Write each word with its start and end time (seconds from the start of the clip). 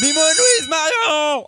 Mimo, 0.00 0.18
Louise, 0.18 0.68
Marion 0.68 1.46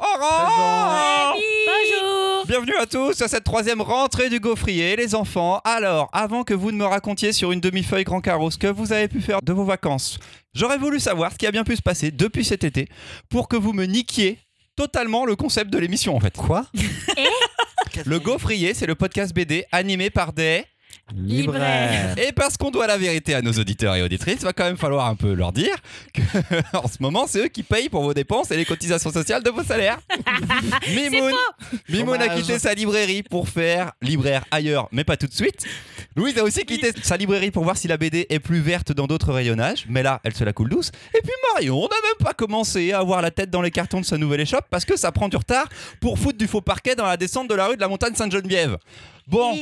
Bonjour. 1.66 2.46
Bienvenue 2.46 2.76
à 2.78 2.86
tous 2.86 3.20
à 3.20 3.26
cette 3.26 3.42
troisième 3.42 3.80
rentrée 3.80 4.28
du 4.30 4.38
gaufrier, 4.38 4.94
les 4.94 5.16
enfants. 5.16 5.60
Alors, 5.64 6.08
avant 6.12 6.44
que 6.44 6.54
vous 6.54 6.70
ne 6.70 6.76
me 6.76 6.84
racontiez 6.84 7.32
sur 7.32 7.50
une 7.50 7.60
demi-feuille 7.60 8.04
grand 8.04 8.20
carreau 8.20 8.52
ce 8.52 8.58
que 8.58 8.68
vous 8.68 8.92
avez 8.92 9.08
pu 9.08 9.20
faire 9.20 9.42
de 9.42 9.52
vos 9.52 9.64
vacances, 9.64 10.20
j'aurais 10.54 10.78
voulu 10.78 11.00
savoir 11.00 11.32
ce 11.32 11.38
qui 11.38 11.46
a 11.48 11.50
bien 11.50 11.64
pu 11.64 11.74
se 11.74 11.82
passer 11.82 12.12
depuis 12.12 12.44
cet 12.44 12.62
été 12.62 12.88
pour 13.28 13.48
que 13.48 13.56
vous 13.56 13.72
me 13.72 13.84
niquiez 13.84 14.38
totalement 14.76 15.24
le 15.24 15.34
concept 15.34 15.72
de 15.72 15.78
l'émission 15.78 16.14
en 16.14 16.20
fait. 16.20 16.36
Quoi? 16.36 16.66
Le 18.04 18.20
gaufrier, 18.20 18.74
c'est 18.74 18.86
le 18.86 18.94
podcast 18.94 19.34
BD 19.34 19.64
animé 19.72 20.10
par 20.10 20.32
des... 20.32 20.64
Libraire. 21.14 22.18
Et 22.18 22.32
parce 22.32 22.56
qu'on 22.56 22.72
doit 22.72 22.88
la 22.88 22.98
vérité 22.98 23.34
à 23.34 23.42
nos 23.42 23.52
auditeurs 23.52 23.94
et 23.94 24.02
auditrices, 24.02 24.38
il 24.40 24.44
va 24.44 24.52
quand 24.52 24.64
même 24.64 24.76
falloir 24.76 25.06
un 25.06 25.14
peu 25.14 25.34
leur 25.34 25.52
dire 25.52 25.76
que 26.12 26.20
en 26.76 26.88
ce 26.88 26.96
moment, 27.00 27.26
c'est 27.28 27.44
eux 27.44 27.48
qui 27.48 27.62
payent 27.62 27.88
pour 27.88 28.02
vos 28.02 28.12
dépenses 28.12 28.50
et 28.50 28.56
les 28.56 28.64
cotisations 28.64 29.12
sociales 29.12 29.42
de 29.44 29.50
vos 29.50 29.62
salaires. 29.62 30.00
Mimoun, 30.88 31.32
Mimoun 31.88 32.20
a 32.20 32.28
quitté 32.28 32.58
sa 32.58 32.74
librairie 32.74 33.22
pour 33.22 33.48
faire 33.48 33.92
libraire 34.02 34.44
ailleurs, 34.50 34.88
mais 34.90 35.04
pas 35.04 35.16
tout 35.16 35.28
de 35.28 35.32
suite. 35.32 35.64
Louise 36.16 36.36
a 36.38 36.42
aussi 36.42 36.64
quitté 36.64 36.90
sa 37.02 37.16
librairie 37.16 37.52
pour 37.52 37.62
voir 37.62 37.76
si 37.76 37.86
la 37.86 37.98
BD 37.98 38.26
est 38.28 38.40
plus 38.40 38.60
verte 38.60 38.92
dans 38.92 39.06
d'autres 39.06 39.32
rayonnages, 39.32 39.86
mais 39.88 40.02
là, 40.02 40.20
elle 40.24 40.34
se 40.34 40.42
la 40.42 40.52
coule 40.52 40.70
douce. 40.70 40.90
Et 41.14 41.20
puis 41.22 41.32
Marion, 41.52 41.76
on 41.76 41.82
n'a 41.82 42.02
même 42.02 42.26
pas 42.26 42.32
commencé 42.32 42.92
à 42.92 42.98
avoir 42.98 43.22
la 43.22 43.30
tête 43.30 43.50
dans 43.50 43.62
les 43.62 43.70
cartons 43.70 44.00
de 44.00 44.06
sa 44.06 44.18
nouvelle 44.18 44.40
échoppe 44.40 44.66
parce 44.70 44.84
que 44.84 44.96
ça 44.96 45.12
prend 45.12 45.28
du 45.28 45.36
retard 45.36 45.68
pour 46.00 46.18
foutre 46.18 46.38
du 46.38 46.48
faux 46.48 46.62
parquet 46.62 46.96
dans 46.96 47.06
la 47.06 47.16
descente 47.16 47.48
de 47.48 47.54
la 47.54 47.68
rue 47.68 47.76
de 47.76 47.80
la 47.80 47.88
montagne 47.88 48.14
Sainte-Geneviève. 48.14 48.78
Bon, 49.28 49.58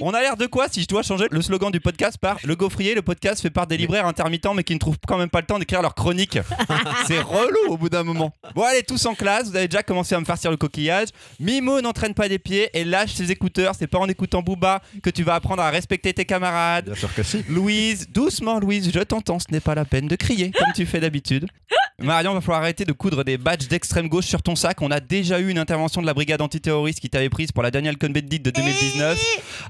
on 0.00 0.12
a 0.12 0.20
l'air 0.22 0.36
de 0.36 0.46
quoi 0.46 0.66
si 0.68 0.82
je 0.82 0.88
dois 0.88 1.04
changer 1.04 1.26
le 1.30 1.40
slogan 1.40 1.70
du 1.70 1.78
podcast 1.78 2.18
par 2.18 2.36
Le 2.42 2.56
Gaufrier, 2.56 2.96
le 2.96 3.02
podcast 3.02 3.40
fait 3.40 3.50
par 3.50 3.68
des 3.68 3.76
libraires 3.76 4.06
intermittents 4.06 4.54
mais 4.54 4.64
qui 4.64 4.74
ne 4.74 4.80
trouvent 4.80 4.96
quand 5.06 5.18
même 5.18 5.30
pas 5.30 5.40
le 5.40 5.46
temps 5.46 5.60
d'écrire 5.60 5.82
leur 5.82 5.94
chronique. 5.94 6.36
C'est 7.06 7.20
relou 7.20 7.68
au 7.68 7.78
bout 7.78 7.88
d'un 7.88 8.02
moment. 8.02 8.32
Bon 8.56 8.64
allez, 8.64 8.82
tous 8.82 9.06
en 9.06 9.14
classe, 9.14 9.48
vous 9.50 9.54
avez 9.54 9.68
déjà 9.68 9.84
commencé 9.84 10.16
à 10.16 10.20
me 10.20 10.24
farcir 10.24 10.50
le 10.50 10.56
coquillage. 10.56 11.10
Mimo 11.38 11.80
n'entraîne 11.80 12.12
pas 12.14 12.28
des 12.28 12.40
pieds 12.40 12.70
et 12.74 12.82
lâche 12.82 13.12
ses 13.12 13.30
écouteurs. 13.30 13.76
C'est 13.78 13.86
pas 13.86 13.98
en 13.98 14.08
écoutant 14.08 14.42
Booba 14.42 14.82
que 15.00 15.10
tu 15.10 15.22
vas 15.22 15.36
apprendre 15.36 15.62
à 15.62 15.70
respecter 15.70 16.12
tes 16.12 16.24
camarades. 16.24 16.86
Bien 16.86 16.94
sûr 16.96 17.14
que 17.14 17.22
si. 17.22 17.44
Louise, 17.48 18.08
doucement 18.10 18.58
Louise, 18.58 18.90
je 18.92 19.00
t'entends, 19.00 19.38
ce 19.38 19.46
n'est 19.52 19.60
pas 19.60 19.76
la 19.76 19.84
peine 19.84 20.08
de 20.08 20.16
crier 20.16 20.50
comme 20.50 20.72
tu 20.74 20.86
fais 20.86 20.98
d'habitude. 20.98 21.46
Marion, 22.02 22.34
va 22.34 22.40
falloir 22.40 22.60
arrêter 22.60 22.84
de 22.84 22.92
coudre 22.92 23.22
des 23.22 23.38
badges 23.38 23.68
d'extrême 23.68 24.08
gauche 24.08 24.26
sur 24.26 24.42
ton 24.42 24.56
sac. 24.56 24.82
On 24.82 24.90
a 24.90 24.98
déjà 24.98 25.38
eu 25.38 25.48
une 25.48 25.58
intervention 25.58 26.00
de 26.00 26.06
la 26.06 26.14
brigade 26.14 26.42
antiterroriste 26.42 26.98
qui 26.98 27.08
t'avait 27.08 27.28
prise 27.28 27.52
pour 27.52 27.62
la 27.62 27.70
Daniel 27.70 27.96
Cohn-Bendit 27.96 28.40
de 28.40 28.50
2019 28.50 29.18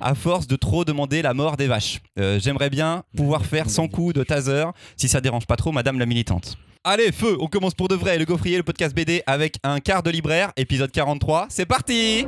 à 0.00 0.14
force 0.14 0.46
de 0.46 0.56
trop 0.56 0.86
demander 0.86 1.20
la 1.20 1.34
mort 1.34 1.58
des 1.58 1.66
vaches. 1.66 2.00
Euh, 2.18 2.40
J'aimerais 2.40 2.70
bien 2.70 3.04
pouvoir 3.14 3.44
faire 3.44 3.68
100 3.68 3.88
coups 3.88 4.14
de 4.14 4.22
taser 4.24 4.64
si 4.96 5.06
ça 5.06 5.20
dérange 5.20 5.46
pas 5.46 5.56
trop 5.56 5.70
madame 5.70 5.98
la 5.98 6.06
militante. 6.06 6.56
Allez, 6.82 7.12
feu, 7.12 7.36
on 7.40 7.46
commence 7.46 7.74
pour 7.74 7.88
de 7.88 7.94
vrai. 7.94 8.18
Le 8.18 8.24
gaufrier, 8.24 8.56
le 8.56 8.62
podcast 8.62 8.94
BD 8.94 9.22
avec 9.26 9.58
un 9.62 9.80
quart 9.80 10.02
de 10.02 10.10
libraire, 10.10 10.52
épisode 10.56 10.90
43. 10.92 11.46
C'est 11.50 11.66
parti 11.66 12.26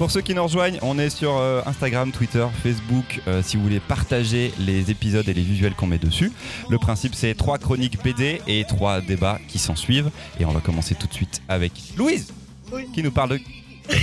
Pour 0.00 0.10
ceux 0.10 0.22
qui 0.22 0.34
nous 0.34 0.42
rejoignent, 0.42 0.78
on 0.80 0.98
est 0.98 1.10
sur 1.10 1.36
euh, 1.36 1.60
Instagram, 1.66 2.10
Twitter, 2.10 2.46
Facebook. 2.62 3.20
euh, 3.28 3.42
si 3.42 3.58
vous 3.58 3.62
voulez 3.62 3.80
partager 3.80 4.50
les 4.58 4.90
épisodes 4.90 5.28
et 5.28 5.34
les 5.34 5.42
visuels 5.42 5.74
qu'on 5.74 5.88
met 5.88 5.98
dessus, 5.98 6.32
le 6.70 6.78
principe 6.78 7.14
c'est 7.14 7.34
trois 7.34 7.58
chroniques 7.58 8.02
BD 8.02 8.40
et 8.46 8.64
trois 8.64 9.02
débats 9.02 9.38
qui 9.46 9.58
s'en 9.58 9.76
suivent. 9.76 10.10
Et 10.40 10.46
on 10.46 10.52
va 10.52 10.60
commencer 10.60 10.94
tout 10.94 11.06
de 11.06 11.12
suite 11.12 11.42
avec 11.50 11.72
Louise, 11.98 12.32
qui 12.94 13.02
nous 13.02 13.10
parle 13.10 13.28
de. 13.28 13.40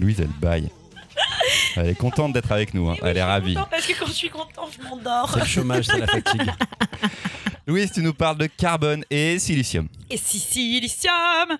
Louise, 0.00 0.20
elle 0.20 0.28
baille. 0.40 0.70
Elle 1.76 1.88
est 1.88 1.94
contente 1.94 2.32
d'être 2.32 2.52
avec 2.52 2.72
nous. 2.72 2.88
hein. 2.88 2.96
Elle 3.02 3.18
est 3.18 3.22
ravie. 3.22 3.58
Parce 3.70 3.86
que 3.86 3.92
quand 3.98 4.06
je 4.06 4.12
suis 4.12 4.30
content, 4.30 4.66
je 4.74 4.82
m'endors. 4.82 5.30
C'est 5.34 5.40
le 5.40 5.44
chômage, 5.44 5.84
c'est 5.84 5.98
la 5.98 6.06
fatigue. 6.06 6.50
Louise, 7.66 7.92
tu 7.92 8.00
nous 8.00 8.14
parles 8.14 8.38
de 8.38 8.46
carbone 8.46 9.04
et 9.10 9.38
silicium. 9.38 9.88
Et 10.08 10.16
si 10.16 10.38
silicium 10.38 11.58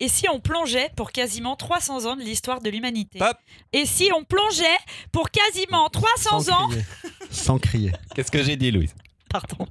Et 0.00 0.08
si 0.08 0.28
on 0.28 0.40
plongeait 0.40 0.90
pour 0.96 1.12
quasiment 1.12 1.56
300 1.56 2.06
ans 2.06 2.16
de 2.16 2.22
l'histoire 2.22 2.60
de 2.60 2.68
l'humanité 2.68 3.20
Hop. 3.22 3.36
Et 3.72 3.86
si 3.86 4.10
on 4.14 4.24
plongeait 4.24 4.64
pour 5.12 5.30
quasiment 5.30 5.88
300 5.88 6.40
Sans 6.40 6.50
ans 6.50 6.68
crier. 6.68 6.84
Sans 7.30 7.58
crier. 7.58 7.92
Qu'est-ce 8.14 8.30
que 8.30 8.42
j'ai 8.42 8.56
dit, 8.56 8.70
Louise? 8.70 8.94
Pardon. 9.28 9.66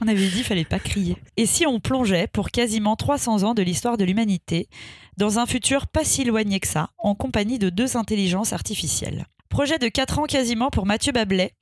on 0.00 0.08
avait 0.08 0.28
dit 0.28 0.44
fallait 0.44 0.64
pas 0.64 0.78
crier. 0.78 1.16
Et 1.36 1.46
si 1.46 1.66
on 1.66 1.80
plongeait 1.80 2.26
pour 2.26 2.50
quasiment 2.50 2.96
300 2.96 3.42
ans 3.44 3.54
de 3.54 3.62
l'histoire 3.62 3.96
de 3.96 4.04
l'humanité 4.04 4.68
dans 5.16 5.38
un 5.38 5.46
futur 5.46 5.86
pas 5.86 6.04
si 6.04 6.22
éloigné 6.22 6.60
que 6.60 6.68
ça, 6.68 6.90
en 6.98 7.14
compagnie 7.14 7.58
de 7.58 7.70
deux 7.70 7.96
intelligences 7.96 8.52
artificielles? 8.52 9.26
Projet 9.48 9.78
de 9.78 9.88
4 9.88 10.18
ans 10.18 10.24
quasiment 10.24 10.70
pour 10.70 10.84
Mathieu 10.86 11.10
Bablet. 11.12 11.52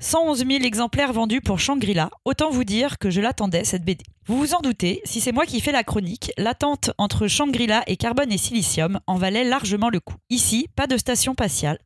111 0.00 0.38
000 0.46 0.64
exemplaires 0.64 1.12
vendus 1.12 1.40
pour 1.40 1.60
Shangri-La. 1.60 2.10
Autant 2.24 2.50
vous 2.50 2.64
dire 2.64 2.98
que 2.98 3.10
je 3.10 3.20
l'attendais, 3.20 3.64
cette 3.64 3.84
BD. 3.84 4.04
Vous 4.26 4.38
vous 4.38 4.54
en 4.54 4.60
doutez, 4.60 5.00
si 5.04 5.20
c'est 5.20 5.32
moi 5.32 5.46
qui 5.46 5.60
fais 5.60 5.72
la 5.72 5.84
chronique, 5.84 6.32
l'attente 6.36 6.90
entre 6.98 7.28
Shangri-La 7.28 7.84
et 7.86 7.96
Carbone 7.96 8.32
et 8.32 8.38
Silicium 8.38 9.00
en 9.06 9.16
valait 9.16 9.44
largement 9.44 9.88
le 9.88 10.00
coup. 10.00 10.16
Ici, 10.30 10.68
pas 10.76 10.86
de 10.86 10.96
station 10.96 11.32
spatiale. 11.32 11.78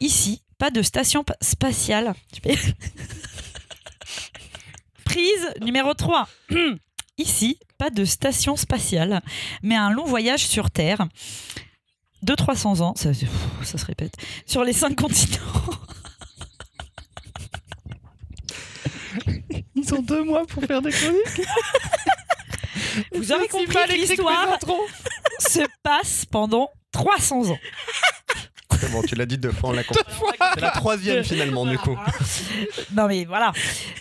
Ici, 0.00 0.42
pas 0.56 0.70
de 0.70 0.82
station 0.82 1.24
pa- 1.24 1.36
spatiale. 1.40 2.14
Prise 5.04 5.48
numéro 5.62 5.94
3. 5.94 6.28
Ici, 7.18 7.58
pas 7.76 7.90
de 7.90 8.04
station 8.04 8.56
spatiale, 8.56 9.20
mais 9.62 9.74
un 9.76 9.90
long 9.90 10.04
voyage 10.04 10.46
sur 10.46 10.70
Terre. 10.70 11.06
De 12.22 12.34
300 12.34 12.80
ans, 12.80 12.94
ça, 12.96 13.12
se 13.14 13.84
répète, 13.86 14.14
sur 14.46 14.62
les 14.64 14.72
cinq 14.72 15.00
continents. 15.00 15.38
Ils 19.74 19.94
ont 19.94 20.02
deux 20.02 20.24
mois 20.24 20.46
pour 20.46 20.62
faire 20.64 20.82
des 20.82 20.90
chroniques. 20.92 21.46
Vous 23.14 23.32
aurez 23.32 23.48
compris 23.48 23.74
que 23.74 23.92
l'histoire 23.92 24.58
se 25.38 25.60
passe 25.82 26.26
pendant 26.26 26.68
300 26.92 27.50
ans. 27.50 27.58
C'est 28.78 28.90
bon, 28.92 29.02
tu 29.02 29.14
l'as 29.14 29.26
dit 29.26 29.36
deux 29.38 29.52
fois, 29.52 29.70
on 29.70 29.72
l'a 29.72 29.84
compris. 29.84 30.02
C'est 30.54 30.60
la 30.60 30.70
troisième 30.70 31.24
finalement, 31.24 31.66
du 31.66 31.78
coup. 31.78 31.96
Non 32.96 33.06
mais 33.06 33.24
voilà. 33.24 33.52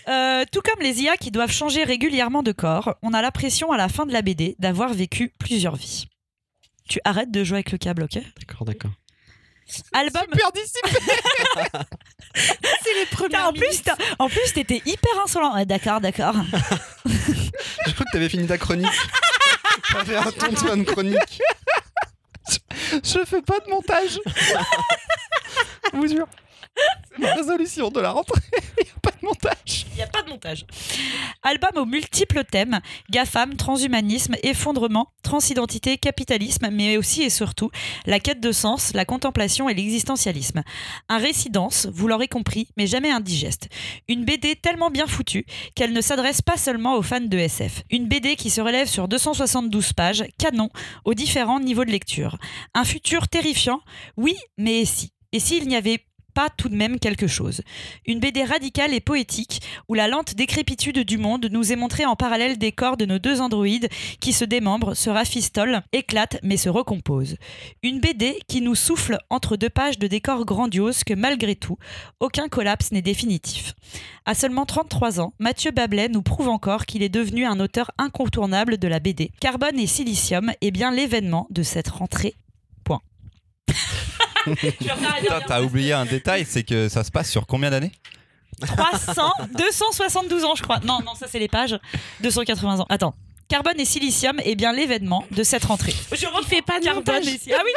Euh, 0.07 0.45
tout 0.51 0.61
comme 0.61 0.81
les 0.81 1.01
IA 1.01 1.17
qui 1.17 1.31
doivent 1.31 1.51
changer 1.51 1.83
régulièrement 1.83 2.43
de 2.43 2.51
corps, 2.51 2.95
on 3.01 3.13
a 3.13 3.21
l'impression 3.21 3.71
à 3.71 3.77
la 3.77 3.89
fin 3.89 4.05
de 4.05 4.13
la 4.13 4.21
BD 4.21 4.55
d'avoir 4.59 4.93
vécu 4.93 5.33
plusieurs 5.37 5.75
vies. 5.75 6.07
Tu 6.89 6.99
arrêtes 7.05 7.31
de 7.31 7.43
jouer 7.43 7.57
avec 7.57 7.71
le 7.71 7.77
câble, 7.77 8.03
ok? 8.03 8.15
D'accord, 8.39 8.65
d'accord. 8.65 8.91
Album. 9.93 10.23
Super 10.31 10.51
dissipé. 10.51 10.89
C'est 12.83 12.93
les 12.99 13.05
premiers. 13.05 13.37
En 13.37 13.53
plus, 13.53 13.83
t'as- 13.83 13.97
en 14.17 14.27
plus, 14.27 14.53
t'étais 14.53 14.81
hyper 14.85 15.11
insolent. 15.23 15.53
Ouais, 15.55 15.65
d'accord, 15.65 16.01
d'accord. 16.01 16.33
J'ai 17.05 17.93
cru 17.93 18.03
que 18.05 18.11
t'avais 18.11 18.29
fini 18.29 18.47
ta 18.47 18.57
chronique. 18.57 18.87
T'avais 19.91 20.15
un 20.15 20.31
ton 20.31 20.47
de 20.77 20.83
chronique. 20.83 21.41
Je 23.03 23.23
fais 23.25 23.41
pas 23.43 23.59
de 23.59 23.69
montage. 23.69 24.19
Je 25.93 25.97
vous 25.97 26.07
jure. 26.07 26.27
C'est 27.11 27.19
ma 27.19 27.33
résolution 27.33 27.89
de 27.89 27.99
la 27.99 28.11
rentrée. 28.11 28.41
Il 28.77 28.83
n'y 28.83 28.91
a 28.91 28.99
pas 29.01 29.11
de 29.11 29.25
montage. 29.25 29.85
Il 29.91 29.95
n'y 29.95 30.01
a 30.01 30.07
pas 30.07 30.21
de 30.21 30.29
montage. 30.29 30.65
Album 31.43 31.71
aux 31.75 31.85
multiples 31.85 32.43
thèmes 32.43 32.79
GAFAM, 33.09 33.55
transhumanisme, 33.55 34.35
effondrement, 34.43 35.11
transidentité, 35.23 35.97
capitalisme, 35.97 36.69
mais 36.71 36.97
aussi 36.97 37.23
et 37.23 37.29
surtout 37.29 37.71
la 38.05 38.19
quête 38.19 38.39
de 38.39 38.51
sens, 38.51 38.93
la 38.93 39.05
contemplation 39.05 39.69
et 39.69 39.73
l'existentialisme. 39.73 40.63
Un 41.07 41.17
récit 41.17 41.49
dense, 41.49 41.87
vous 41.91 42.07
l'aurez 42.07 42.27
compris, 42.27 42.67
mais 42.77 42.87
jamais 42.87 43.11
indigeste. 43.11 43.69
Une 44.07 44.25
BD 44.25 44.55
tellement 44.55 44.89
bien 44.89 45.07
foutue 45.07 45.45
qu'elle 45.75 45.93
ne 45.93 46.01
s'adresse 46.01 46.41
pas 46.41 46.57
seulement 46.57 46.95
aux 46.95 47.01
fans 47.01 47.19
de 47.19 47.37
SF. 47.37 47.83
Une 47.89 48.07
BD 48.07 48.35
qui 48.35 48.49
se 48.49 48.61
relève 48.61 48.87
sur 48.87 49.07
272 49.07 49.93
pages, 49.93 50.25
canon, 50.37 50.69
aux 51.05 51.13
différents 51.13 51.59
niveaux 51.59 51.85
de 51.85 51.91
lecture. 51.91 52.37
Un 52.73 52.83
futur 52.83 53.27
terrifiant, 53.27 53.81
oui, 54.17 54.35
mais 54.57 54.85
si? 54.85 55.11
Et 55.31 55.39
s'il 55.39 55.67
n'y 55.67 55.75
avait 55.75 56.03
tout 56.47 56.69
de 56.69 56.75
même 56.75 56.99
quelque 56.99 57.27
chose 57.27 57.61
Une 58.05 58.21
BD 58.21 58.45
radicale 58.45 58.93
et 58.93 59.01
poétique 59.01 59.61
où 59.89 59.95
la 59.95 60.07
lente 60.07 60.35
décrépitude 60.35 60.99
du 60.99 61.17
monde 61.17 61.49
nous 61.51 61.73
est 61.73 61.75
montrée 61.75 62.05
en 62.05 62.15
parallèle 62.15 62.57
des 62.57 62.71
corps 62.71 62.95
de 62.95 63.05
nos 63.05 63.19
deux 63.19 63.41
androïdes 63.41 63.89
qui 64.21 64.31
se 64.31 64.45
démembrent, 64.45 64.95
se 64.95 65.09
rafistolent, 65.09 65.81
éclatent 65.91 66.39
mais 66.43 66.55
se 66.55 66.69
recomposent. 66.69 67.35
Une 67.83 67.99
BD 67.99 68.39
qui 68.47 68.61
nous 68.61 68.75
souffle 68.75 69.17
entre 69.29 69.57
deux 69.57 69.69
pages 69.69 69.99
de 69.99 70.07
décors 70.07 70.45
grandioses 70.45 71.03
que 71.03 71.13
malgré 71.13 71.55
tout, 71.55 71.77
aucun 72.21 72.47
collapse 72.47 72.91
n'est 72.91 73.01
définitif. 73.01 73.73
À 74.25 74.35
seulement 74.35 74.65
33 74.65 75.19
ans, 75.19 75.33
Mathieu 75.39 75.71
Bablet 75.71 76.09
nous 76.09 76.21
prouve 76.21 76.49
encore 76.49 76.85
qu'il 76.85 77.03
est 77.03 77.09
devenu 77.09 77.45
un 77.45 77.59
auteur 77.59 77.91
incontournable 77.97 78.77
de 78.77 78.87
la 78.87 78.99
BD. 78.99 79.31
Carbone 79.39 79.79
et 79.79 79.87
Silicium 79.87 80.51
est 80.61 80.71
bien 80.71 80.91
l'événement 80.91 81.47
de 81.49 81.63
cette 81.63 81.89
rentrée. 81.89 82.35
T'as 85.47 85.61
oublié 85.61 85.93
un 85.93 86.05
détail, 86.05 86.45
c'est 86.47 86.63
que 86.63 86.89
ça 86.89 87.03
se 87.03 87.11
passe 87.11 87.29
sur 87.29 87.45
combien 87.47 87.69
d'années 87.69 87.91
300, 88.61 89.31
272 89.57 90.43
ans, 90.43 90.53
je 90.55 90.63
crois. 90.63 90.79
Non, 90.81 90.99
non, 91.05 91.15
ça 91.15 91.27
c'est 91.29 91.39
les 91.39 91.47
pages. 91.47 91.77
280 92.21 92.79
ans. 92.81 92.85
Attends. 92.89 93.13
Carbone 93.47 93.79
et 93.79 93.85
silicium 93.85 94.39
est 94.43 94.55
bien 94.55 94.73
l'événement 94.73 95.25
de 95.31 95.41
cette 95.43 95.63
rentrée. 95.65 95.93
Je 96.11 96.25
Il 96.41 96.45
fait 96.47 96.61
pas 96.61 96.79
de 96.79 96.85
Carbone 96.85 97.23
si- 97.23 97.51
Ah 97.53 97.61
oui, 97.63 97.71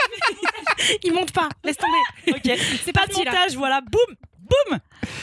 Il 1.04 1.12
monte 1.14 1.30
pas. 1.32 1.48
Laisse 1.64 1.76
tomber. 1.76 2.36
ok. 2.36 2.58
C'est 2.84 2.92
Pas 2.92 3.06
de 3.06 3.12
là. 3.12 3.18
montage, 3.32 3.56
voilà, 3.56 3.80
boum, 3.80 4.16
boum. 4.40 4.78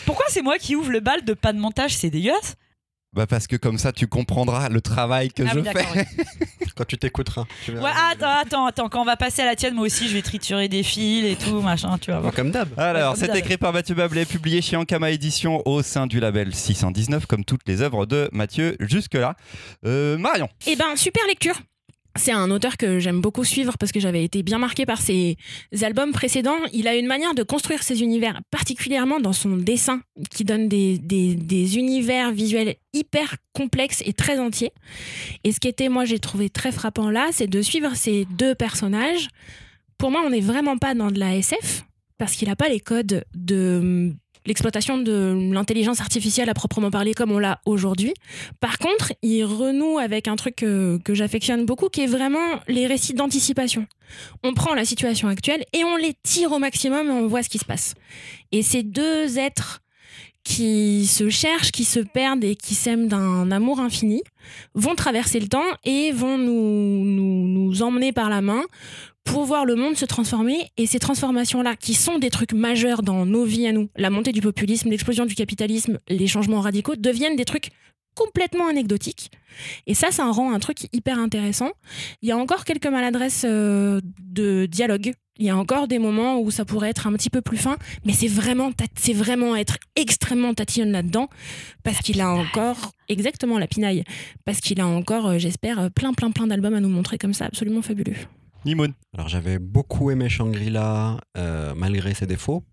Pourquoi 0.05 0.25
c'est 0.29 0.41
moi 0.41 0.57
qui 0.57 0.75
ouvre 0.75 0.89
le 0.91 1.01
bal 1.01 1.23
de 1.23 1.33
pas 1.33 1.53
de 1.53 1.59
montage? 1.59 1.95
C'est 1.95 2.09
dégueulasse. 2.09 2.55
Bah 3.13 3.25
parce 3.25 3.47
que 3.47 3.55
comme 3.55 3.79
ça 3.79 3.91
tu 3.91 4.05
comprendras 4.07 4.69
le 4.69 4.81
travail 4.81 5.29
que 5.29 5.41
Ah 5.43 5.51
je 5.53 5.59
oui, 5.59 5.67
fais. 5.73 6.05
Quand 6.75 6.85
tu 6.85 6.97
t'écouteras. 6.97 7.45
tu. 7.65 7.71
Ouais, 7.73 7.89
attends, 8.11 8.29
attends, 8.39 8.65
attends. 8.67 8.87
Quand 8.89 9.01
on 9.01 9.05
va 9.05 9.17
passer 9.17 9.41
à 9.41 9.45
la 9.45 9.55
tienne, 9.55 9.73
moi 9.73 9.85
aussi, 9.87 10.07
je 10.07 10.13
vais 10.13 10.21
triturer 10.21 10.69
des 10.69 10.83
fils 10.83 11.25
et 11.25 11.35
tout, 11.35 11.59
machin, 11.61 11.97
tu 11.97 12.11
vas 12.11 12.19
voir. 12.21 12.33
Comme 12.33 12.51
d'hab. 12.51 12.69
Alors, 12.79 13.17
c'est 13.17 13.35
écrit 13.35 13.57
par 13.57 13.73
Mathieu 13.73 13.95
Bablé, 13.95 14.25
publié 14.25 14.61
chez 14.61 14.77
Ankama 14.77 15.09
Édition 15.11 15.61
au 15.67 15.81
sein 15.81 16.07
du 16.07 16.19
label 16.21 16.53
619, 16.55 17.25
comme 17.25 17.43
toutes 17.43 17.67
les 17.67 17.81
œuvres 17.81 18.05
de 18.05 18.29
Mathieu 18.31 18.77
jusque-là. 18.79 19.35
Euh, 19.85 20.17
Marion, 20.17 20.47
Eh 20.67 20.75
ben, 20.77 20.95
super 20.95 21.25
lecture. 21.27 21.59
C'est 22.19 22.33
un 22.33 22.51
auteur 22.51 22.75
que 22.75 22.99
j'aime 22.99 23.21
beaucoup 23.21 23.45
suivre 23.45 23.77
parce 23.77 23.93
que 23.93 24.01
j'avais 24.01 24.25
été 24.25 24.43
bien 24.43 24.57
marqué 24.57 24.85
par 24.85 24.99
ses 24.99 25.37
albums 25.81 26.11
précédents. 26.11 26.57
Il 26.73 26.89
a 26.89 26.97
une 26.97 27.07
manière 27.07 27.33
de 27.33 27.43
construire 27.43 27.81
ses 27.81 28.01
univers, 28.01 28.41
particulièrement 28.51 29.21
dans 29.21 29.31
son 29.31 29.55
dessin, 29.55 30.01
qui 30.29 30.43
donne 30.43 30.67
des, 30.67 31.77
univers 31.77 32.33
visuels 32.33 32.75
hyper 32.91 33.37
complexes 33.53 34.03
et 34.05 34.11
très 34.11 34.37
entiers. 34.37 34.73
Et 35.45 35.53
ce 35.53 35.61
qui 35.61 35.69
était, 35.69 35.87
moi, 35.87 36.03
j'ai 36.03 36.19
trouvé 36.19 36.49
très 36.49 36.73
frappant 36.73 37.09
là, 37.09 37.29
c'est 37.31 37.47
de 37.47 37.61
suivre 37.61 37.95
ces 37.95 38.27
deux 38.31 38.53
personnages. 38.53 39.29
Pour 39.97 40.11
moi, 40.11 40.21
on 40.25 40.29
n'est 40.29 40.41
vraiment 40.41 40.77
pas 40.77 40.95
dans 40.95 41.11
de 41.11 41.19
la 41.19 41.37
SF 41.37 41.85
parce 42.17 42.33
qu'il 42.33 42.49
n'a 42.49 42.57
pas 42.57 42.67
les 42.67 42.81
codes 42.81 43.23
de 43.33 44.13
l'exploitation 44.45 44.97
de 44.97 45.49
l'intelligence 45.51 46.01
artificielle 46.01 46.49
à 46.49 46.53
proprement 46.53 46.91
parler 46.91 47.13
comme 47.13 47.31
on 47.31 47.39
l'a 47.39 47.59
aujourd'hui. 47.65 48.13
Par 48.59 48.77
contre, 48.77 49.13
il 49.21 49.43
renoue 49.43 49.99
avec 49.99 50.27
un 50.27 50.35
truc 50.35 50.57
que, 50.57 50.97
que 51.03 51.13
j'affectionne 51.13 51.65
beaucoup, 51.65 51.89
qui 51.89 52.01
est 52.01 52.07
vraiment 52.07 52.59
les 52.67 52.87
récits 52.87 53.13
d'anticipation. 53.13 53.85
On 54.43 54.53
prend 54.53 54.73
la 54.73 54.85
situation 54.85 55.27
actuelle 55.27 55.63
et 55.73 55.83
on 55.83 55.95
les 55.95 56.13
tire 56.23 56.51
au 56.51 56.59
maximum 56.59 57.07
et 57.07 57.11
on 57.11 57.27
voit 57.27 57.43
ce 57.43 57.49
qui 57.49 57.59
se 57.59 57.65
passe. 57.65 57.93
Et 58.51 58.63
ces 58.63 58.83
deux 58.83 59.37
êtres 59.37 59.81
qui 60.43 61.05
se 61.05 61.29
cherchent, 61.29 61.71
qui 61.71 61.85
se 61.85 61.99
perdent 61.99 62.43
et 62.43 62.55
qui 62.55 62.73
s'aiment 62.73 63.07
d'un 63.07 63.51
amour 63.51 63.79
infini, 63.79 64.23
vont 64.73 64.95
traverser 64.95 65.39
le 65.39 65.47
temps 65.47 65.65
et 65.83 66.11
vont 66.11 66.37
nous, 66.37 67.05
nous 67.05 67.83
emmener 67.83 68.11
par 68.11 68.29
la 68.29 68.41
main 68.41 68.63
pour 69.29 69.45
voir 69.45 69.63
le 69.63 69.75
monde 69.75 69.95
se 69.95 70.05
transformer. 70.05 70.71
Et 70.77 70.87
ces 70.87 70.97
transformations-là, 70.97 71.75
qui 71.75 71.93
sont 71.93 72.17
des 72.17 72.31
trucs 72.31 72.53
majeurs 72.53 73.03
dans 73.03 73.27
nos 73.27 73.45
vies 73.45 73.67
à 73.67 73.71
nous, 73.71 73.89
la 73.95 74.09
montée 74.09 74.31
du 74.31 74.41
populisme, 74.41 74.89
l'explosion 74.89 75.25
du 75.25 75.35
capitalisme, 75.35 75.99
les 76.07 76.25
changements 76.25 76.61
radicaux, 76.61 76.95
deviennent 76.95 77.35
des 77.35 77.45
trucs 77.45 77.69
complètement 78.15 78.67
anecdotiques. 78.67 79.29
Et 79.85 79.93
ça, 79.93 80.09
ça 80.11 80.25
en 80.25 80.31
rend 80.31 80.51
un 80.51 80.59
truc 80.59 80.87
hyper 80.93 81.19
intéressant. 81.19 81.69
Il 82.23 82.29
y 82.29 82.31
a 82.31 82.37
encore 82.37 82.65
quelques 82.65 82.87
maladresses 82.87 83.45
euh, 83.45 84.01
de 84.19 84.65
dialogue. 84.65 85.13
Il 85.37 85.45
y 85.45 85.51
a 85.51 85.55
encore 85.55 85.87
des 85.87 85.99
moments 85.99 86.39
où 86.39 86.49
ça 86.49 86.65
pourrait 86.65 86.89
être 86.89 87.05
un 87.05 87.13
petit 87.13 87.29
peu 87.29 87.41
plus 87.41 87.57
fin, 87.57 87.77
mais 88.05 88.13
c'est 88.13 88.27
vraiment, 88.27 88.71
c'est 88.95 89.13
vraiment 89.13 89.55
être 89.55 89.77
extrêmement 89.95 90.53
tatillon 90.55 90.91
là-dedans, 90.91 91.29
parce 91.83 91.99
qu'il 91.99 92.19
a 92.19 92.29
encore, 92.29 92.91
exactement 93.07 93.57
la 93.57 93.67
pinaille, 93.67 94.03
parce 94.43 94.59
qu'il 94.59 94.81
a 94.81 94.87
encore, 94.87 95.27
euh, 95.27 95.37
j'espère, 95.37 95.79
euh, 95.79 95.89
plein, 95.89 96.13
plein, 96.13 96.31
plein 96.31 96.47
d'albums 96.47 96.73
à 96.73 96.81
nous 96.81 96.89
montrer 96.89 97.17
comme 97.17 97.33
ça, 97.33 97.45
absolument 97.45 97.81
fabuleux. 97.81 98.15
Nimoun. 98.65 98.93
Alors 99.13 99.27
j'avais 99.27 99.59
beaucoup 99.59 100.11
aimé 100.11 100.29
Shangri-La 100.29 101.19
euh, 101.37 101.73
malgré 101.75 102.13
ses 102.13 102.27
défauts, 102.27 102.63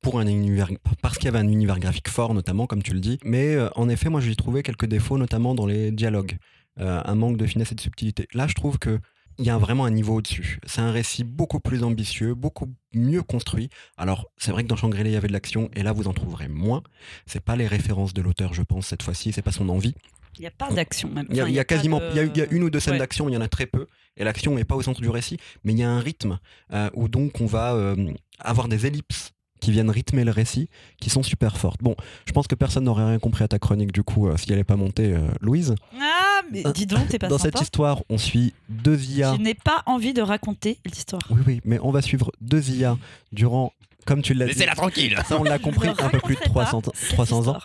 pour 0.00 0.18
un 0.18 0.26
univers, 0.26 0.68
parce 1.00 1.16
qu'il 1.16 1.26
y 1.26 1.28
avait 1.28 1.38
un 1.38 1.48
univers 1.48 1.78
graphique 1.78 2.08
fort 2.08 2.34
notamment, 2.34 2.66
comme 2.66 2.82
tu 2.82 2.92
le 2.92 3.00
dis. 3.00 3.18
Mais 3.24 3.54
euh, 3.54 3.68
en 3.76 3.88
effet, 3.88 4.08
moi 4.08 4.20
j'ai 4.20 4.34
trouvé 4.34 4.62
quelques 4.62 4.86
défauts, 4.86 5.18
notamment 5.18 5.54
dans 5.54 5.66
les 5.66 5.90
dialogues, 5.92 6.36
Euh, 6.80 7.02
un 7.04 7.14
manque 7.14 7.36
de 7.36 7.46
finesse 7.46 7.72
et 7.72 7.74
de 7.74 7.82
subtilité. 7.82 8.26
Là, 8.32 8.46
je 8.46 8.54
trouve 8.54 8.78
que 8.78 8.98
il 9.38 9.44
y 9.44 9.50
a 9.50 9.58
vraiment 9.58 9.84
un 9.84 9.90
niveau 9.90 10.14
au-dessus. 10.16 10.58
C'est 10.64 10.80
un 10.80 10.90
récit 10.90 11.22
beaucoup 11.22 11.60
plus 11.60 11.82
ambitieux, 11.82 12.34
beaucoup 12.34 12.66
mieux 12.94 13.22
construit. 13.22 13.68
Alors, 13.98 14.30
c'est 14.38 14.52
vrai 14.52 14.62
que 14.62 14.68
dans 14.68 14.76
Shangri-La, 14.76 15.10
il 15.10 15.12
y 15.12 15.16
avait 15.16 15.28
de 15.28 15.34
l'action, 15.34 15.68
et 15.74 15.82
là, 15.82 15.92
vous 15.92 16.08
en 16.08 16.14
trouverez 16.14 16.48
moins. 16.48 16.82
C'est 17.26 17.44
pas 17.44 17.56
les 17.56 17.66
références 17.66 18.14
de 18.14 18.22
l'auteur, 18.22 18.54
je 18.54 18.62
pense, 18.62 18.86
cette 18.86 19.02
fois-ci, 19.02 19.32
c'est 19.32 19.42
pas 19.42 19.52
son 19.52 19.68
envie. 19.68 19.94
Il 20.38 20.40
n'y 20.42 20.46
a 20.46 20.50
pas 20.50 20.70
d'action 20.70 21.08
même. 21.10 21.26
Il 21.30 21.36
y 21.36 21.40
a, 21.40 21.42
Enfin, 21.44 21.50
il 21.50 21.54
y 21.54 21.58
a 21.58 21.64
pas 21.64 21.74
quasiment, 21.76 21.98
de- 22.00 22.08
il 22.10 22.16
y 22.16 22.20
a, 22.20 22.24
il 22.24 22.36
y 22.36 22.40
a 22.42 22.46
une 22.50 22.62
ou 22.62 22.70
deux 22.70 22.80
scènes 22.80 22.94
Ouais. 22.94 22.98
d'action, 22.98 23.28
il 23.28 23.32
y 23.34 23.36
en 23.36 23.40
a 23.42 23.48
très 23.48 23.66
peu, 23.66 23.86
et 24.16 24.24
l'action 24.24 24.54
n'est 24.54 24.64
pas 24.64 24.74
au 24.76 24.82
centre 24.82 25.00
du 25.00 25.08
récit, 25.10 25.36
mais 25.64 25.72
il 25.72 25.78
y 25.78 25.82
a 25.82 25.90
un 25.90 26.00
rythme 26.00 26.38
euh, 26.72 26.90
où 26.94 27.08
donc 27.08 27.40
on 27.40 27.46
va 27.46 27.74
euh, 27.74 28.12
avoir 28.40 28.68
des 28.68 28.86
ellipses 28.86 29.32
qui 29.60 29.70
viennent 29.70 29.90
rythmer 29.90 30.24
le 30.24 30.32
récit, 30.32 30.68
qui 31.00 31.08
sont 31.08 31.22
super 31.22 31.56
fortes. 31.56 31.80
Bon, 31.82 31.94
je 32.26 32.32
pense 32.32 32.48
que 32.48 32.56
personne 32.56 32.82
n'aurait 32.84 33.04
rien 33.06 33.18
compris 33.20 33.44
à 33.44 33.48
ta 33.48 33.60
chronique 33.60 33.92
du 33.92 34.02
coup, 34.02 34.26
euh, 34.28 34.36
si 34.36 34.50
elle 34.50 34.56
n'est 34.58 34.64
pas 34.64 34.74
montée, 34.76 35.12
euh, 35.14 35.28
Louise. 35.40 35.74
Ah, 36.00 36.40
mais 36.50 36.64
dis 36.74 36.86
donc, 36.86 37.06
t'es 37.08 37.18
pas 37.20 37.28
Dans 37.28 37.38
sympa. 37.38 37.58
cette 37.58 37.62
histoire, 37.66 38.02
on 38.08 38.18
suit 38.18 38.54
deux 38.68 39.00
IA. 39.04 39.36
Je 39.36 39.40
n'ai 39.40 39.54
pas 39.54 39.82
envie 39.86 40.14
de 40.14 40.22
raconter 40.22 40.78
l'histoire. 40.84 41.22
Oui, 41.30 41.42
oui, 41.46 41.60
mais 41.64 41.78
on 41.80 41.92
va 41.92 42.02
suivre 42.02 42.32
deux 42.40 42.70
IA 42.70 42.98
durant, 43.30 43.72
comme 44.04 44.20
tu 44.22 44.34
l'as 44.34 44.46
dit, 44.46 44.52
Laissez-la 44.54 44.74
tranquille 44.74 45.16
ça 45.28 45.38
on 45.38 45.44
l'a 45.44 45.58
compris, 45.60 45.90
un 45.90 46.08
peu 46.08 46.18
plus 46.18 46.34
de 46.34 46.40
raconterai 46.40 46.52
pas 46.54 46.64
300, 46.64 46.82
cette 46.94 47.08
300 47.10 47.48
ans. 47.48 47.58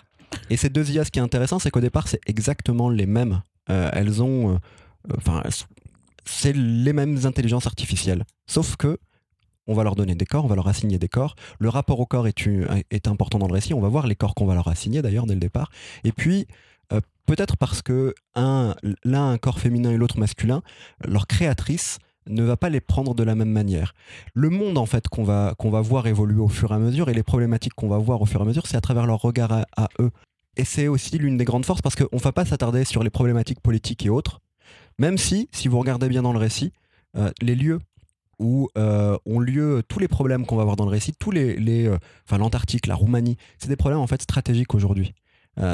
Et 0.50 0.56
ces 0.56 0.68
deux 0.70 0.90
IA, 0.90 1.04
ce 1.04 1.10
qui 1.10 1.18
est 1.18 1.22
intéressant, 1.22 1.58
c'est 1.58 1.70
qu'au 1.70 1.80
départ, 1.80 2.08
c'est 2.08 2.20
exactement 2.26 2.90
les 2.90 3.06
mêmes. 3.06 3.42
Euh, 3.70 3.90
elles 3.92 4.22
ont. 4.22 4.54
euh, 4.54 4.58
Enfin, 5.16 5.42
c'est 6.24 6.52
les 6.54 6.92
mêmes 6.92 7.18
intelligences 7.24 7.66
artificielles. 7.66 8.24
Sauf 8.46 8.76
que. 8.76 8.98
On 9.70 9.74
va 9.74 9.84
leur 9.84 9.96
donner 9.96 10.14
des 10.14 10.24
corps, 10.24 10.46
on 10.46 10.48
va 10.48 10.54
leur 10.54 10.66
assigner 10.66 10.98
des 10.98 11.08
corps. 11.08 11.34
Le 11.58 11.68
rapport 11.68 12.00
au 12.00 12.06
corps 12.06 12.26
est, 12.26 12.48
est 12.90 13.06
important 13.06 13.38
dans 13.38 13.48
le 13.48 13.52
récit. 13.52 13.74
On 13.74 13.80
va 13.82 13.88
voir 13.88 14.06
les 14.06 14.16
corps 14.16 14.34
qu'on 14.34 14.46
va 14.46 14.54
leur 14.54 14.66
assigner 14.68 15.02
d'ailleurs 15.02 15.26
dès 15.26 15.34
le 15.34 15.40
départ. 15.40 15.70
Et 16.04 16.12
puis, 16.12 16.46
euh, 16.90 17.02
peut-être 17.26 17.58
parce 17.58 17.82
que 17.82 18.14
un, 18.34 18.74
l'un 19.04 19.28
a 19.28 19.32
un 19.32 19.36
corps 19.36 19.60
féminin 19.60 19.90
et 19.90 19.98
l'autre 19.98 20.18
masculin, 20.18 20.62
leur 21.06 21.26
créatrice 21.26 21.98
ne 22.28 22.42
va 22.42 22.56
pas 22.56 22.68
les 22.68 22.80
prendre 22.80 23.14
de 23.14 23.22
la 23.22 23.34
même 23.34 23.50
manière. 23.50 23.94
Le 24.34 24.50
monde 24.50 24.78
en 24.78 24.86
fait 24.86 25.08
qu'on 25.08 25.24
va, 25.24 25.54
voir 25.58 26.06
évoluer 26.06 26.40
au 26.40 26.48
fur 26.48 26.72
et 26.72 26.74
à 26.74 26.78
mesure 26.78 27.08
et 27.08 27.14
les 27.14 27.22
problématiques 27.22 27.74
qu'on 27.74 27.88
va 27.88 27.98
voir 27.98 28.22
au 28.22 28.26
fur 28.26 28.40
et 28.40 28.42
à 28.42 28.46
mesure, 28.46 28.66
c'est 28.66 28.76
à 28.76 28.80
travers 28.80 29.06
leur 29.06 29.20
regard 29.20 29.52
à, 29.52 29.88
eux. 30.00 30.10
Et 30.56 30.64
c'est 30.64 30.88
aussi 30.88 31.18
l'une 31.18 31.36
des 31.36 31.44
grandes 31.44 31.64
forces 31.64 31.82
parce 31.82 31.94
qu'on 31.94 32.16
ne 32.16 32.20
va 32.20 32.32
pas 32.32 32.44
s'attarder 32.44 32.84
sur 32.84 33.02
les 33.02 33.10
problématiques 33.10 33.60
politiques 33.60 34.04
et 34.04 34.10
autres, 34.10 34.40
même 34.98 35.18
si, 35.18 35.48
si 35.52 35.68
vous 35.68 35.78
regardez 35.78 36.08
bien 36.08 36.22
dans 36.22 36.32
le 36.32 36.38
récit, 36.38 36.72
euh, 37.16 37.30
les 37.40 37.54
lieux 37.54 37.78
où 38.38 38.68
euh, 38.76 39.16
ont 39.26 39.40
lieu 39.40 39.82
tous 39.88 39.98
les 39.98 40.08
problèmes 40.08 40.46
qu'on 40.46 40.56
va 40.56 40.64
voir 40.64 40.76
dans 40.76 40.84
le 40.84 40.90
récit, 40.90 41.12
tous 41.12 41.32
euh, 41.36 41.98
l'Antarctique, 42.30 42.86
la 42.86 42.94
Roumanie, 42.94 43.36
c'est 43.58 43.68
des 43.68 43.76
problèmes 43.76 44.00
en 44.00 44.06
fait 44.06 44.22
stratégiques 44.22 44.74
aujourd'hui. 44.74 45.14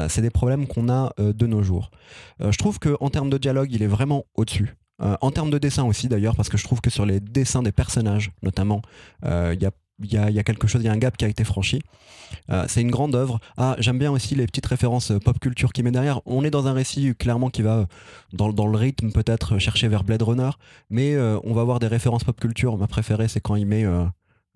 C'est 0.09 0.23
des 0.23 0.31
problèmes 0.31 0.65
qu'on 0.65 0.89
a 0.89 1.13
de 1.19 1.45
nos 1.45 1.61
jours. 1.61 1.91
Je 2.39 2.57
trouve 2.57 2.79
qu'en 2.79 3.11
termes 3.11 3.29
de 3.29 3.37
dialogue, 3.37 3.71
il 3.71 3.83
est 3.83 3.87
vraiment 3.87 4.25
au-dessus. 4.33 4.73
Euh, 5.01 5.17
en 5.21 5.31
termes 5.31 5.49
de 5.49 5.57
dessin 5.57 5.83
aussi 5.83 6.07
d'ailleurs, 6.07 6.35
parce 6.35 6.49
que 6.49 6.57
je 6.57 6.63
trouve 6.63 6.81
que 6.81 6.89
sur 6.89 7.05
les 7.05 7.19
dessins 7.19 7.63
des 7.63 7.71
personnages, 7.71 8.31
notamment, 8.43 8.81
euh, 9.25 9.53
il 9.53 10.11
y 10.11 10.39
a 10.39 10.43
quelque 10.43 10.67
chose, 10.67 10.81
il 10.81 10.85
y 10.85 10.87
a 10.87 10.93
un 10.93 10.97
gap 10.97 11.17
qui 11.17 11.25
a 11.25 11.27
été 11.27 11.43
franchi. 11.43 11.81
Euh, 12.49 12.65
c'est 12.67 12.81
une 12.81 12.91
grande 12.91 13.15
œuvre. 13.15 13.39
Ah, 13.57 13.75
j'aime 13.79 13.99
bien 13.99 14.11
aussi 14.11 14.35
les 14.35 14.45
petites 14.45 14.65
références 14.65 15.11
pop 15.23 15.39
culture 15.39 15.73
qui 15.73 15.83
met 15.83 15.91
derrière. 15.91 16.21
On 16.25 16.43
est 16.43 16.49
dans 16.49 16.67
un 16.67 16.73
récit 16.73 17.13
clairement 17.15 17.49
qui 17.49 17.61
va 17.61 17.87
dans, 18.33 18.53
dans 18.53 18.67
le 18.67 18.77
rythme 18.77 19.11
peut-être 19.11 19.57
chercher 19.57 19.87
vers 19.87 20.03
Blade 20.03 20.21
Runner, 20.21 20.51
mais 20.89 21.17
on 21.17 21.53
va 21.53 21.61
avoir 21.61 21.79
des 21.79 21.87
références 21.87 22.23
pop 22.23 22.39
culture. 22.39 22.77
Ma 22.77 22.87
préférée, 22.87 23.27
c'est 23.27 23.41
quand 23.41 23.55
il 23.55 23.65
met 23.65 23.85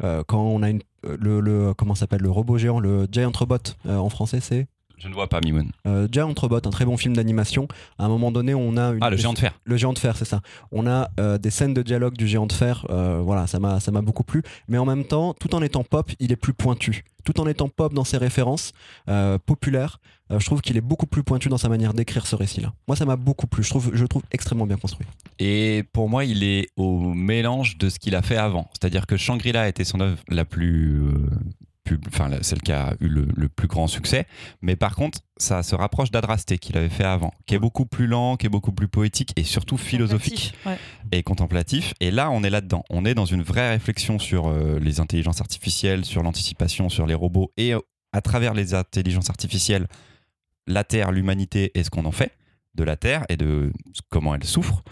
quand 0.01 0.41
on 0.41 0.63
a 0.63 0.71
le, 1.03 1.39
le 1.41 1.73
comment 1.73 1.95
s'appelle 1.95 2.21
le 2.21 2.31
robot 2.31 2.57
géant, 2.57 2.79
le 2.79 3.07
Giant 3.11 3.31
Robot 3.33 3.57
en 3.85 4.09
français, 4.09 4.39
c'est 4.41 4.67
Je 4.99 5.07
ne 5.07 5.13
vois 5.13 5.27
pas 5.29 5.39
Mimoun. 5.43 5.71
euh, 5.87 6.07
Giant 6.11 6.33
Robot, 6.35 6.57
un 6.65 6.69
très 6.71 6.85
bon 6.85 6.97
film 6.97 7.15
d'animation. 7.15 7.67
À 7.97 8.05
un 8.05 8.09
moment 8.09 8.31
donné, 8.31 8.53
on 8.53 8.75
a 8.77 8.89
une 8.91 8.99
Ah, 9.01 9.09
le 9.09 9.17
géant 9.17 9.33
de 9.33 9.39
fer. 9.39 9.53
le 9.63 9.77
géant 9.77 9.93
de 9.93 9.99
fer, 9.99 10.17
c'est 10.17 10.25
ça. 10.25 10.41
On 10.71 10.85
a 10.87 11.09
euh, 11.19 11.37
des 11.37 11.49
scènes 11.51 11.73
de 11.73 11.81
dialogue 11.81 12.17
du 12.17 12.27
géant 12.27 12.45
de 12.47 12.53
fer. 12.53 12.85
euh, 12.89 13.21
voilà, 13.23 13.47
ça 13.47 13.59
m'a, 13.59 13.79
ça 13.79 13.91
m'a 13.91 14.01
beaucoup 14.01 14.23
plu. 14.23 14.43
Mais 14.67 14.77
en 14.77 14.85
même 14.85 15.05
temps, 15.05 15.33
tout 15.33 15.55
en 15.55 15.61
étant 15.61 15.83
pop, 15.83 16.11
il 16.19 16.31
est 16.31 16.35
plus 16.35 16.53
pointu. 16.53 17.05
Tout 17.23 17.39
en 17.39 17.47
étant 17.47 17.69
pop 17.69 17.93
dans 17.93 18.03
ses 18.03 18.17
références 18.17 18.71
euh, 19.09 19.37
populaires, 19.37 19.99
je 20.31 20.45
trouve 20.45 20.61
qu'il 20.61 20.77
est 20.77 20.81
beaucoup 20.81 21.07
plus 21.07 21.23
pointu 21.23 21.49
dans 21.49 21.57
sa 21.57 21.69
manière 21.69 21.93
d'écrire 21.95 22.27
ce 22.27 22.35
récit-là. 22.35 22.71
Moi, 22.87 22.95
ça 22.95 23.05
m'a 23.05 23.15
beaucoup 23.15 23.47
plu. 23.47 23.63
Je 23.63 23.69
trouve, 23.69 23.89
je 23.93 24.01
le 24.01 24.07
trouve 24.07 24.21
extrêmement 24.31 24.67
bien 24.67 24.77
construit. 24.77 25.07
Et 25.39 25.83
pour 25.91 26.07
moi, 26.07 26.23
il 26.23 26.43
est 26.43 26.67
au 26.77 26.99
mélange 27.13 27.77
de 27.79 27.89
ce 27.89 27.97
qu'il 27.97 28.15
a 28.15 28.21
fait 28.21 28.37
avant. 28.37 28.69
C'est-à-dire 28.73 29.07
que 29.07 29.17
Shangri-La 29.17 29.67
était 29.69 29.83
son 29.85 29.99
œuvre 30.01 30.17
la 30.27 30.45
plus. 30.45 31.01
Pub- 31.83 32.05
Enfin, 32.07 32.29
celle 32.41 32.61
qui 32.61 32.71
a 32.71 32.95
eu 32.99 33.07
le, 33.07 33.27
le 33.35 33.49
plus 33.49 33.67
grand 33.67 33.87
succès. 33.87 34.25
Mais 34.61 34.75
par 34.75 34.95
contre, 34.95 35.19
ça 35.37 35.63
se 35.63 35.75
rapproche 35.75 36.11
d'Adrasté 36.11 36.57
qu'il 36.57 36.77
avait 36.77 36.89
fait 36.89 37.03
avant, 37.05 37.33
qui 37.45 37.55
est 37.55 37.59
beaucoup 37.59 37.85
plus 37.85 38.07
lent, 38.07 38.35
qui 38.37 38.45
est 38.45 38.49
beaucoup 38.49 38.71
plus 38.71 38.87
poétique 38.87 39.31
et 39.35 39.43
surtout 39.43 39.77
philosophique 39.77 40.53
Ouais. 40.65 40.77
et 41.11 41.23
contemplatif. 41.23 41.93
Et 41.99 42.11
là, 42.11 42.29
on 42.31 42.43
est 42.43 42.49
là-dedans. 42.49 42.83
On 42.89 43.05
est 43.05 43.13
dans 43.15 43.25
une 43.25 43.41
vraie 43.41 43.69
réflexion 43.69 44.19
sur 44.19 44.47
euh, 44.47 44.79
les 44.79 44.99
intelligences 44.99 45.41
artificielles, 45.41 46.05
sur 46.05 46.23
l'anticipation, 46.23 46.89
sur 46.89 47.05
les 47.07 47.13
robots 47.15 47.51
et 47.57 47.73
euh, 47.73 47.79
à 48.11 48.21
travers 48.21 48.53
les 48.53 48.73
intelligences 48.73 49.29
artificielles, 49.29 49.87
la 50.67 50.83
Terre, 50.83 51.11
l'humanité 51.11 51.71
et 51.75 51.83
ce 51.83 51.89
qu'on 51.89 52.05
en 52.05 52.11
fait 52.11 52.31
de 52.75 52.83
la 52.83 52.95
Terre 52.97 53.25
et 53.29 53.37
de 53.37 53.71
comment 54.09 54.35
elle 54.35 54.43
souffre. 54.43 54.83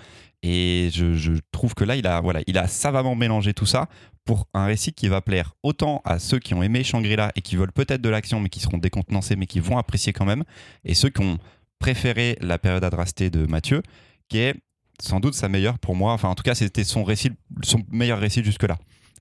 Et 0.43 0.89
je, 0.93 1.13
je 1.15 1.33
trouve 1.51 1.73
que 1.73 1.83
là, 1.83 1.95
il 1.95 2.05
a, 2.07 2.21
voilà, 2.21 2.41
il 2.47 2.57
a 2.57 2.67
savamment 2.67 3.15
mélangé 3.15 3.53
tout 3.53 3.65
ça 3.65 3.87
pour 4.27 4.47
un 4.53 4.65
récit 4.65 4.93
qui 4.93 5.07
va 5.07 5.21
plaire 5.21 5.53
autant 5.63 6.01
à 6.05 6.19
ceux 6.19 6.37
qui 6.37 6.53
ont 6.53 6.61
aimé 6.61 6.83
Shangri-La 6.83 7.31
et 7.35 7.41
qui 7.41 7.55
veulent 7.55 7.71
peut-être 7.71 8.01
de 8.01 8.09
l'action 8.09 8.39
mais 8.39 8.49
qui 8.49 8.59
seront 8.59 8.77
décontenancés 8.77 9.35
mais 9.35 9.47
qui 9.47 9.59
vont 9.59 9.79
apprécier 9.79 10.13
quand 10.13 10.25
même, 10.25 10.43
et 10.85 10.93
ceux 10.93 11.09
qui 11.09 11.21
ont 11.21 11.39
préféré 11.79 12.37
la 12.41 12.59
période 12.59 12.83
adrastée 12.83 13.29
de 13.29 13.45
Mathieu, 13.45 13.81
qui 14.29 14.39
est 14.39 14.55
sans 15.01 15.19
doute 15.19 15.33
sa 15.33 15.47
meilleure 15.47 15.79
pour 15.79 15.95
moi. 15.95 16.13
Enfin, 16.13 16.29
en 16.29 16.35
tout 16.35 16.43
cas, 16.43 16.55
c'était 16.55 16.83
son 16.83 17.03
récit, 17.03 17.31
son 17.63 17.83
meilleur 17.91 18.19
récit 18.19 18.43
jusque-là. 18.43 18.77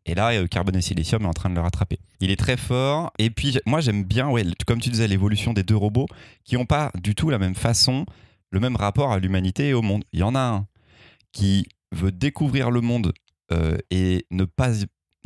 Et 0.06 0.14
là, 0.14 0.32
euh, 0.32 0.46
Carbone 0.46 0.76
et 0.76 0.82
Silicium 0.82 1.22
est 1.22 1.26
en 1.26 1.32
train 1.32 1.50
de 1.50 1.54
le 1.54 1.60
rattraper. 1.60 1.98
Il 2.20 2.30
est 2.30 2.36
très 2.36 2.56
fort. 2.56 3.12
Et 3.18 3.30
puis, 3.30 3.58
moi, 3.66 3.80
j'aime 3.80 4.04
bien, 4.04 4.28
ouais, 4.28 4.44
comme 4.66 4.80
tu 4.80 4.88
disais, 4.88 5.08
l'évolution 5.08 5.52
des 5.52 5.64
deux 5.64 5.76
robots 5.76 6.06
qui 6.44 6.54
n'ont 6.54 6.64
pas 6.64 6.90
du 6.94 7.14
tout 7.14 7.28
la 7.28 7.38
même 7.38 7.54
façon, 7.54 8.06
le 8.50 8.60
même 8.60 8.76
rapport 8.76 9.12
à 9.12 9.18
l'humanité 9.18 9.68
et 9.68 9.74
au 9.74 9.82
monde. 9.82 10.04
Il 10.12 10.20
y 10.20 10.22
en 10.22 10.34
a 10.34 10.40
un 10.40 10.66
qui 11.32 11.66
veut 11.92 12.12
découvrir 12.12 12.70
le 12.70 12.80
monde 12.80 13.12
euh, 13.52 13.76
et 13.90 14.26
ne 14.30 14.44
pas, 14.44 14.72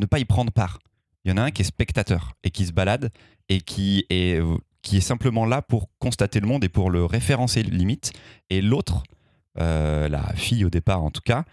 ne 0.01 0.07
pas 0.07 0.19
y 0.19 0.25
prendre 0.25 0.53
part. 0.53 0.79
Il 1.25 1.31
y 1.31 1.33
en 1.33 1.37
a 1.37 1.43
un 1.43 1.51
qui 1.51 1.63
est 1.63 1.67
spectateur 1.67 2.33
et 2.43 2.51
qui 2.51 2.67
se 2.67 2.73
balade 2.73 3.11
et 3.49 3.61
qui 3.61 4.07
est, 4.11 4.43
qui 4.83 4.97
est 4.97 5.03
simplement 5.03 5.45
là 5.45 5.63
pour 5.63 5.89
constater 5.99 6.41
le 6.41 6.47
monde 6.47 6.65
et 6.65 6.69
pour 6.69 6.91
le 6.91 7.05
référencer 7.05 7.63
limite. 7.63 8.13
Et 8.49 8.63
l'autre, 8.63 9.03
euh, 9.59 10.09
la 10.09 10.33
fille 10.35 10.65
au 10.65 10.71
départ 10.71 11.03
en 11.03 11.11
tout 11.11 11.21
cas, 11.21 11.45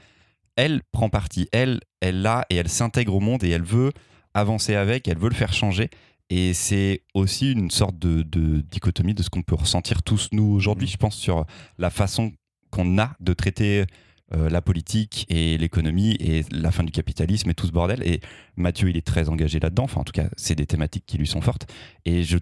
elle 0.56 0.82
prend 0.92 1.10
parti. 1.10 1.48
Elle, 1.51 1.82
elle 2.00 2.22
l'a 2.22 2.46
et 2.50 2.56
elle 2.56 2.70
s'intègre 2.70 3.13
au 3.13 3.20
monde 3.20 3.44
et 3.44 3.50
elle 3.50 3.63
veut 3.63 3.92
avancer 4.34 4.75
avec, 4.75 5.08
elle 5.08 5.18
veut 5.18 5.30
le 5.30 5.36
faire 5.36 5.54
changer. 5.54 5.89
Et 6.30 6.54
c'est 6.54 7.04
aussi 7.13 7.51
une 7.51 7.72
sorte 7.72 7.98
de, 8.00 8.22
de 8.22 8.62
dichotomie 8.62 9.13
de 9.13 9.24
ce 9.24 9.30
qu'on 9.30 9.44
peut 9.44 9.56
ressentir 9.56 10.04
tous 10.04 10.30
nous 10.32 10.44
aujourd'hui, 10.44 10.88
je 10.88 10.98
pense, 10.98 11.16
sur 11.16 11.46
la 11.77 11.89
façon 11.89 12.34
qu'on 12.70 12.98
a 13.00 13.13
de 13.20 13.34
traiter 13.34 13.86
euh, 14.34 14.50
la 14.50 14.62
politique 14.62 15.25
et 15.29 15.57
l'économie 15.57 16.12
et 16.19 16.43
la 16.51 16.72
fin 16.72 16.84
du 16.84 16.91
capitalisme 16.91 17.50
et 17.50 17.53
tout 17.53 17.65
ce 17.67 17.72
bordel. 17.72 18.01
Et 18.05 18.19
Mathieu, 18.55 18.89
il 18.89 18.98
est 18.98 19.05
très 19.05 19.29
engagé 19.29 19.60
là-dedans. 19.60 19.84
Enfin, 19.84 20.01
en 20.01 20.03
tout 20.03 20.12
cas, 20.12 20.27
c'est 20.36 20.55
des 20.55 20.65
thématiques 20.65 21.05
qui 21.05 21.17
lui 21.17 21.27
sont 21.27 21.41
fortes. 21.41 21.67
Et 22.05 22.24
je, 22.24 22.38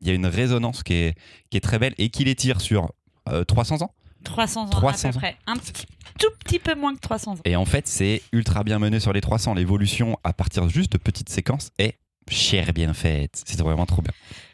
il 0.00 0.08
y 0.08 0.10
a 0.10 0.14
une 0.14 0.26
résonance 0.26 0.82
qui 0.82 0.94
est, 0.94 1.18
qui 1.50 1.56
est 1.56 1.60
très 1.60 1.78
belle 1.78 1.94
et 1.98 2.08
qui 2.10 2.24
les 2.24 2.34
tire 2.34 2.60
sur 2.60 2.92
euh, 3.28 3.44
300 3.44 3.82
ans. 3.82 3.92
300 4.22 4.66
ans 4.66 4.70
300 4.70 5.08
à 5.08 5.12
peu 5.12 5.16
ans. 5.16 5.20
près. 5.20 5.36
Un 5.46 5.56
petit, 5.56 5.86
tout 6.18 6.30
petit 6.44 6.58
peu 6.58 6.74
moins 6.74 6.94
que 6.94 7.00
300 7.00 7.32
ans. 7.32 7.38
Et 7.44 7.56
en 7.56 7.64
fait, 7.64 7.86
c'est 7.88 8.22
ultra 8.32 8.64
bien 8.64 8.78
mené 8.78 9.00
sur 9.00 9.12
les 9.12 9.20
300. 9.20 9.54
L'évolution 9.54 10.18
à 10.24 10.32
partir 10.32 10.68
juste 10.68 10.92
de 10.92 10.98
petites 10.98 11.28
séquences 11.28 11.72
est 11.78 11.98
chère 12.30 12.72
bien 12.72 12.94
faite. 12.94 13.42
C'est 13.44 13.60
vraiment 13.60 13.86
trop 13.86 14.02
bien. 14.02 14.12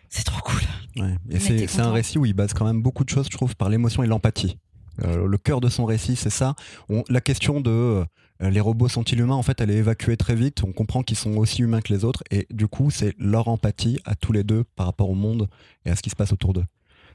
C'est 0.09 0.25
trop 0.25 0.41
cool. 0.41 0.61
Ouais. 0.97 1.15
Mais 1.27 1.37
Et 1.37 1.67
c'est 1.69 1.81
un 1.81 1.93
récit 1.93 2.19
où 2.19 2.27
il 2.27 2.33
base 2.35 2.53
quand 2.53 2.65
même 2.65 2.83
beaucoup 2.83 3.05
de 3.05 3.11
choses, 3.11 3.27
je 3.31 3.37
trouve, 3.37 3.55
par 3.55 3.69
l'émotion 3.69 4.03
et 4.03 4.09
l'empathie. 4.09 4.57
Euh, 5.05 5.27
le 5.27 5.39
cœur 5.39 5.61
de 5.61 5.69
son 5.69 5.85
récit, 5.85 6.17
c'est 6.17 6.31
ça. 6.31 6.55
On- 6.89 7.05
la 7.09 7.21
question 7.21 7.61
de 7.61 7.71
euh, 7.71 8.05
les 8.51 8.61
robots 8.61 8.89
sont-ils 8.89 9.21
humains, 9.21 9.35
en 9.35 9.43
fait, 9.43 9.61
elle 9.61 9.71
est 9.71 9.77
évacuée 9.77 10.17
très 10.17 10.35
vite. 10.35 10.63
On 10.65 10.73
comprend 10.73 11.03
qu'ils 11.03 11.17
sont 11.19 11.37
aussi 11.37 11.63
humains 11.63 11.81
que 11.83 11.93
les 11.93 12.05
autres. 12.05 12.23
Et 12.31 12.47
du 12.51 12.67
coup, 12.69 12.91
c'est 12.91 13.15
leur 13.19 13.49
empathie 13.49 14.01
à 14.05 14.15
tous 14.15 14.33
les 14.33 14.45
deux 14.45 14.65
par 14.77 14.87
rapport 14.87 15.11
au 15.11 15.15
monde 15.15 15.49
et 15.85 15.91
à 15.91 15.97
ce 15.97 16.03
qui 16.03 16.11
se 16.11 16.17
passe 16.17 16.33
autour 16.33 16.53
d'eux. 16.55 16.65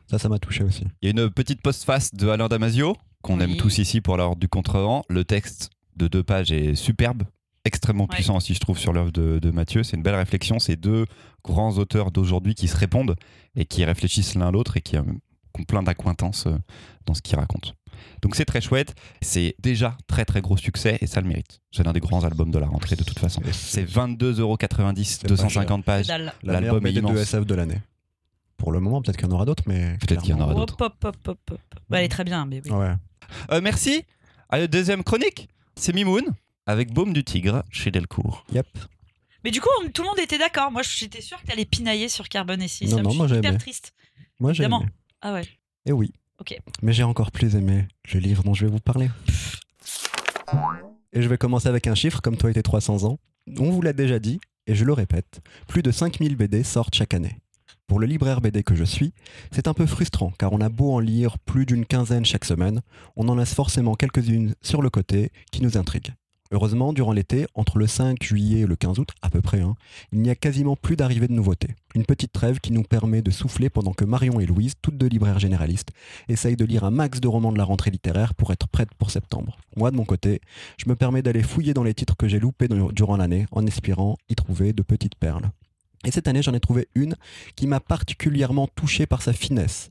Ça, 0.07 0.19
ça 0.19 0.29
m'a 0.29 0.37
touché 0.37 0.63
aussi. 0.63 0.83
Il 1.01 1.05
y 1.05 1.19
a 1.19 1.23
une 1.23 1.31
petite 1.31 1.61
postface 1.63 2.13
de 2.13 2.27
Alain 2.29 2.47
Damasio, 2.47 2.95
qu'on 3.23 3.37
Oui. 3.37 3.43
aime 3.43 3.57
tous 3.57 3.79
ici 3.79 4.01
pour 4.01 4.17
l'ordre 4.17 4.39
du 4.39 4.47
contre-vent. 4.47 5.03
Le 5.09 5.23
texte 5.25 5.71
de 5.95 6.07
deux 6.07 6.21
pages 6.21 6.51
est 6.51 6.75
superbe, 6.75 7.23
extrêmement 7.63 8.03
Ouais. 8.03 8.09
puissant 8.15 8.37
aussi, 8.37 8.53
je 8.53 8.59
trouve, 8.59 8.77
sur 8.77 8.93
l'œuvre 8.93 9.11
de, 9.11 9.39
de 9.39 9.49
Mathieu. 9.49 9.81
C'est 9.81 9.97
une 9.97 10.03
belle 10.03 10.13
réflexion. 10.15 10.59
C'est 10.59 10.75
deux 10.75 11.07
grands 11.43 11.71
auteurs 11.79 12.11
d'aujourd'hui 12.11 12.53
qui 12.53 12.67
se 12.67 12.77
répondent 12.77 13.15
et 13.55 13.65
qui 13.65 13.83
réfléchissent 13.83 14.35
l'un 14.35 14.51
l'autre 14.51 14.77
et 14.77 14.81
qui, 14.81 14.95
euh, 14.97 15.01
qui 15.55 15.61
ont 15.61 15.65
plein 15.65 15.83
d'accointances 15.83 16.47
euh, 16.47 16.57
dans 17.05 17.13
ce 17.13 17.21
qu'ils 17.21 17.37
racontent. 17.37 17.71
Donc 18.21 18.35
c'est 18.35 18.45
très 18.45 18.61
chouette. 18.61 18.93
C'est 19.21 19.55
déjà 19.59 19.97
très 20.07 20.25
très 20.25 20.41
gros 20.41 20.57
succès 20.57 20.97
et 21.01 21.07
ça 21.07 21.21
le 21.21 21.27
mérite. 21.27 21.61
C'est 21.71 21.83
l'un 21.83 21.93
des 21.93 21.99
grands 21.99 22.23
albums 22.23 22.51
de 22.51 22.59
la 22.59 22.67
rentrée 22.67 22.95
de 22.95 23.03
toute 23.03 23.19
façon. 23.19 23.41
C'est 23.51 23.85
22,90€, 23.89 25.03
C'est 25.03 25.21
pas 25.23 25.27
250 25.29 25.81
Que 25.81 25.85
pages. 25.85 26.07
La 26.07 26.17
L'album 26.43 26.77
est 26.77 26.91
BD 26.91 27.01
de 27.01 27.07
immense. 27.07 27.19
SF 27.19 27.45
de 27.45 27.55
l'année. 27.55 27.81
Pour 28.57 28.71
le 28.71 28.79
moment, 28.79 29.01
peut-être 29.01 29.17
qu'il 29.17 29.27
y 29.27 29.29
en 29.29 29.35
aura 29.35 29.45
d'autres, 29.45 29.63
mais. 29.67 29.97
Peut-être 29.99 30.21
qu'il 30.21 30.31
y 30.31 30.33
en 30.33 30.39
aura 30.41 30.53
d'autres. 30.53 30.75
Hop, 30.79 30.93
hop, 31.03 31.15
hop, 31.27 31.27
hop, 31.27 31.51
hop. 31.51 31.59
Bah, 31.89 31.99
elle 31.99 32.05
est 32.05 32.09
très 32.09 32.23
bien, 32.23 32.45
mais 32.45 32.61
oui. 32.65 32.71
Ouais. 32.71 32.93
Euh, 33.51 33.59
merci. 33.61 34.03
Allez, 34.49 34.67
deuxième 34.67 35.03
chronique, 35.03 35.49
c'est 35.75 35.93
Mimoun 35.93 36.23
avec 36.65 36.93
Baume 36.93 37.11
du 37.13 37.23
Tigre 37.23 37.63
chez 37.69 37.91
Delcourt. 37.91 38.45
Yep. 38.53 38.67
Mais 39.43 39.51
du 39.51 39.59
coup, 39.61 39.67
on- 39.83 39.89
tout 39.89 40.01
le 40.03 40.07
monde 40.07 40.19
était 40.19 40.37
d'accord. 40.37 40.71
Moi, 40.71 40.81
j'étais 40.83 41.21
sûre 41.21 41.39
que 41.41 41.47
t'allais 41.47 41.65
pinailler 41.65 42.07
sur 42.09 42.27
Carbone 42.29 42.61
et 42.61 42.67
Silicium. 42.67 43.01
Non, 43.01 43.09
non, 43.09 43.15
moi, 43.15 43.27
hyper 43.27 43.57
triste. 43.57 43.93
Moi, 44.39 44.53
j'ai. 44.53 44.67
Ah 45.21 45.33
ouais. 45.33 45.45
Et 45.85 45.91
oui. 45.91 46.13
Ok. 46.39 46.57
Mais 46.81 46.93
j'ai 46.93 47.03
encore 47.03 47.31
plus 47.31 47.55
aimé 47.55 47.87
le 48.13 48.19
livre 48.19 48.43
dont 48.43 48.53
je 48.53 48.65
vais 48.65 48.71
vous 48.71 48.79
parler. 48.79 49.09
Et 51.13 51.21
je 51.21 51.29
vais 51.29 51.37
commencer 51.37 51.69
avec 51.69 51.87
un 51.87 51.95
chiffre, 51.95 52.21
comme 52.21 52.37
toi 52.37 52.49
et 52.49 52.53
tes 52.53 52.63
300 52.63 53.05
ans. 53.05 53.19
On 53.57 53.69
vous 53.71 53.81
l'a 53.81 53.93
déjà 53.93 54.19
dit, 54.19 54.39
et 54.67 54.75
je 54.75 54.83
le 54.83 54.93
répète, 54.93 55.41
plus 55.67 55.83
de 55.83 55.91
5000 55.91 56.35
BD 56.35 56.63
sortent 56.63 56.95
chaque 56.95 57.13
année. 57.13 57.37
Pour 57.87 57.99
le 57.99 58.07
libraire 58.07 58.41
BD 58.41 58.63
que 58.63 58.75
je 58.75 58.83
suis, 58.83 59.13
c'est 59.51 59.67
un 59.67 59.75
peu 59.75 59.85
frustrant 59.85 60.31
car 60.39 60.51
on 60.53 60.61
a 60.61 60.69
beau 60.69 60.91
en 60.91 60.99
lire 60.99 61.37
plus 61.37 61.67
d'une 61.67 61.85
quinzaine 61.85 62.25
chaque 62.25 62.45
semaine, 62.45 62.81
on 63.15 63.29
en 63.29 63.35
laisse 63.35 63.53
forcément 63.53 63.93
quelques-unes 63.93 64.55
sur 64.61 64.81
le 64.81 64.89
côté 64.89 65.31
qui 65.51 65.61
nous 65.61 65.77
intriguent. 65.77 66.13
Heureusement, 66.55 66.93
durant 66.93 67.11
l'été, 67.11 67.47
entre 67.53 67.79
le 67.79 67.85
5 67.85 68.23
juillet 68.23 68.61
et 68.61 68.65
le 68.65 68.77
15 68.77 68.99
août, 68.99 69.09
à 69.21 69.29
peu 69.29 69.41
près, 69.41 69.59
hein, 69.59 69.75
il 70.13 70.21
n'y 70.21 70.29
a 70.29 70.35
quasiment 70.35 70.77
plus 70.77 70.95
d'arrivée 70.95 71.27
de 71.27 71.33
nouveautés. 71.33 71.75
Une 71.95 72.05
petite 72.05 72.31
trêve 72.31 72.61
qui 72.61 72.71
nous 72.71 72.83
permet 72.83 73.21
de 73.21 73.29
souffler 73.29 73.69
pendant 73.69 73.91
que 73.91 74.05
Marion 74.05 74.39
et 74.39 74.45
Louise, 74.45 74.75
toutes 74.81 74.97
deux 74.97 75.09
libraires 75.09 75.37
généralistes, 75.37 75.89
essayent 76.29 76.55
de 76.55 76.63
lire 76.63 76.85
un 76.85 76.91
max 76.91 77.19
de 77.19 77.27
romans 77.27 77.51
de 77.51 77.57
la 77.57 77.65
rentrée 77.65 77.91
littéraire 77.91 78.33
pour 78.33 78.53
être 78.53 78.69
prêtes 78.69 78.93
pour 78.97 79.11
septembre. 79.11 79.57
Moi, 79.75 79.91
de 79.91 79.97
mon 79.97 80.05
côté, 80.05 80.39
je 80.77 80.87
me 80.87 80.95
permets 80.95 81.21
d'aller 81.21 81.43
fouiller 81.43 81.73
dans 81.73 81.83
les 81.83 81.93
titres 81.93 82.15
que 82.15 82.29
j'ai 82.29 82.39
loupés 82.39 82.69
durant 82.69 83.17
l'année 83.17 83.47
en 83.51 83.67
espérant 83.67 84.15
y 84.29 84.35
trouver 84.35 84.71
de 84.71 84.81
petites 84.81 85.15
perles. 85.15 85.51
Et 86.05 86.11
cette 86.11 86.29
année, 86.29 86.41
j'en 86.41 86.53
ai 86.53 86.61
trouvé 86.61 86.87
une 86.95 87.17
qui 87.57 87.67
m'a 87.67 87.81
particulièrement 87.81 88.69
touché 88.75 89.05
par 89.05 89.21
sa 89.21 89.33
finesse, 89.33 89.89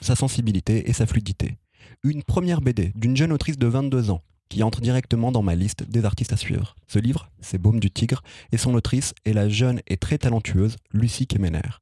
sa 0.00 0.16
sensibilité 0.16 0.90
et 0.90 0.92
sa 0.92 1.06
fluidité. 1.06 1.58
Une 2.02 2.24
première 2.24 2.62
BD 2.62 2.90
d'une 2.96 3.16
jeune 3.16 3.30
autrice 3.30 3.58
de 3.58 3.68
22 3.68 4.10
ans 4.10 4.24
qui 4.50 4.62
entre 4.62 4.82
directement 4.82 5.32
dans 5.32 5.42
ma 5.42 5.54
liste 5.54 5.84
des 5.88 6.04
artistes 6.04 6.34
à 6.34 6.36
suivre. 6.36 6.76
Ce 6.88 6.98
livre, 6.98 7.30
c'est 7.40 7.56
Baume 7.56 7.80
du 7.80 7.90
Tigre, 7.90 8.22
et 8.52 8.58
son 8.58 8.74
autrice 8.74 9.14
est 9.24 9.32
la 9.32 9.48
jeune 9.48 9.80
et 9.86 9.96
très 9.96 10.18
talentueuse 10.18 10.76
Lucie 10.92 11.26
Kemener. 11.26 11.80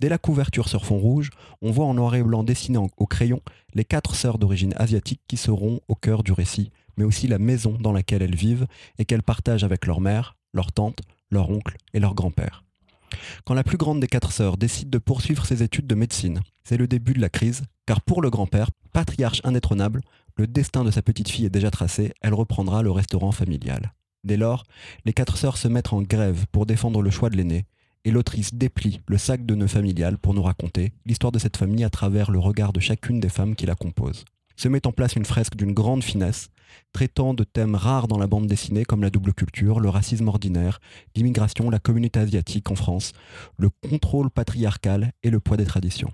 Dès 0.00 0.08
la 0.08 0.16
couverture 0.16 0.68
sur 0.68 0.86
fond 0.86 0.98
rouge, 0.98 1.30
on 1.60 1.70
voit 1.70 1.84
en 1.84 1.92
noir 1.92 2.14
et 2.14 2.22
blanc 2.22 2.44
dessiné 2.44 2.78
au 2.78 3.06
crayon 3.06 3.42
les 3.74 3.84
quatre 3.84 4.14
sœurs 4.14 4.38
d'origine 4.38 4.72
asiatique 4.76 5.20
qui 5.28 5.36
seront 5.36 5.80
au 5.88 5.94
cœur 5.94 6.22
du 6.22 6.32
récit, 6.32 6.70
mais 6.96 7.04
aussi 7.04 7.28
la 7.28 7.38
maison 7.38 7.76
dans 7.78 7.92
laquelle 7.92 8.22
elles 8.22 8.36
vivent 8.36 8.66
et 8.98 9.04
qu'elles 9.04 9.22
partagent 9.22 9.64
avec 9.64 9.84
leur 9.84 10.00
mère, 10.00 10.36
leur 10.54 10.72
tante, 10.72 11.00
leur 11.30 11.50
oncle 11.50 11.76
et 11.92 12.00
leur 12.00 12.14
grand-père. 12.14 12.62
Quand 13.44 13.54
la 13.54 13.64
plus 13.64 13.76
grande 13.76 14.00
des 14.00 14.06
quatre 14.06 14.32
sœurs 14.32 14.56
décide 14.56 14.90
de 14.90 14.98
poursuivre 14.98 15.44
ses 15.44 15.62
études 15.62 15.86
de 15.86 15.94
médecine, 15.94 16.40
c'est 16.64 16.76
le 16.76 16.88
début 16.88 17.12
de 17.12 17.20
la 17.20 17.28
crise, 17.28 17.64
car 17.84 18.00
pour 18.00 18.22
le 18.22 18.30
grand-père, 18.30 18.70
patriarche 18.92 19.40
indétrônable, 19.44 20.00
le 20.36 20.46
destin 20.46 20.84
de 20.84 20.90
sa 20.90 21.02
petite 21.02 21.28
fille 21.28 21.46
est 21.46 21.50
déjà 21.50 21.70
tracé, 21.70 22.12
elle 22.20 22.34
reprendra 22.34 22.82
le 22.82 22.90
restaurant 22.90 23.32
familial. 23.32 23.92
Dès 24.24 24.36
lors, 24.36 24.64
les 25.04 25.12
quatre 25.12 25.36
sœurs 25.36 25.56
se 25.56 25.68
mettent 25.68 25.92
en 25.92 26.02
grève 26.02 26.46
pour 26.52 26.66
défendre 26.66 27.00
le 27.00 27.10
choix 27.10 27.30
de 27.30 27.36
l'aîné, 27.36 27.64
et 28.04 28.10
l'autrice 28.10 28.54
déplie 28.54 29.00
le 29.08 29.18
sac 29.18 29.46
de 29.46 29.54
nœuds 29.54 29.66
familial 29.66 30.18
pour 30.18 30.34
nous 30.34 30.42
raconter 30.42 30.92
l'histoire 31.06 31.32
de 31.32 31.38
cette 31.38 31.56
famille 31.56 31.84
à 31.84 31.90
travers 31.90 32.30
le 32.30 32.38
regard 32.38 32.72
de 32.72 32.80
chacune 32.80 33.18
des 33.18 33.28
femmes 33.28 33.56
qui 33.56 33.66
la 33.66 33.74
composent. 33.74 34.24
Se 34.56 34.68
met 34.68 34.86
en 34.86 34.92
place 34.92 35.16
une 35.16 35.24
fresque 35.24 35.56
d'une 35.56 35.74
grande 35.74 36.04
finesse, 36.04 36.48
traitant 36.92 37.34
de 37.34 37.44
thèmes 37.44 37.74
rares 37.74 38.08
dans 38.08 38.18
la 38.18 38.26
bande 38.26 38.46
dessinée 38.46 38.84
comme 38.84 39.02
la 39.02 39.10
double 39.10 39.34
culture, 39.34 39.80
le 39.80 39.88
racisme 39.88 40.28
ordinaire, 40.28 40.80
l'immigration, 41.14 41.70
la 41.70 41.78
communauté 41.78 42.20
asiatique 42.20 42.70
en 42.70 42.74
France, 42.74 43.12
le 43.58 43.70
contrôle 43.70 44.30
patriarcal 44.30 45.12
et 45.22 45.30
le 45.30 45.40
poids 45.40 45.56
des 45.56 45.66
traditions. 45.66 46.12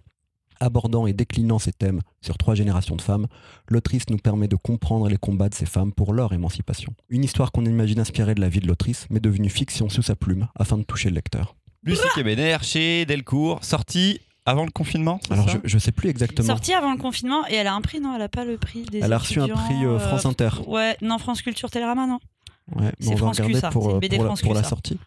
Abordant 0.62 1.09
et 1.09 1.12
déclinant 1.12 1.59
ces 1.59 1.73
thèmes 1.73 2.00
sur 2.21 2.38
trois 2.38 2.54
générations 2.54 2.95
de 2.95 3.02
femmes, 3.02 3.26
l'autrice 3.69 4.09
nous 4.11 4.16
permet 4.16 4.47
de 4.47 4.54
comprendre 4.54 5.09
les 5.09 5.16
combats 5.16 5.49
de 5.49 5.54
ces 5.54 5.66
femmes 5.66 5.92
pour 5.92 6.12
leur 6.14 6.33
émancipation. 6.33 6.95
Une 7.09 7.25
histoire 7.25 7.50
qu'on 7.50 7.64
imagine 7.64 7.99
inspirée 7.99 8.37
de 8.37 8.40
la 8.40 8.49
vie 8.49 8.61
de 8.61 8.69
l'autrice, 8.69 9.07
mais 9.11 9.19
devenue 9.19 9.49
fiction 9.50 9.88
sous 9.88 10.02
sa 10.02 10.14
plume 10.14 10.47
afin 10.54 10.78
de 10.78 10.85
toucher 10.85 11.09
le 11.09 11.16
lecteur. 11.16 11.57
Lucie 11.83 12.02
Kebener 12.14 12.59
chez 12.62 13.04
Delcourt, 13.07 13.64
sortie 13.64 14.21
avant 14.47 14.64
le 14.64 14.71
confinement. 14.71 15.19
Alors 15.31 15.50
ça 15.50 15.59
je, 15.64 15.69
je 15.69 15.78
sais 15.78 15.90
plus 15.90 16.09
exactement. 16.11 16.47
Sortie 16.47 16.75
avant 16.75 16.92
le 16.92 16.99
confinement 16.99 17.45
et 17.49 17.54
elle 17.54 17.66
a 17.66 17.75
un 17.75 17.81
prix, 17.81 18.00
non? 18.00 18.14
Elle 18.14 18.23
a 18.23 18.28
pas 18.28 18.45
le 18.45 18.57
prix 18.57 18.85
des. 18.85 19.00
Elle 19.00 19.12
a 19.12 19.19
reçu 19.19 19.40
un 19.40 19.49
prix 19.49 19.85
euh, 19.85 19.99
France 19.99 20.26
Inter. 20.26 20.50
Ouais, 20.69 20.97
non, 21.02 21.19
France 21.19 21.42
Culture 21.42 21.71
Télérama, 21.73 22.07
non 22.07 22.21
Ouais, 22.76 22.85
mais 22.85 22.92
C'est 23.00 23.09
on 23.09 23.14
va 23.14 23.16
France 23.16 23.37
Q, 23.37 23.42
regarder 23.42 23.61
ça. 23.61 23.71
pour, 23.71 23.83
C'est 23.83 23.88
une 23.88 24.14
euh, 24.14 24.16
pour 24.16 24.25
la, 24.54 24.61
pour 24.61 24.62
Q, 24.62 24.69
sortie. 24.69 24.99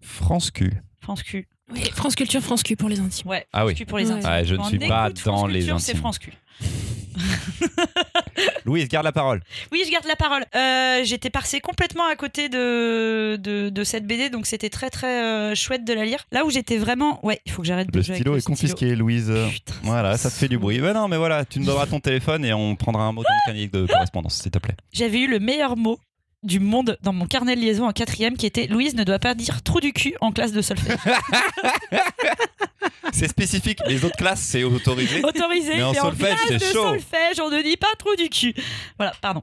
France 0.00 0.50
Q. 0.50 0.72
France 1.00 1.22
Q. 1.22 1.46
Oui, 1.72 1.82
France 1.94 2.14
Culture, 2.14 2.40
France 2.42 2.62
Q 2.62 2.76
pour 2.76 2.88
les 2.88 3.00
intimes. 3.00 3.28
Ouais, 3.30 3.46
Ah 3.52 3.60
France 3.60 3.72
oui. 3.78 3.84
Pour 3.86 3.98
les 3.98 4.06
Ouais. 4.06 4.12
intimes. 4.12 4.28
Ah, 4.30 4.44
je 4.44 4.54
ne 4.54 4.62
suis 4.64 4.78
pas 4.78 5.10
dans 5.24 5.46
les 5.46 5.60
Culture, 5.60 5.80
C'est 5.80 5.92
intimes. 5.92 6.00
France 6.00 6.18
Q. 6.18 6.32
Louise, 8.64 8.88
garde 8.88 9.04
la 9.04 9.12
parole. 9.12 9.40
Oui, 9.72 9.82
je 9.86 9.90
garde 9.92 10.06
la 10.06 10.16
parole. 10.16 10.44
Euh, 10.54 11.02
J'étais 11.04 11.30
passée 11.30 11.60
complètement 11.60 12.04
à 12.06 12.16
côté 12.16 12.48
de, 12.48 13.36
de, 13.36 13.68
de 13.68 13.84
cette 13.84 14.06
BD, 14.06 14.30
donc 14.30 14.46
c'était 14.46 14.70
très 14.70 14.90
très 14.90 15.22
euh, 15.22 15.54
chouette 15.54 15.84
de 15.84 15.92
la 15.92 16.04
lire. 16.04 16.24
Là 16.32 16.44
où 16.44 16.50
j'étais 16.50 16.76
vraiment. 16.76 17.24
Ouais, 17.24 17.40
il 17.46 17.52
faut 17.52 17.62
que 17.62 17.68
j'arrête 17.68 17.90
de 17.90 17.96
Le 17.96 18.02
jouer 18.02 18.12
avec 18.12 18.20
stylo 18.20 18.32
le 18.32 18.38
est 18.38 18.42
confisqué, 18.44 18.96
Louise. 18.96 19.32
Putain, 19.52 19.74
Voilà, 19.82 20.16
ça 20.16 20.30
fait 20.30 20.48
du 20.48 20.58
bruit. 20.58 20.80
Ben 20.80 20.92
non, 20.94 21.08
mais 21.08 21.16
voilà, 21.16 21.44
tu 21.44 21.60
nous 21.60 21.66
donneras 21.66 21.86
ton 21.86 22.00
téléphone 22.00 22.44
et 22.44 22.52
on 22.52 22.74
prendra 22.76 23.04
un 23.04 23.12
mot 23.12 23.22
dans 23.22 23.52
le 23.52 23.66
de 23.68 23.86
correspondance, 23.86 24.40
s'il 24.40 24.50
te 24.50 24.58
plaît. 24.58 24.74
J'avais 24.92 25.20
eu 25.20 25.28
le 25.28 25.38
meilleur 25.40 25.76
mot 25.76 25.98
du 26.44 26.60
monde 26.60 26.98
dans 27.02 27.12
mon 27.12 27.26
carnet 27.26 27.56
de 27.56 27.60
liaison 27.60 27.86
en 27.88 27.92
quatrième 27.92 28.36
qui 28.36 28.46
était 28.46 28.66
Louise 28.66 28.94
ne 28.94 29.04
doit 29.04 29.18
pas 29.18 29.34
dire 29.34 29.62
trou 29.62 29.80
du 29.80 29.92
cul 29.92 30.14
en 30.20 30.32
classe 30.32 30.52
de 30.52 30.62
solfège. 30.62 30.96
C'est 33.12 33.28
spécifique. 33.28 33.78
Les 33.86 34.04
autres 34.04 34.16
classes, 34.16 34.40
c'est 34.40 34.64
autorisé. 34.64 35.22
Autorisé, 35.24 35.76
Mais 35.76 35.82
en 35.82 35.92
mais 35.92 36.00
en 36.00 36.04
solfège, 36.04 36.36
classe 36.36 36.40
c'est 36.48 36.58
de 36.58 36.64
chaud. 36.72 36.88
solfège, 36.88 37.40
on 37.40 37.50
ne 37.50 37.62
dit 37.62 37.76
pas 37.76 37.94
trou 37.98 38.14
du 38.16 38.28
cul. 38.28 38.54
Voilà, 38.98 39.12
pardon. 39.20 39.42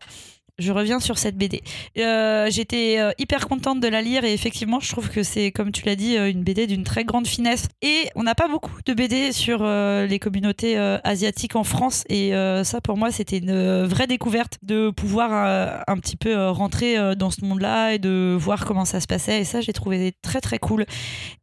Je 0.61 0.71
reviens 0.71 0.99
sur 0.99 1.17
cette 1.17 1.35
BD. 1.37 1.63
Euh, 1.97 2.47
J'étais 2.51 2.99
euh, 2.99 3.11
hyper 3.17 3.47
contente 3.47 3.79
de 3.79 3.87
la 3.87 4.01
lire 4.01 4.23
et 4.23 4.33
effectivement, 4.33 4.79
je 4.79 4.91
trouve 4.91 5.09
que 5.09 5.23
c'est, 5.23 5.51
comme 5.51 5.71
tu 5.71 5.85
l'as 5.85 5.95
dit, 5.95 6.17
euh, 6.17 6.29
une 6.29 6.43
BD 6.43 6.67
d'une 6.67 6.83
très 6.83 7.03
grande 7.03 7.25
finesse. 7.25 7.67
Et 7.81 8.09
on 8.15 8.21
n'a 8.23 8.35
pas 8.35 8.47
beaucoup 8.47 8.71
de 8.85 8.93
BD 8.93 9.31
sur 9.31 9.63
les 9.63 10.19
communautés 10.19 10.77
asiatiques 10.77 11.55
en 11.55 11.63
France 11.63 12.03
et 12.09 12.31
ça, 12.63 12.81
pour 12.81 12.97
moi, 12.97 13.11
c'était 13.11 13.39
une 13.39 13.85
vraie 13.85 14.07
découverte 14.07 14.57
de 14.61 14.89
pouvoir 14.89 15.81
un 15.87 15.97
petit 15.97 16.15
peu 16.15 16.49
rentrer 16.49 17.15
dans 17.15 17.31
ce 17.31 17.43
monde-là 17.43 17.93
et 17.93 17.99
de 17.99 18.35
voir 18.39 18.65
comment 18.65 18.85
ça 18.85 18.99
se 18.99 19.07
passait. 19.07 19.41
Et 19.41 19.43
ça, 19.43 19.61
j'ai 19.61 19.73
trouvé 19.73 20.13
très 20.21 20.41
très 20.41 20.59
cool. 20.59 20.85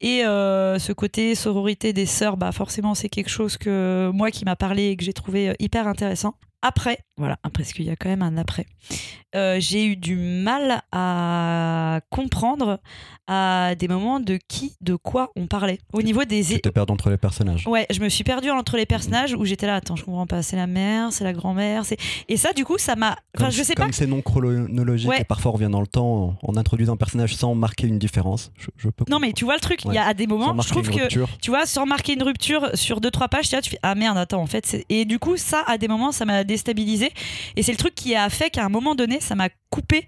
Et 0.00 0.20
ce 0.20 0.92
côté 0.92 1.34
sororité 1.34 1.92
des 1.92 2.06
sœurs, 2.06 2.36
bah 2.36 2.52
forcément, 2.52 2.94
c'est 2.94 3.08
quelque 3.08 3.30
chose 3.30 3.56
que 3.56 4.10
moi 4.14 4.30
qui 4.30 4.44
m'a 4.44 4.56
parlé 4.56 4.88
et 4.88 4.96
que 4.96 5.04
j'ai 5.04 5.12
trouvé 5.12 5.54
hyper 5.58 5.88
intéressant. 5.88 6.34
Après, 6.62 6.98
voilà, 7.18 7.36
parce 7.52 7.72
qu'il 7.72 7.84
y 7.84 7.90
a 7.90 7.96
quand 7.96 8.08
même 8.08 8.22
un 8.22 8.36
après, 8.38 8.66
euh, 9.34 9.56
j'ai 9.60 9.84
eu 9.86 9.96
du 9.96 10.16
mal 10.16 10.82
à 10.92 12.00
comprendre 12.10 12.80
à 13.26 13.74
des 13.74 13.88
moments 13.88 14.20
de 14.20 14.38
qui, 14.48 14.74
de 14.80 14.94
quoi 14.96 15.32
on 15.36 15.46
parlait. 15.46 15.78
Au 15.92 16.00
niveau 16.00 16.24
des... 16.24 16.42
Tu 16.42 16.60
te 16.62 16.68
perds 16.70 16.90
entre 16.90 17.10
les 17.10 17.18
personnages. 17.18 17.66
Ouais, 17.66 17.86
je 17.90 18.00
me 18.00 18.08
suis 18.08 18.24
perdue 18.24 18.50
entre 18.50 18.78
les 18.78 18.86
personnages 18.86 19.34
où 19.34 19.44
j'étais 19.44 19.66
là, 19.66 19.74
attends, 19.76 19.96
je 19.96 20.04
comprends 20.04 20.26
pas, 20.26 20.42
c'est 20.42 20.56
la 20.56 20.66
mère, 20.66 21.12
c'est 21.12 21.24
la 21.24 21.34
grand-mère, 21.34 21.84
c'est... 21.84 21.98
Et 22.28 22.38
ça, 22.38 22.54
du 22.54 22.64
coup, 22.64 22.78
ça 22.78 22.96
m'a... 22.96 23.10
Enfin, 23.36 23.46
Comme- 23.46 23.50
je 23.50 23.62
sais 23.62 23.74
pas 23.74 23.82
Comme 23.82 23.92
c'est 23.92 24.06
non 24.06 24.22
chronologique 24.22 25.10
Ouais. 25.10 25.20
et 25.20 25.24
parfois 25.24 25.50
on 25.50 25.54
revient 25.54 25.68
dans 25.70 25.80
le 25.82 25.86
temps 25.86 26.38
en, 26.42 26.56
introduisant 26.56 26.94
un 26.94 26.96
personnage 26.96 27.34
sans 27.36 27.54
marquer 27.54 27.86
une 27.86 27.98
différence. 27.98 28.50
Je, 28.56 28.68
je 28.76 28.88
peux 28.88 29.04
Non, 29.10 29.18
mais 29.18 29.32
tu 29.34 29.44
vois 29.44 29.54
le 29.54 29.60
truc, 29.60 29.84
il 29.84 29.92
y 29.92 29.98
a 29.98 30.06
à 30.06 30.14
des 30.14 30.26
moments, 30.26 30.58
je 30.60 30.68
trouve 30.68 30.88
que 30.88 31.02
rupture. 31.02 31.28
tu 31.42 31.50
vois, 31.50 31.66
sans 31.66 31.84
marquer 31.84 32.14
une 32.14 32.22
rupture 32.22 32.70
sur 32.74 33.00
deux 33.02 33.10
trois 33.10 33.28
pages, 33.28 33.48
tu, 33.48 33.54
vois, 33.56 33.62
tu 33.62 33.70
fais 33.70 33.78
ah 33.82 33.94
merde, 33.94 34.16
attends, 34.16 34.40
en 34.40 34.46
fait, 34.46 34.84
et 34.88 35.04
du 35.04 35.18
coup, 35.18 35.36
ça, 35.36 35.64
à 35.66 35.76
des 35.76 35.88
moments, 35.88 36.12
ça 36.12 36.24
m'a 36.24 36.44
déstabilisé, 36.44 37.07
et 37.56 37.62
c'est 37.62 37.72
le 37.72 37.78
truc 37.78 37.94
qui 37.94 38.14
a 38.14 38.28
fait 38.30 38.50
qu'à 38.50 38.64
un 38.64 38.68
moment 38.68 38.94
donné, 38.94 39.20
ça 39.20 39.34
m'a 39.34 39.48
coupé 39.70 40.06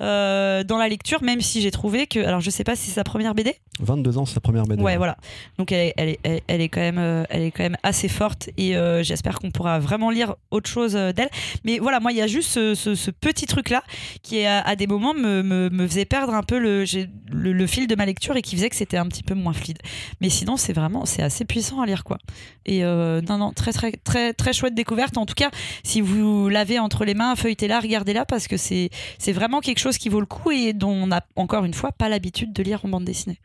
euh, 0.00 0.64
dans 0.64 0.76
la 0.78 0.88
lecture, 0.88 1.22
même 1.22 1.40
si 1.40 1.60
j'ai 1.60 1.70
trouvé 1.70 2.06
que, 2.06 2.20
alors 2.20 2.40
je 2.40 2.50
sais 2.50 2.64
pas 2.64 2.76
si 2.76 2.86
c'est 2.88 2.94
sa 2.94 3.04
première 3.04 3.34
BD, 3.34 3.54
22 3.80 4.18
ans, 4.18 4.24
c'est 4.26 4.34
sa 4.34 4.40
première 4.40 4.64
BD. 4.64 4.82
ouais, 4.82 4.96
voilà, 4.96 5.16
donc 5.58 5.70
elle, 5.72 5.88
est- 5.88 5.94
elle, 5.96 6.08
est- 6.08 6.18
elle, 6.24 6.40
elle 6.48 6.60
est 6.60 6.68
quand 6.68 6.80
même, 6.80 6.98
euh, 6.98 7.24
elle 7.30 7.42
est 7.42 7.50
quand 7.50 7.62
même 7.62 7.76
assez 7.82 8.08
forte, 8.08 8.50
et 8.56 8.76
euh, 8.76 9.02
j'espère 9.02 9.38
qu'on 9.38 9.50
pourra 9.50 9.78
vraiment 9.78 10.10
lire 10.10 10.34
autre 10.50 10.68
chose 10.68 10.92
d'elle, 10.94 11.30
mais 11.64 11.78
voilà, 11.78 12.00
moi, 12.00 12.12
il 12.12 12.18
y 12.18 12.22
a 12.22 12.26
juste 12.26 12.50
ce, 12.50 12.74
ce- 12.74 12.94
ce 12.94 13.10
petit 13.10 13.46
truc 13.46 13.70
là 13.70 13.82
qui, 14.22 14.44
à, 14.44 14.60
à 14.60 14.76
des 14.76 14.86
moments, 14.86 15.14
me, 15.14 15.42
me, 15.42 15.68
me 15.70 15.86
faisait 15.86 16.04
perdre 16.04 16.34
un 16.34 16.42
peu 16.42 16.58
le, 16.58 16.84
le, 17.30 17.52
le 17.52 17.66
fil 17.66 17.86
de 17.86 17.94
ma 17.94 18.04
lecture 18.06 18.36
et 18.36 18.42
qui 18.42 18.56
faisait 18.56 18.68
que 18.68 18.76
c'était 18.76 18.96
un 18.96 19.06
petit 19.06 19.22
peu 19.22 19.34
moins 19.34 19.52
fluide. 19.52 19.78
Mais 20.20 20.28
sinon, 20.28 20.56
c'est 20.56 20.72
vraiment, 20.72 21.04
c'est 21.06 21.22
assez 21.22 21.44
puissant 21.44 21.80
à 21.80 21.86
lire, 21.86 22.04
quoi. 22.04 22.18
Et 22.66 22.84
euh, 22.84 23.20
non, 23.22 23.38
non, 23.38 23.52
très, 23.52 23.72
très, 23.72 23.92
très, 23.92 24.32
très 24.34 24.52
chouette 24.52 24.74
découverte. 24.74 25.16
En 25.16 25.24
tout 25.26 25.34
cas, 25.34 25.50
si 25.84 26.00
vous 26.00 26.48
l'avez 26.48 26.78
entre 26.78 27.04
les 27.04 27.14
mains, 27.14 27.34
feuilletez-la, 27.36 27.80
regardez-la, 27.80 28.24
parce 28.26 28.46
que 28.48 28.56
c'est 28.56 28.90
vraiment 29.32 29.60
quelque 29.60 29.78
chose 29.78 29.87
qui 29.96 30.10
vaut 30.10 30.20
le 30.20 30.26
coup 30.26 30.50
et 30.50 30.74
dont 30.74 30.90
on 30.90 31.06
n'a 31.06 31.24
encore 31.36 31.64
une 31.64 31.72
fois 31.72 31.92
pas 31.92 32.10
l'habitude 32.10 32.52
de 32.52 32.62
lire 32.62 32.84
en 32.84 32.88
bande 32.88 33.04
dessinée. 33.04 33.38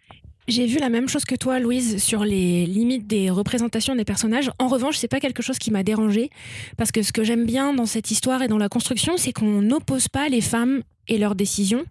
J'ai 0.48 0.66
vu 0.66 0.78
la 0.78 0.90
même 0.90 1.08
chose 1.08 1.24
que 1.24 1.36
toi, 1.36 1.60
Louise, 1.60 2.04
sur 2.04 2.26
les 2.26 2.66
limites 2.66 3.08
des 3.08 3.30
représentations 3.30 3.96
des 3.96 4.04
personnages. 4.04 4.52
En 4.60 4.68
revanche, 4.68 4.98
c'est 4.98 5.08
pas 5.08 5.22
quelque 5.22 5.42
chose 5.42 5.58
qui 5.58 5.72
m'a 5.72 5.84
dérangé 5.84 6.30
parce 6.76 6.92
que 6.92 7.02
ce 7.02 7.14
que 7.14 7.24
j'aime 7.24 7.46
bien 7.46 7.74
dans 7.74 7.86
cette 7.86 8.12
histoire 8.12 8.42
et 8.42 8.50
dans 8.50 8.58
la 8.58 8.68
construction, 8.68 9.16
c'est 9.16 9.32
qu'on 9.32 9.62
n'oppose 9.62 10.10
pas 10.10 10.28
les 10.28 10.42
femmes 10.42 10.82
et 11.08 11.18
leurs 11.18 11.36
décisions 11.36 11.86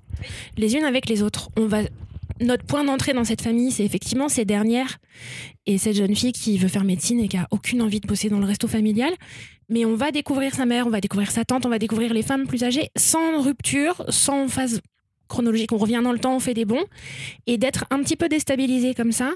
les 0.58 0.74
unes 0.74 0.84
avec 0.84 1.08
les 1.08 1.22
autres. 1.22 1.48
On 1.56 1.66
va 1.66 1.82
notre 2.40 2.64
point 2.64 2.84
d'entrée 2.84 3.12
dans 3.12 3.24
cette 3.24 3.42
famille, 3.42 3.70
c'est 3.70 3.84
effectivement 3.84 4.28
ces 4.28 4.44
dernières 4.44 4.98
et 5.66 5.78
cette 5.78 5.96
jeune 5.96 6.14
fille 6.14 6.32
qui 6.32 6.58
veut 6.58 6.68
faire 6.68 6.84
médecine 6.84 7.20
et 7.20 7.28
qui 7.28 7.36
a 7.36 7.46
aucune 7.50 7.82
envie 7.82 8.00
de 8.00 8.06
bosser 8.06 8.28
dans 8.28 8.38
le 8.38 8.46
resto 8.46 8.68
familial. 8.68 9.12
Mais 9.72 9.86
on 9.86 9.96
va 9.96 10.10
découvrir 10.10 10.54
sa 10.54 10.66
mère, 10.66 10.86
on 10.86 10.90
va 10.90 11.00
découvrir 11.00 11.30
sa 11.30 11.46
tante, 11.46 11.64
on 11.64 11.70
va 11.70 11.78
découvrir 11.78 12.12
les 12.12 12.22
femmes 12.22 12.46
plus 12.46 12.62
âgées 12.62 12.90
sans 12.94 13.40
rupture, 13.40 14.04
sans 14.10 14.46
phase 14.46 14.82
chronologique. 15.28 15.72
On 15.72 15.78
revient 15.78 16.02
dans 16.04 16.12
le 16.12 16.18
temps, 16.18 16.36
on 16.36 16.40
fait 16.40 16.52
des 16.52 16.66
bons 16.66 16.84
et 17.46 17.56
d'être 17.56 17.86
un 17.90 18.02
petit 18.02 18.16
peu 18.16 18.28
déstabilisé 18.28 18.92
comme 18.92 19.12
ça, 19.12 19.32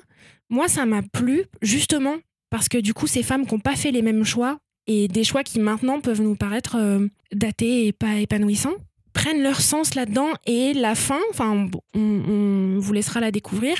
moi, 0.48 0.68
ça 0.68 0.86
m'a 0.86 1.02
plu, 1.02 1.44
justement, 1.62 2.16
parce 2.50 2.68
que 2.68 2.78
du 2.78 2.94
coup, 2.94 3.06
ces 3.06 3.22
femmes 3.22 3.46
qui 3.46 3.54
n'ont 3.54 3.60
pas 3.60 3.76
fait 3.76 3.90
les 3.90 4.02
mêmes 4.02 4.24
choix, 4.24 4.58
et 4.86 5.08
des 5.08 5.24
choix 5.24 5.42
qui 5.42 5.58
maintenant 5.58 6.00
peuvent 6.00 6.22
nous 6.22 6.36
paraître 6.36 6.76
euh, 6.76 7.08
datés 7.32 7.86
et 7.86 7.92
pas 7.92 8.16
épanouissants, 8.16 8.76
prennent 9.12 9.42
leur 9.42 9.60
sens 9.60 9.94
là-dedans, 9.94 10.28
et 10.46 10.72
la 10.74 10.94
fin, 10.94 11.18
enfin, 11.30 11.68
on, 11.94 12.78
vous 12.78 12.92
laissera 12.92 13.18
la 13.18 13.32
découvrir, 13.32 13.76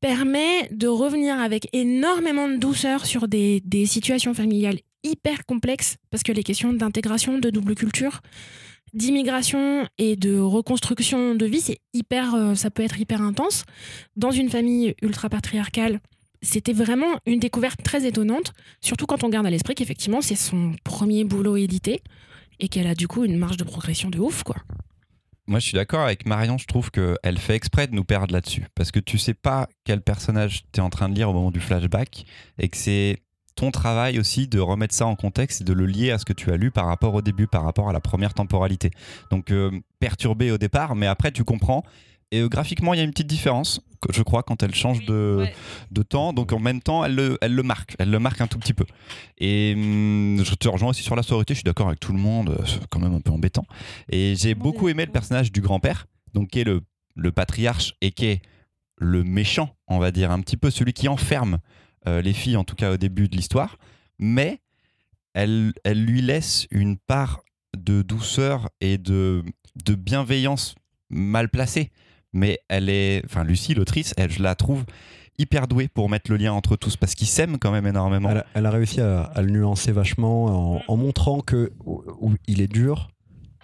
permet 0.00 0.68
de 0.72 0.88
revenir 0.88 1.40
avec 1.40 1.68
énormément 1.72 2.48
de 2.48 2.56
douceur 2.56 3.06
sur 3.06 3.28
des 3.28 3.62
situations 3.86 4.34
familiales 4.34 4.80
hyper 5.02 5.46
complexes, 5.46 5.96
parce 6.10 6.22
que 6.22 6.32
les 6.32 6.42
questions 6.42 6.72
d'intégration, 6.72 7.38
de 7.38 7.50
double 7.50 7.74
culture, 7.74 8.20
d'immigration 8.92 9.88
et 9.98 10.16
de 10.16 10.38
reconstruction 10.38 11.34
de 11.34 11.46
vie, 11.46 11.60
c'est 11.60 11.78
hyper, 11.92 12.34
euh, 12.34 12.54
ça 12.54 12.70
peut 12.70 12.82
être 12.82 12.98
hyper 12.98 13.22
intense. 13.22 13.64
Dans 14.16 14.30
une 14.30 14.48
famille 14.48 14.94
ultra 15.02 15.28
patriarcale, 15.28 16.00
c'était 16.42 16.72
vraiment 16.72 17.18
une 17.26 17.38
découverte 17.38 17.82
très 17.82 18.06
étonnante, 18.06 18.52
surtout 18.80 19.06
quand 19.06 19.24
on 19.24 19.28
garde 19.28 19.46
à 19.46 19.50
l'esprit 19.50 19.74
qu'effectivement 19.74 20.20
c'est 20.20 20.36
son 20.36 20.72
premier 20.84 21.24
boulot 21.24 21.56
édité 21.56 22.02
et 22.60 22.68
qu'elle 22.68 22.86
a 22.86 22.94
du 22.94 23.08
coup 23.08 23.24
une 23.24 23.36
marge 23.36 23.56
de 23.56 23.64
progression 23.64 24.10
de 24.10 24.18
ouf 24.18 24.42
quoi. 24.42 24.56
Moi, 25.48 25.60
je 25.60 25.66
suis 25.66 25.76
d'accord 25.76 26.00
avec 26.00 26.26
Marion. 26.26 26.58
Je 26.58 26.66
trouve 26.66 26.90
qu'elle 26.90 27.38
fait 27.38 27.54
exprès 27.54 27.86
de 27.86 27.94
nous 27.94 28.02
perdre 28.02 28.34
là-dessus. 28.34 28.64
Parce 28.74 28.90
que 28.90 28.98
tu 28.98 29.16
sais 29.16 29.34
pas 29.34 29.68
quel 29.84 30.00
personnage 30.00 30.64
tu 30.72 30.80
es 30.80 30.82
en 30.82 30.90
train 30.90 31.08
de 31.08 31.14
lire 31.14 31.30
au 31.30 31.32
moment 31.32 31.52
du 31.52 31.60
flashback. 31.60 32.26
Et 32.58 32.68
que 32.68 32.76
c'est 32.76 33.22
ton 33.56 33.70
travail 33.70 34.18
aussi 34.18 34.46
de 34.46 34.60
remettre 34.60 34.94
ça 34.94 35.06
en 35.06 35.16
contexte 35.16 35.62
et 35.62 35.64
de 35.64 35.72
le 35.72 35.86
lier 35.86 36.10
à 36.12 36.18
ce 36.18 36.24
que 36.24 36.32
tu 36.32 36.50
as 36.52 36.56
lu 36.56 36.70
par 36.70 36.86
rapport 36.86 37.14
au 37.14 37.22
début, 37.22 37.46
par 37.46 37.64
rapport 37.64 37.88
à 37.88 37.92
la 37.92 38.00
première 38.00 38.34
temporalité. 38.34 38.90
Donc, 39.30 39.50
euh, 39.50 39.70
perturbé 39.98 40.50
au 40.50 40.58
départ, 40.58 40.94
mais 40.94 41.06
après, 41.06 41.32
tu 41.32 41.42
comprends. 41.42 41.82
Et 42.32 42.40
euh, 42.40 42.48
graphiquement, 42.48 42.92
il 42.92 42.98
y 42.98 43.00
a 43.00 43.04
une 43.04 43.12
petite 43.12 43.28
différence, 43.28 43.80
je 44.12 44.22
crois, 44.22 44.42
quand 44.42 44.62
elle 44.62 44.74
change 44.74 45.04
de, 45.06 45.36
Ouais. 45.40 45.54
de 45.92 46.02
temps. 46.02 46.32
Donc 46.32 46.52
en 46.52 46.58
même 46.58 46.82
temps, 46.82 47.04
elle 47.04 47.14
le, 47.14 47.38
elle 47.40 47.54
le 47.54 47.62
marque. 47.62 47.94
Elle 48.00 48.10
le 48.10 48.18
marque 48.18 48.40
un 48.40 48.48
tout 48.48 48.58
petit 48.58 48.74
peu. 48.74 48.84
Et 49.38 49.74
hum, 49.76 50.42
je 50.44 50.54
te 50.56 50.68
rejoins 50.68 50.90
aussi 50.90 51.02
sur 51.04 51.14
la 51.16 51.22
sororité. 51.22 51.54
Je 51.54 51.58
suis 51.58 51.64
d'accord 51.64 51.86
avec 51.86 52.00
tout 52.00 52.12
le 52.12 52.18
monde. 52.18 52.50
euh, 52.50 52.64
C'est 52.66 52.84
quand 52.88 52.98
même 52.98 53.14
un 53.14 53.20
peu 53.20 53.30
embêtant. 53.30 53.64
Et 54.10 54.34
j'ai 54.36 54.54
beaucoup 54.56 54.88
aimé 54.88 55.06
le 55.06 55.12
personnage 55.12 55.52
du 55.52 55.60
grand-père, 55.60 56.06
donc 56.34 56.48
qui 56.50 56.60
est 56.60 56.64
le, 56.64 56.80
le 57.14 57.30
patriarche 57.32 57.94
et 58.00 58.10
qui 58.10 58.26
est 58.26 58.42
le 58.98 59.22
méchant, 59.22 59.76
on 59.86 59.98
va 60.00 60.10
dire, 60.10 60.30
un 60.32 60.40
petit 60.40 60.56
peu 60.56 60.70
celui 60.70 60.92
qui 60.94 61.06
enferme 61.06 61.58
les 62.06 62.32
filles, 62.32 62.56
en 62.56 62.64
tout 62.64 62.76
cas 62.76 62.92
au 62.92 62.96
début 62.96 63.28
de 63.28 63.36
l'histoire. 63.36 63.76
Mais 64.18 64.60
elle, 65.34 65.72
elle 65.84 66.04
lui 66.04 66.22
laisse 66.22 66.66
une 66.70 66.96
part 66.96 67.42
de 67.76 68.02
douceur 68.02 68.70
et 68.80 68.96
de, 68.98 69.42
de 69.84 69.94
bienveillance 69.94 70.74
mal 71.10 71.48
placée. 71.48 71.90
Mais 72.32 72.58
elle 72.68 72.88
est, 72.88 73.22
enfin 73.24 73.44
Lucie, 73.44 73.74
l'autrice, 73.74 74.14
elle, 74.16 74.30
je 74.30 74.42
la 74.42 74.54
trouve 74.54 74.84
hyper 75.38 75.68
douée 75.68 75.88
pour 75.88 76.08
mettre 76.08 76.30
le 76.30 76.36
lien 76.38 76.52
entre 76.52 76.76
tous 76.76 76.96
parce 76.96 77.14
qu'ils 77.14 77.26
s'aiment 77.26 77.58
quand 77.58 77.70
même 77.70 77.86
énormément. 77.86 78.30
Elle, 78.54 78.66
a- 78.66 78.70
réussi 78.70 79.00
à, 79.00 79.30
le 79.36 79.50
nuancer 79.50 79.92
vachement 79.92 80.82
en, 80.88 80.96
montrant 80.96 81.40
que 81.40 81.72
il 82.46 82.60
est 82.60 82.68
dur, 82.72 83.10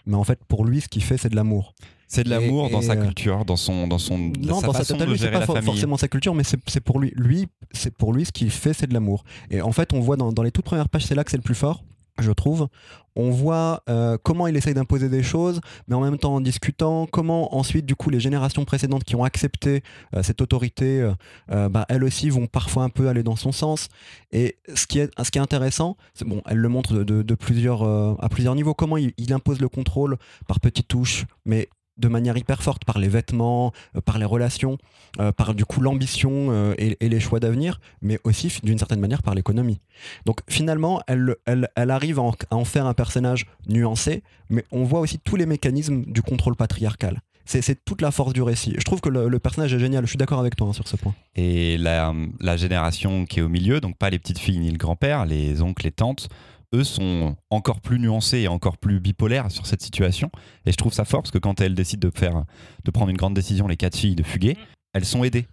mais 0.07 0.16
en 0.16 0.24
fait 0.24 0.44
pour 0.44 0.64
lui 0.64 0.81
ce 0.81 0.88
qu'il 0.88 1.02
fait 1.02 1.16
c'est 1.16 1.31
de 1.31 1.37
l'amour. 1.37 1.74
C'est 2.14 2.25
de 2.25 2.31
l'amour 2.31 2.68
dans 2.68 2.83
sa 2.83 2.92
euh, 2.92 3.03
culture, 3.05 3.44
dans 3.46 3.57
son, 3.57 3.87
dans 3.87 3.96
son, 3.98 4.18
Non, 4.18 4.61
sa 4.61 4.66
dans 4.66 4.72
sa 4.75 4.79
façon 4.81 4.94
de 4.94 4.98
totalité, 4.98 5.18
c'est 5.18 5.25
gérer 5.33 5.46
pas 5.46 5.55
la 5.55 5.62
forcément 5.62 5.96
sa 5.96 6.09
culture, 6.09 6.35
mais 6.35 6.44
c'est 6.44 6.81
pour 6.81 6.98
lui. 7.01 7.12
Lui, 7.16 7.48
c'est 7.72 7.96
pour 7.96 8.12
lui 8.12 8.27
ce 8.27 8.33
qu'il 8.33 8.51
fait, 8.51 8.75
c'est 8.75 8.87
de 8.87 8.92
l'amour. 8.94 9.25
Et 9.51 9.62
en 9.62 9.72
fait, 9.72 9.94
on 9.94 10.01
voit 10.01 10.16
dans, 10.16 10.31
dans 10.33 10.42
les 10.42 10.51
toutes 10.51 10.66
premières 10.66 10.88
pages, 10.90 11.07
c'est 11.07 11.14
là 11.14 11.25
que 11.25 11.31
c'est 11.31 11.38
le 11.38 11.42
plus 11.42 11.55
fort, 11.55 11.85
je 12.20 12.31
trouve. 12.31 12.68
On 13.16 13.31
voit 13.31 13.83
euh, 13.88 14.18
comment 14.22 14.46
il 14.46 14.57
essaye 14.57 14.75
d'imposer 14.75 15.09
des 15.09 15.22
choses, 15.22 15.61
mais 15.88 15.94
en 15.94 16.01
même 16.01 16.18
temps 16.18 16.35
en 16.35 16.40
discutant, 16.42 17.07
comment 17.07 17.55
ensuite, 17.57 17.87
du 17.87 17.94
coup, 17.94 18.11
les 18.11 18.20
générations 18.20 18.64
précédentes 18.66 19.05
qui 19.05 19.16
ont 19.16 19.25
accepté 19.25 19.83
euh, 20.14 20.22
cette 20.22 20.40
autorité, 20.42 21.11
euh, 21.51 21.68
bah, 21.70 21.87
elles 21.88 22.05
aussi 22.05 22.29
vont 22.29 22.46
parfois 22.46 22.85
un 22.85 22.88
peu 22.90 23.09
aller 23.09 23.22
dans 23.22 23.37
son 23.37 23.53
sens. 23.53 23.88
Et 24.33 24.57
ce 24.75 24.87
qui 24.87 24.98
est, 24.98 25.11
ce 25.22 25.31
qui 25.31 25.38
est 25.38 25.42
intéressant, 25.42 25.96
bon, 26.27 26.42
elle 26.46 26.59
le 26.59 26.68
montre 26.68 26.92
de, 26.94 27.05
de- 27.05 27.22
de 27.22 27.35
plusieurs, 27.35 27.83
à 27.83 28.29
plusieurs 28.31 28.55
niveaux, 28.55 28.75
comment 28.75 28.96
il, 28.98 29.12
il 29.16 29.33
impose 29.33 29.61
le 29.61 29.68
contrôle 29.70 30.16
par 30.46 30.61
petites 30.61 30.88
touches, 30.88 31.25
mais 31.46 31.68
de 31.96 32.09
manière 32.09 32.37
hyper 32.37 32.62
forte 32.62 32.85
par 32.85 32.98
les 32.98 33.09
vêtements, 33.09 33.72
euh, 33.96 34.00
par 34.00 34.18
les 34.18 34.24
relations, 34.24 34.78
euh, 35.20 35.33
par 35.33 35.55
du 35.55 35.64
coup 35.64 35.81
l'ambition 35.81 36.48
euh, 36.50 36.74
et, 36.78 36.96
les 37.09 37.20
choix 37.20 37.40
d'avenir, 37.40 37.81
mais 38.00 38.18
aussi 38.24 38.52
d'une 38.62 38.78
certaine 38.78 39.00
manière 39.00 39.22
par 39.22 39.35
l'économie. 39.35 39.81
Donc 40.26 40.40
finalement, 40.48 41.00
elle, 41.07 41.37
elle, 41.46 41.90
arrive 41.90 42.18
à 42.18 42.22
en, 42.50 42.64
faire 42.64 42.87
un 42.87 42.94
personnage 42.94 43.46
nuancé, 43.68 44.22
mais 44.48 44.64
on 44.72 44.85
voit 44.85 45.00
aussi 45.00 45.18
tous 45.18 45.37
les 45.37 45.46
mécanismes 45.46 46.05
du 46.07 46.22
contrôle 46.22 46.57
patriarcal. 46.57 47.20
C'est 47.44 47.85
toute 47.85 48.00
la 48.00 48.12
force 48.12 48.33
du 48.33 48.40
récit. 48.40 48.74
Je 48.78 48.85
trouve 48.85 49.00
que 49.00 49.09
le, 49.09 49.28
le 49.28 49.38
personnage 49.40 49.74
est 49.74 49.78
génial, 49.78 50.05
je 50.05 50.11
suis 50.11 50.16
d'accord 50.16 50.38
avec 50.38 50.55
toi 50.55 50.68
hein, 50.68 50.72
sur 50.72 50.87
ce 50.87 50.96
point. 50.96 51.12
Et 51.35 51.76
la, 51.76 52.14
la 52.40 52.57
génération 52.57 53.26
qui 53.26 53.40
est 53.40 53.42
au 53.42 53.48
milieu, 53.48 53.81
donc 53.81 53.96
pas 53.98 54.11
les 54.11 54.18
petites 54.20 54.38
filles 54.38 54.61
ni 54.61 54.70
le 54.70 54.78
grand-père, 54.78 55.26
les 55.26 55.61
oncles, 55.61 55.85
les 55.85 55.90
tantes, 55.90 56.28
eux 56.74 56.85
sont 56.85 57.37
encore 57.50 57.80
plus 57.80 57.98
nuancés 57.98 58.40
et 58.40 58.48
encore 58.48 58.78
plus 58.78 59.00
bipolaires 59.00 59.50
sur 59.50 59.66
cette 59.66 59.82
situation. 59.82 60.30
Et 60.66 60.72
je 60.72 60.76
trouve 60.76 60.92
ça 60.92 61.04
fort 61.04 61.22
parce 61.22 61.30
que 61.30 61.38
quand 61.38 61.61
elles 61.61 61.74
décident 61.74 62.08
de 62.08 62.16
faire, 62.16 62.44
de 62.85 62.90
prendre 62.90 63.11
une 63.11 63.16
grande 63.16 63.35
décision, 63.35 63.68
les 63.68 63.76
quatre 63.76 63.96
filles, 63.96 64.14
de 64.14 64.22
fuguer, 64.22 64.56
elles 64.92 65.04
sont 65.04 65.24
aidées. 65.24 65.46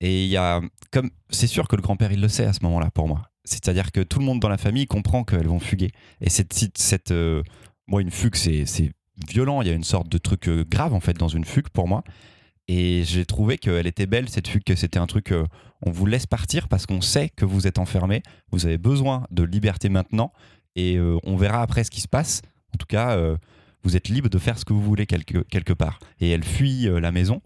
Et 0.00 0.24
il 0.24 0.30
y 0.30 0.36
a, 0.36 0.60
comme, 0.92 1.10
c'est 1.30 1.46
sûr 1.46 1.68
que 1.68 1.76
le 1.76 1.82
grand-père 1.82 2.12
il 2.12 2.20
le 2.20 2.28
sait 2.28 2.44
à 2.44 2.52
ce 2.52 2.60
moment-là 2.62 2.90
pour 2.90 3.08
moi. 3.08 3.22
C'est-à-dire 3.44 3.92
que 3.92 4.00
tout 4.00 4.18
le 4.18 4.24
monde 4.24 4.40
dans 4.40 4.48
la 4.48 4.58
famille 4.58 4.86
comprend 4.86 5.24
qu'elles 5.24 5.48
vont 5.48 5.60
fuguer. 5.60 5.90
Et 6.20 6.30
cette, 6.30 6.52
cette, 6.76 7.10
euh, 7.12 7.42
moi 7.86 8.02
une 8.02 8.10
fugue 8.10 8.34
c'est, 8.34 8.66
c'est 8.66 8.92
violent. 9.28 9.62
Il 9.62 9.68
y 9.68 9.70
a 9.70 9.74
une 9.74 9.84
sorte 9.84 10.08
de 10.08 10.18
truc 10.18 10.48
euh, 10.48 10.64
grave 10.68 10.94
en 10.94 11.00
fait 11.00 11.14
dans 11.14 11.28
une 11.28 11.44
fugue 11.44 11.68
pour 11.68 11.88
moi. 11.88 12.02
Et 12.68 13.04
j'ai 13.04 13.24
trouvé 13.24 13.58
qu'elle 13.58 13.86
était 13.86 14.06
belle 14.06 14.28
cette 14.28 14.48
fugue, 14.48 14.64
que 14.64 14.74
c'était 14.74 14.98
un 14.98 15.06
truc, 15.06 15.30
euh, 15.30 15.46
on 15.82 15.90
vous 15.90 16.06
laisse 16.06 16.26
partir 16.26 16.68
parce 16.68 16.86
qu'on 16.86 17.00
sait 17.00 17.28
que 17.30 17.44
vous 17.44 17.66
êtes 17.66 17.78
enfermé, 17.78 18.22
vous 18.50 18.66
avez 18.66 18.78
besoin 18.78 19.26
de 19.30 19.42
liberté 19.42 19.88
maintenant, 19.88 20.32
et 20.74 20.96
euh, 20.96 21.18
on 21.24 21.36
verra 21.36 21.62
après 21.62 21.84
ce 21.84 21.90
qui 21.90 22.00
se 22.00 22.08
passe. 22.08 22.42
En 22.74 22.78
tout 22.78 22.86
cas, 22.86 23.16
euh, 23.16 23.36
vous 23.82 23.96
êtes 23.96 24.08
libre 24.08 24.28
de 24.28 24.38
faire 24.38 24.58
ce 24.58 24.64
que 24.64 24.72
vous 24.72 24.82
voulez 24.82 25.06
quelque, 25.06 25.38
quelque 25.44 25.72
part. 25.72 25.98
Et 26.20 26.30
elles 26.30 26.44
fuient 26.44 26.88
euh, 26.88 26.98
la 27.00 27.12
maison. 27.12 27.40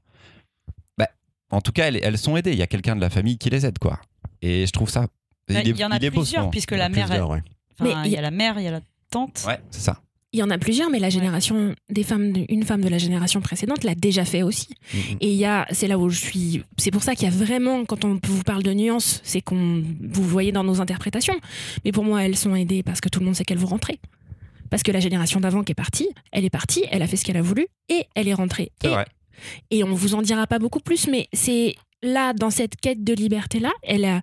Bah, 0.98 1.08
en 1.50 1.60
tout 1.60 1.72
cas, 1.72 1.88
elles, 1.88 2.00
elles 2.02 2.18
sont 2.18 2.36
aidées. 2.36 2.52
Il 2.52 2.58
y 2.58 2.62
a 2.62 2.66
quelqu'un 2.66 2.96
de 2.96 3.00
la 3.00 3.10
famille 3.10 3.38
qui 3.38 3.50
les 3.50 3.66
aide, 3.66 3.78
quoi. 3.78 4.00
Et 4.42 4.66
je 4.66 4.72
trouve 4.72 4.88
ça. 4.90 5.06
Il 5.48 5.56
est- 5.56 5.78
y 5.78 5.84
en 5.84 5.90
a 5.90 5.98
il 6.00 6.10
beau, 6.10 6.20
plusieurs, 6.20 6.50
puisque 6.50 6.72
Il 6.72 6.78
la 6.78 6.88
mère, 6.88 7.06
plusieurs, 7.06 7.30
ouais. 7.30 7.42
enfin, 7.80 8.00
Mais 8.02 8.08
il 8.08 8.12
y 8.12 8.16
a 8.16 8.20
la 8.22 8.30
mère, 8.30 8.58
il 8.58 8.64
y 8.64 8.68
a 8.68 8.72
la 8.72 8.80
tante. 9.10 9.44
Ouais, 9.46 9.58
c'est 9.70 9.80
ça. 9.80 10.00
Il 10.32 10.38
y 10.38 10.42
en 10.44 10.50
a 10.50 10.58
plusieurs, 10.58 10.90
mais 10.90 11.00
la 11.00 11.10
génération 11.10 11.74
des 11.88 12.04
femmes, 12.04 12.32
une 12.48 12.62
femme 12.62 12.82
de 12.82 12.88
la 12.88 12.98
génération 12.98 13.40
précédente 13.40 13.82
l'a 13.82 13.96
déjà 13.96 14.24
fait 14.24 14.42
aussi. 14.44 14.68
Mhm. 14.94 15.00
Et 15.20 15.28
il 15.32 15.36
y 15.36 15.44
a, 15.44 15.66
c'est 15.72 15.88
là 15.88 15.98
où 15.98 16.08
je 16.08 16.18
suis. 16.20 16.62
C'est 16.78 16.92
pour 16.92 17.02
ça 17.02 17.16
qu'il 17.16 17.24
y 17.24 17.26
a 17.26 17.34
vraiment, 17.34 17.84
quand 17.84 18.04
on 18.04 18.18
vous 18.22 18.42
parle 18.44 18.62
de 18.62 18.72
nuances, 18.72 19.20
c'est 19.24 19.40
qu'on 19.40 19.82
vous 20.00 20.22
voyez 20.22 20.52
dans 20.52 20.62
nos 20.62 20.80
interprétations. 20.80 21.34
Mais 21.84 21.90
pour 21.90 22.04
moi, 22.04 22.24
elles 22.24 22.36
sont 22.36 22.54
aidées 22.54 22.84
parce 22.84 23.00
que 23.00 23.08
tout 23.08 23.18
le 23.18 23.26
monde 23.26 23.34
sait 23.34 23.44
qu'elles 23.44 23.58
vont 23.58 23.66
rentrer. 23.66 23.98
Parce 24.70 24.84
que 24.84 24.92
la 24.92 25.00
génération 25.00 25.40
d'avant 25.40 25.64
qui 25.64 25.72
est 25.72 25.74
partie, 25.74 26.08
elle 26.30 26.44
est 26.44 26.50
partie, 26.50 26.84
elle 26.92 27.02
a 27.02 27.08
fait 27.08 27.16
ce 27.16 27.24
qu'elle 27.24 27.36
a 27.36 27.42
voulu 27.42 27.66
et 27.88 28.04
elle 28.14 28.28
est 28.28 28.34
rentrée. 28.34 28.70
C'est 28.80 28.86
Et, 28.88 28.92
vrai. 28.92 29.06
et 29.72 29.82
on 29.82 29.94
vous 29.94 30.14
en 30.14 30.22
dira 30.22 30.46
pas 30.46 30.60
beaucoup 30.60 30.78
plus, 30.78 31.08
mais 31.08 31.26
c'est 31.32 31.74
là, 32.02 32.32
dans 32.32 32.50
cette 32.50 32.76
quête 32.76 33.04
de 33.04 33.12
liberté-là, 33.12 33.72
elle 33.82 34.04
a, 34.04 34.22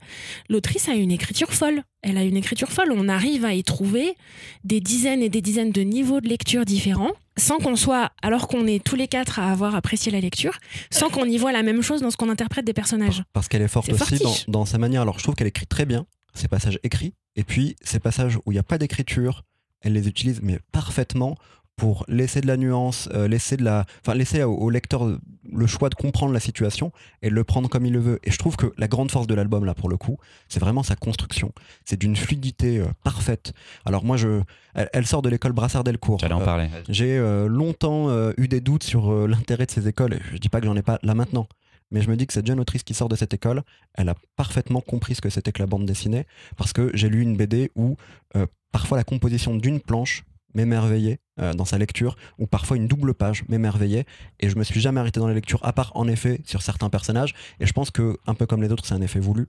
l'autrice 0.49 0.89
a 0.89 0.93
une 0.93 1.11
écriture 1.11 1.53
folle. 1.53 1.83
Elle 2.01 2.17
a 2.17 2.23
une 2.23 2.37
écriture 2.37 2.71
folle. 2.71 2.91
On 2.91 3.09
arrive 3.09 3.45
à 3.45 3.53
y 3.53 3.63
trouver 3.63 4.15
des 4.63 4.79
dizaines 4.79 5.21
et 5.21 5.29
des 5.29 5.41
dizaines 5.41 5.71
de 5.71 5.81
niveaux 5.81 6.21
de 6.21 6.29
lecture 6.29 6.65
différents, 6.65 7.11
sans 7.37 7.57
qu'on 7.57 7.75
soit, 7.75 8.11
alors 8.21 8.47
qu'on 8.47 8.65
est 8.65 8.83
tous 8.83 8.95
les 8.95 9.07
quatre 9.07 9.39
à 9.39 9.51
avoir 9.51 9.75
apprécié 9.75 10.11
la 10.11 10.19
lecture, 10.19 10.57
sans 10.89 11.09
qu'on 11.09 11.25
y 11.25 11.37
voit 11.37 11.51
la 11.51 11.63
même 11.63 11.81
chose 11.81 12.01
dans 12.01 12.11
ce 12.11 12.17
qu'on 12.17 12.29
interprète 12.29 12.65
des 12.65 12.73
personnages. 12.73 13.23
Parce 13.33 13.47
qu'elle 13.47 13.61
est 13.61 13.67
forte 13.67 13.91
aussi 13.91 14.45
dans 14.47 14.65
sa 14.65 14.77
manière. 14.77 15.01
Alors, 15.01 15.19
je 15.19 15.23
trouve 15.23 15.35
qu'elle 15.35 15.47
écrit 15.47 15.67
très 15.67 15.85
bien 15.85 16.05
ces 16.33 16.47
passages 16.47 16.79
écrits. 16.83 17.13
Et 17.35 17.43
puis, 17.43 17.75
ces 17.81 17.99
passages 17.99 18.37
où 18.37 18.51
il 18.51 18.53
n'y 18.53 18.59
a 18.59 18.63
pas 18.63 18.77
d'écriture, 18.77 19.43
elle 19.81 19.93
les 19.93 20.07
utilise, 20.07 20.39
mais 20.41 20.59
parfaitement 20.71 21.35
pour 21.77 22.03
laisser 22.07 22.41
de 22.41 22.47
la 22.47 22.57
nuance, 22.57 23.07
euh, 23.13 23.27
laisser, 23.27 23.55
de 23.55 23.63
la, 23.63 23.85
enfin, 24.01 24.15
laisser 24.17 24.43
au, 24.43 24.53
au 24.55 24.69
lecteur 24.69 25.07
le 25.49 25.67
choix 25.67 25.89
de 25.89 25.95
comprendre 25.95 26.33
la 26.33 26.39
situation 26.39 26.91
et 27.21 27.29
de 27.29 27.35
le 27.35 27.43
prendre 27.43 27.69
comme 27.69 27.85
il 27.85 27.93
le 27.93 27.99
veut. 27.99 28.19
Et 28.23 28.31
je 28.31 28.37
trouve 28.37 28.57
que 28.57 28.73
la 28.77 28.87
grande 28.87 29.11
force 29.11 29.27
de 29.27 29.33
l'album, 29.35 29.63
là, 29.63 29.73
pour 29.75 29.87
le 29.87 29.95
coup, 29.95 30.17
c'est 30.49 30.59
vraiment 30.59 30.83
sa 30.83 30.95
construction. 30.95 31.53
C'est 31.85 31.97
d'une 31.99 32.15
fluidité 32.15 32.79
euh, 32.79 32.87
parfaite. 33.03 33.53
Alors, 33.85 34.03
moi, 34.03 34.17
je, 34.17 34.41
elle, 34.73 34.89
elle 34.91 35.05
sort 35.05 35.21
de 35.21 35.29
l'école 35.29 35.53
Brassard-Delcourt. 35.53 36.19
J'allais 36.19 36.33
en 36.33 36.41
Euh, 36.41 36.45
parler. 36.45 36.69
j'ai 36.89 37.17
longtemps 37.47 38.09
eu 38.37 38.47
des 38.47 38.59
doutes 38.59 38.83
sur 38.83 39.27
l'intérêt 39.27 39.65
de 39.67 39.71
ces 39.71 39.87
écoles. 39.87 40.19
Je 40.33 40.37
dis 40.37 40.49
pas 40.49 40.59
que 40.59 40.65
j'en 40.65 40.75
ai 40.75 40.81
pas 40.81 40.99
là 41.03 41.13
maintenant. 41.13 41.47
Mais 41.91 42.01
je 42.01 42.09
me 42.09 42.17
dis 42.17 42.27
que 42.27 42.33
cette 42.33 42.45
jeune 42.47 42.59
autrice 42.59 42.83
qui 42.83 42.93
sort 42.93 43.07
de 43.07 43.15
cette 43.15 43.33
école, 43.33 43.61
elle 43.93 44.09
a 44.09 44.15
parfaitement 44.35 44.81
compris 44.81 45.15
ce 45.15 45.21
que 45.21 45.29
c'était 45.29 45.51
que 45.53 45.61
la 45.61 45.67
bande 45.67 45.85
dessinée. 45.85 46.25
Parce 46.57 46.73
que 46.73 46.91
j'ai 46.93 47.07
lu 47.07 47.21
une 47.21 47.37
BD 47.37 47.71
où 47.75 47.95
euh, 48.35 48.45
parfois 48.73 48.97
la 48.97 49.03
composition 49.05 49.55
d'une 49.55 49.79
planche 49.79 50.25
m'émerveillait 50.53 51.19
euh, 51.39 51.53
dans 51.53 51.65
sa 51.65 51.77
lecture, 51.77 52.15
ou 52.37 52.47
parfois 52.47 52.77
une 52.77 52.87
double 52.87 53.13
page 53.13 53.43
m'émerveillait. 53.49 54.05
Et 54.39 54.49
je 54.49 54.57
me 54.57 54.63
suis 54.63 54.79
jamais 54.79 54.99
arrêté 54.99 55.19
dans 55.19 55.27
la 55.27 55.33
lecture, 55.33 55.59
à 55.63 55.73
part 55.73 55.91
en 55.95 56.07
effet 56.07 56.41
sur 56.45 56.61
certains 56.61 56.89
personnages. 56.89 57.33
Et 57.59 57.65
je 57.65 57.73
pense 57.73 57.91
que, 57.91 58.17
un 58.27 58.33
peu 58.33 58.45
comme 58.45 58.61
les 58.61 58.71
autres, 58.71 58.85
c'est 58.85 58.95
un 58.95 59.01
effet 59.01 59.19
voulu. 59.19 59.47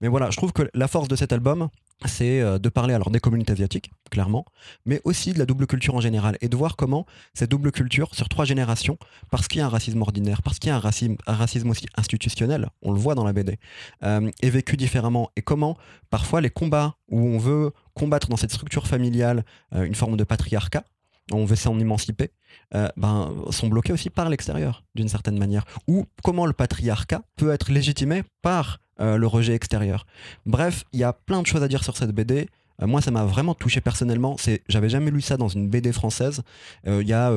Mais 0.00 0.08
voilà, 0.08 0.30
je 0.30 0.36
trouve 0.36 0.52
que 0.52 0.68
la 0.74 0.88
force 0.88 1.08
de 1.08 1.16
cet 1.16 1.32
album, 1.32 1.68
c'est 2.04 2.40
euh, 2.40 2.58
de 2.58 2.68
parler 2.68 2.94
alors 2.94 3.10
des 3.10 3.20
communautés 3.20 3.52
asiatiques, 3.52 3.90
clairement, 4.10 4.44
mais 4.84 5.00
aussi 5.04 5.32
de 5.32 5.38
la 5.38 5.46
double 5.46 5.66
culture 5.66 5.94
en 5.94 6.00
général, 6.00 6.36
et 6.40 6.48
de 6.48 6.56
voir 6.56 6.76
comment 6.76 7.06
cette 7.34 7.50
double 7.50 7.72
culture, 7.72 8.14
sur 8.14 8.28
trois 8.28 8.44
générations, 8.44 8.98
parce 9.30 9.48
qu'il 9.48 9.58
y 9.58 9.62
a 9.62 9.66
un 9.66 9.70
racisme 9.70 10.02
ordinaire, 10.02 10.42
parce 10.42 10.58
qu'il 10.58 10.68
y 10.68 10.72
a 10.72 10.76
un 10.76 10.80
racisme, 10.80 11.16
un 11.26 11.34
racisme 11.34 11.70
aussi 11.70 11.86
institutionnel, 11.96 12.68
on 12.82 12.92
le 12.92 12.98
voit 12.98 13.14
dans 13.14 13.24
la 13.24 13.32
BD, 13.32 13.58
euh, 14.02 14.30
est 14.42 14.50
vécu 14.50 14.76
différemment, 14.76 15.30
et 15.36 15.42
comment 15.42 15.76
parfois 16.10 16.40
les 16.40 16.50
combats 16.50 16.96
où 17.08 17.20
on 17.20 17.38
veut 17.38 17.72
combattre 17.94 18.28
dans 18.28 18.36
cette 18.36 18.52
structure 18.52 18.86
familiale 18.86 19.44
une 19.74 19.94
forme 19.94 20.16
de 20.16 20.24
patriarcat, 20.24 20.84
on 21.32 21.44
veut 21.44 21.56
s'en 21.56 21.78
émanciper, 21.78 22.30
euh, 22.74 22.88
ben, 22.96 23.34
sont 23.50 23.68
bloqués 23.68 23.92
aussi 23.92 24.10
par 24.10 24.28
l'extérieur, 24.28 24.84
d'une 24.94 25.08
certaine 25.08 25.38
manière. 25.38 25.64
Ou 25.88 26.06
comment 26.22 26.46
le 26.46 26.52
patriarcat 26.52 27.22
peut 27.36 27.52
être 27.52 27.70
légitimé 27.70 28.22
par 28.42 28.78
euh, 29.00 29.18
le 29.18 29.26
rejet 29.26 29.54
extérieur. 29.54 30.06
Bref, 30.46 30.84
il 30.92 31.00
y 31.00 31.04
a 31.04 31.12
plein 31.12 31.42
de 31.42 31.46
choses 31.46 31.62
à 31.62 31.68
dire 31.68 31.84
sur 31.84 31.96
cette 31.96 32.12
BD. 32.12 32.48
Euh, 32.80 32.86
moi, 32.86 33.02
ça 33.02 33.10
m'a 33.10 33.24
vraiment 33.24 33.54
touché 33.54 33.82
personnellement. 33.82 34.36
J'avais 34.68 34.88
jamais 34.88 35.10
lu 35.10 35.20
ça 35.20 35.36
dans 35.36 35.48
une 35.48 35.68
BD 35.68 35.92
française. 35.92 36.42
Euh, 36.86 37.02
Il 37.02 37.08
y 37.08 37.12
a 37.12 37.32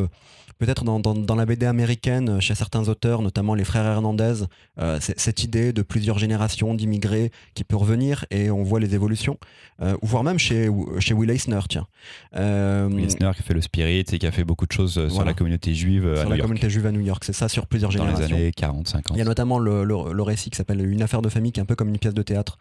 peut-être 0.60 0.84
dans, 0.84 1.00
dans- 1.00 1.16
dans 1.16 1.36
la 1.36 1.46
BD 1.46 1.66
américaine, 1.66 2.40
chez 2.42 2.54
certains 2.54 2.88
auteurs, 2.90 3.22
notamment 3.22 3.56
les 3.56 3.64
frères 3.64 3.86
Hernandez, 3.86 4.44
euh, 4.80 5.00
cette 5.00 5.44
idée 5.44 5.74
de 5.74 5.82
plusieurs 5.82 6.20
générations 6.20 6.76
d'immigrés 6.76 7.32
qui 7.56 7.64
peut 7.64 7.76
revenir 7.78 8.26
et 8.30 8.52
on 8.52 8.62
voit 8.64 8.80
les 8.80 8.94
évolutions. 8.94 9.38
Euh, 9.82 9.96
ou 10.02 10.08
voire 10.08 10.26
même 10.26 10.38
chez, 10.38 10.70
chez 11.00 11.14
Will 11.14 11.30
Eisner, 11.32 11.62
tiens. 11.70 11.88
Euh, 12.36 12.90
Lesnar 12.90 13.34
qui 13.34 13.42
a 13.42 13.44
fait 13.46 13.54
le 13.54 13.62
Spirit 13.62 14.00
et 14.12 14.20
qui 14.20 14.28
a 14.28 14.32
fait 14.32 14.44
beaucoup 14.44 14.66
de 14.66 14.72
choses 14.74 14.98
euh, 14.98 15.06
sur 15.08 15.16
Voilà. 15.16 15.32
la 15.32 15.34
communauté 15.34 15.74
juive 15.74 16.06
à 16.06 16.16
sur 16.18 16.26
New 16.26 16.30
la 16.32 16.36
York, 16.38 16.48
communauté 16.48 16.70
juive 16.70 16.86
à 16.86 16.92
New 16.92 17.00
York, 17.00 17.24
c'est 17.24 17.32
ça 17.34 17.48
sur 17.48 17.66
plusieurs 17.66 17.92
dans 17.94 18.04
les 18.04 18.12
générations. 18.12 18.36
années 18.36 18.52
40, 18.52 18.88
50. 18.90 19.16
Il 19.16 19.20
y 19.20 19.22
a 19.22 19.26
notamment 19.26 19.58
le, 19.58 19.86
le- 19.86 20.12
le 20.12 20.24
récit 20.24 20.50
qui 20.50 20.58
s'appelle 20.58 20.86
Une 20.86 21.02
affaire 21.02 21.22
de 21.22 21.30
famille, 21.30 21.54
qui 21.54 21.62
est 21.62 21.64
un 21.64 21.66
peu 21.66 21.76
comme 21.76 21.88
une 21.90 21.98
pièce 21.98 22.14
de 22.14 22.22
théâtre, 22.22 22.58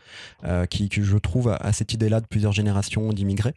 qui, 0.70 0.88
qui, 0.88 1.02
je 1.02 1.16
trouve, 1.18 1.48
a, 1.48 1.56
a 1.56 1.72
cette 1.72 1.92
idée-là 1.92 2.20
de 2.20 2.26
plusieurs 2.26 2.52
générations 2.52 3.12
d'immigrés. 3.12 3.54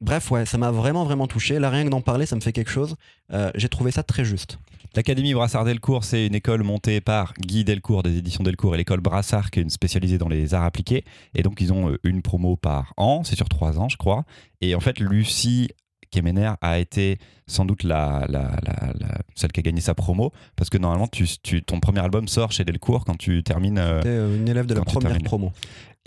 Bref, 0.00 0.30
ouais, 0.32 0.44
ça 0.46 0.58
m'a 0.58 0.70
vraiment, 0.72 1.04
vraiment 1.04 1.26
touché. 1.28 1.58
Là, 1.60 1.70
rien 1.70 1.84
que 1.84 1.90
d'en 1.90 2.00
parler, 2.00 2.26
ça 2.26 2.34
me 2.36 2.40
fait 2.40 2.52
quelque 2.52 2.70
chose. 2.70 2.96
Euh, 3.32 3.50
J'ai 3.54 3.68
trouvé 3.68 3.90
ça 3.90 4.02
très 4.02 4.24
juste. 4.24 4.58
L'Académie 4.94 5.34
Brassard 5.34 5.64
Delcourt, 5.64 6.02
c'est 6.02 6.26
une 6.26 6.34
école 6.34 6.62
montée 6.62 7.00
par 7.00 7.34
Guy 7.34 7.62
Delcourt 7.62 8.02
des 8.02 8.16
éditions 8.16 8.42
Delcourt 8.42 8.74
et 8.74 8.78
l'école 8.78 9.00
Brassard 9.00 9.50
qui 9.50 9.60
est 9.60 9.62
une 9.62 9.70
spécialisée 9.70 10.16
dans 10.18 10.28
les 10.28 10.54
arts 10.54 10.64
appliqués. 10.64 11.04
Et 11.34 11.42
donc 11.42 11.60
ils 11.60 11.72
ont 11.72 11.90
euh, 11.90 11.98
une 12.04 12.22
promo 12.22 12.56
par 12.56 12.94
an, 12.96 13.22
c'est 13.22 13.36
sur 13.36 13.48
trois 13.48 13.78
ans 13.78 13.88
je 13.88 13.96
crois. 13.98 14.24
Et 14.62 14.74
en 14.74 14.80
fait 14.80 14.98
Lucie 14.98 15.68
Kemener 16.10 16.52
a 16.62 16.78
été 16.78 17.18
sans 17.46 17.66
doute 17.66 17.82
la, 17.82 18.24
la- 18.30 18.56
la- 18.62 18.92
la- 18.98 19.18
celle 19.34 19.52
qui 19.52 19.60
a 19.60 19.62
gagné 19.62 19.82
sa 19.82 19.94
promo 19.94 20.32
parce 20.56 20.70
que 20.70 20.78
normalement 20.78 21.06
tu, 21.06 21.26
tu- 21.42 21.62
ton 21.62 21.80
premier 21.80 22.00
album 22.00 22.26
sort 22.28 22.50
chez 22.50 22.64
Delcourt 22.64 23.04
quand 23.04 23.16
tu 23.18 23.42
termines. 23.42 23.78
euh, 23.78 23.98
C'était 23.98 24.08
euh, 24.08 24.36
une 24.38 24.48
élève 24.48 24.64
de 24.66 24.74
la 24.74 24.80
première 24.84 25.10
termines. 25.10 25.24
promo. 25.26 25.52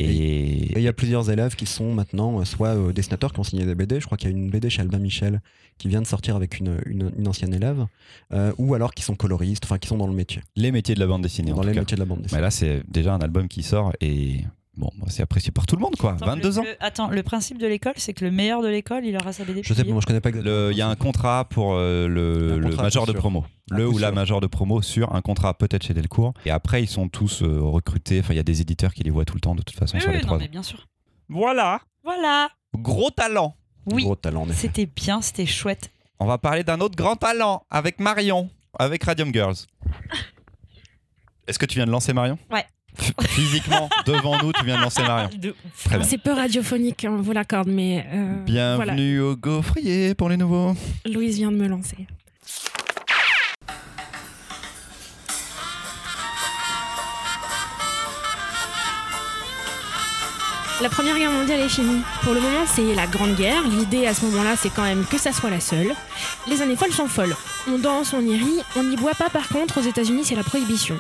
Et 0.04 0.78
il 0.78 0.82
y 0.82 0.88
a 0.88 0.94
plusieurs 0.94 1.30
élèves 1.30 1.56
qui 1.56 1.66
sont 1.66 1.94
maintenant 1.94 2.40
euh, 2.40 2.46
soit 2.46 2.70
euh, 2.76 2.92
dessinateurs 2.94 3.34
qui 3.34 3.40
ont 3.40 3.44
signé 3.44 3.66
des 3.66 3.76
BD. 3.76 4.00
Je 4.00 4.06
crois 4.06 4.18
qu'il 4.18 4.30
y 4.30 4.34
a 4.34 4.36
une 4.38 4.50
BD 4.50 4.70
chez 4.70 4.82
Albin 4.82 5.00
Michel 5.00 5.42
qui 5.78 5.88
vient 5.88 6.02
de 6.02 6.08
sortir 6.08 6.36
avec 6.36 6.60
une, 6.60 6.78
une- 6.86 7.12
une 7.18 7.28
ancienne 7.28 7.54
élève, 7.54 7.86
euh, 8.34 8.54
ou 8.58 8.74
alors 8.76 8.94
qui 8.94 9.02
sont 9.04 9.16
coloristes, 9.16 9.64
enfin 9.66 9.78
qui 9.80 9.88
sont 9.88 9.98
dans 9.98 10.08
le 10.08 10.14
métier, 10.14 10.42
les 10.56 10.72
métiers 10.72 10.94
de 10.96 11.00
la 11.00 11.08
bande 11.08 11.22
dessinée. 11.24 11.52
en 11.52 11.56
dans 11.56 11.62
tout 11.62 11.68
les 11.70 11.74
cas. 11.74 11.80
métiers 11.82 11.96
de 11.96 12.02
la 12.02 12.06
bande 12.06 12.22
dessinée. 12.22 12.38
Mais 12.38 12.42
là 12.42 12.52
c'est 12.52 12.84
déjà 12.88 13.14
un 13.14 13.20
album 13.20 13.48
qui 13.48 13.64
sort 13.64 13.92
et 14.02 14.42
bon 14.78 14.90
bah, 14.98 15.06
c'est 15.10 15.22
apprécié 15.22 15.52
par 15.52 15.66
tout 15.66 15.76
le 15.76 15.82
monde 15.82 15.96
quoi. 15.98 16.14
Attends, 16.14 16.26
22 16.28 16.50
le- 16.50 16.60
ans. 16.60 16.64
le- 16.64 16.76
attends, 16.80 17.10
le 17.10 17.24
principe 17.24 17.58
de 17.58 17.68
l'école, 17.68 17.94
c'est 17.98 18.14
que 18.14 18.24
le 18.26 18.32
meilleur 18.32 18.62
de 18.62 18.68
l'école, 18.68 19.06
il 19.06 19.16
aura 19.16 19.34
sa 19.34 19.44
BD. 19.46 19.62
Je 19.64 19.74
sais 19.74 19.84
pas, 19.84 19.92
moi 19.92 20.02
je 20.02 20.06
connais 20.08 20.22
pas 20.22 20.30
Il 20.30 20.78
y 20.78 20.82
a 20.82 20.88
un 20.88 20.96
contrat 20.96 21.46
pour 21.50 21.74
euh, 21.76 22.08
le, 22.08 22.58
le 22.60 22.68
contrat 22.70 22.84
major 22.84 23.06
de 23.06 23.12
promo. 23.14 23.46
À 23.72 23.76
Le 23.76 23.88
ou 23.88 23.98
la 23.98 24.12
major 24.12 24.42
de 24.42 24.48
promo 24.48 24.82
sur 24.82 25.14
un 25.16 25.22
contrat 25.22 25.54
peut-être 25.58 25.84
chez 25.84 25.94
Delcourt. 25.94 26.34
Et 26.46 26.52
après, 26.52 26.84
ils 26.84 26.88
sont 26.88 27.08
tous 27.10 27.42
euh, 27.42 27.60
recrutés. 27.62 28.20
Enfin, 28.20 28.34
il 28.34 28.38
y 28.38 28.40
a 28.40 28.44
des 28.44 28.62
éditeurs 28.62 28.94
qui 28.94 29.04
les 29.04 29.12
voient 29.12 29.26
tout 29.26 29.36
le 29.36 29.42
temps 29.42 29.56
de 29.56 29.62
toute 29.62 29.78
façon 29.78 29.96
Oui, 29.98 30.02
sur 30.02 30.10
oui, 30.10 30.16
les 30.18 30.22
non, 30.22 30.28
trois 30.28 30.38
mais 30.40 30.48
bien 30.48 30.64
sûr. 30.64 30.88
Voilà, 31.30 31.80
Voilà. 32.04 32.50
gros 32.76 33.10
talent. 33.12 33.56
Oui, 33.88 34.04
Gros 34.04 34.16
talent, 34.16 34.46
c'était 34.54 34.86
bien, 34.86 35.22
c'était 35.22 35.46
chouette. 35.48 35.90
On 36.20 36.26
va 36.28 36.38
parler 36.38 36.64
d'un 36.64 36.80
autre 36.82 36.96
grand 36.96 37.16
talent 37.16 37.66
avec 37.72 38.00
Marion, 38.00 38.50
avec 38.78 39.04
Radium 39.04 39.34
Girls. 39.34 39.56
Est-ce 41.48 41.58
que 41.58 41.66
tu 41.66 41.76
viens 41.78 41.86
de 41.88 41.92
lancer 41.92 42.14
Marion? 42.14 42.38
Ouais. 42.52 42.66
Physiquement, 43.21 43.89
devant 44.06 44.41
nous, 44.41 44.52
tu 44.54 44.65
viens 44.65 44.78
de 44.78 44.82
lancer 44.84 45.02
Marion. 45.02 45.30
De-. 45.38 45.56
C'est 46.04 46.17
peu 46.17 46.34
radiophonique, 46.34 47.06
on 47.08 47.21
vous 47.21 47.32
l'accorde, 47.32 47.67
mais 47.67 48.06
euh, 48.13 48.36
voilà, 48.76 48.93
Bienvenue 48.93 49.21
au 49.21 49.36
gaufrier 49.36 50.15
pour 50.15 50.30
les 50.30 50.38
nouveaux. 50.38 50.76
Louise 51.06 51.38
vient 51.38 51.52
de 51.52 51.58
me 51.58 51.67
lancer. 51.67 52.08
La 60.82 60.89
Première 60.89 61.15
Guerre 61.19 61.32
mondiale 61.32 61.60
est 61.60 61.69
finie. 61.69 62.02
Pour 62.24 62.34
le 62.34 62.41
moment, 62.41 62.65
c'est 62.65 62.95
la 62.95 63.06
Grande 63.06 63.36
Guerre. 63.36 63.62
L'idée 63.67 64.08
à 64.08 64.15
ce 64.15 64.26
moment-là, 64.26 64.56
c'est 64.56 64.71
quand 64.71 64.82
même 64.82 65.06
que 65.06 65.19
ça 65.19 65.32
soit 65.32 65.52
la 65.52 65.60
seule. 65.60 65.93
Les 66.47 66.63
années 66.63 66.76
folles 66.76 66.91
sont 66.91 67.08
folles. 67.08 67.36
On 67.67 67.78
danse, 67.78 68.15
on 68.15 68.21
y 68.21 68.36
rit, 68.36 68.63
on 68.76 68.84
n'y 68.84 68.95
boit 68.95 69.13
pas 69.13 69.30
par 69.30 69.47
contre. 69.50 69.80
Aux 69.80 69.84
États-Unis, 69.84 70.24
c'est 70.26 70.34
la 70.34 70.43
prohibition. 70.43 70.97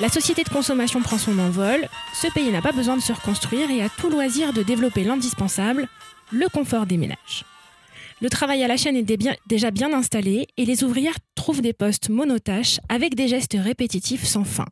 La 0.00 0.08
société 0.08 0.42
de 0.42 0.48
consommation 0.48 1.00
prend 1.00 1.18
son 1.18 1.38
envol. 1.38 1.86
Ce 2.14 2.26
pays 2.32 2.50
n'a 2.50 2.62
pas 2.62 2.72
besoin 2.72 2.96
de 2.96 3.02
se 3.02 3.12
reconstruire 3.12 3.70
et 3.70 3.82
a 3.82 3.88
tout 3.88 4.10
loisir 4.10 4.52
de 4.52 4.62
développer 4.62 5.04
l'indispensable, 5.04 5.86
le 6.32 6.48
confort 6.48 6.86
des 6.86 6.96
ménages. 6.96 7.44
Le 8.20 8.30
travail 8.30 8.62
à 8.62 8.68
la 8.68 8.76
chaîne 8.76 8.96
est 8.96 9.36
déjà 9.46 9.70
bien 9.70 9.92
installé 9.92 10.46
et 10.56 10.64
les 10.64 10.84
ouvrières 10.84 11.18
trouvent 11.34 11.60
des 11.60 11.72
postes 11.72 12.08
monotâches 12.08 12.80
avec 12.88 13.14
des 13.14 13.28
gestes 13.28 13.56
répétitifs 13.58 14.24
sans 14.24 14.44
fin. 14.44 14.66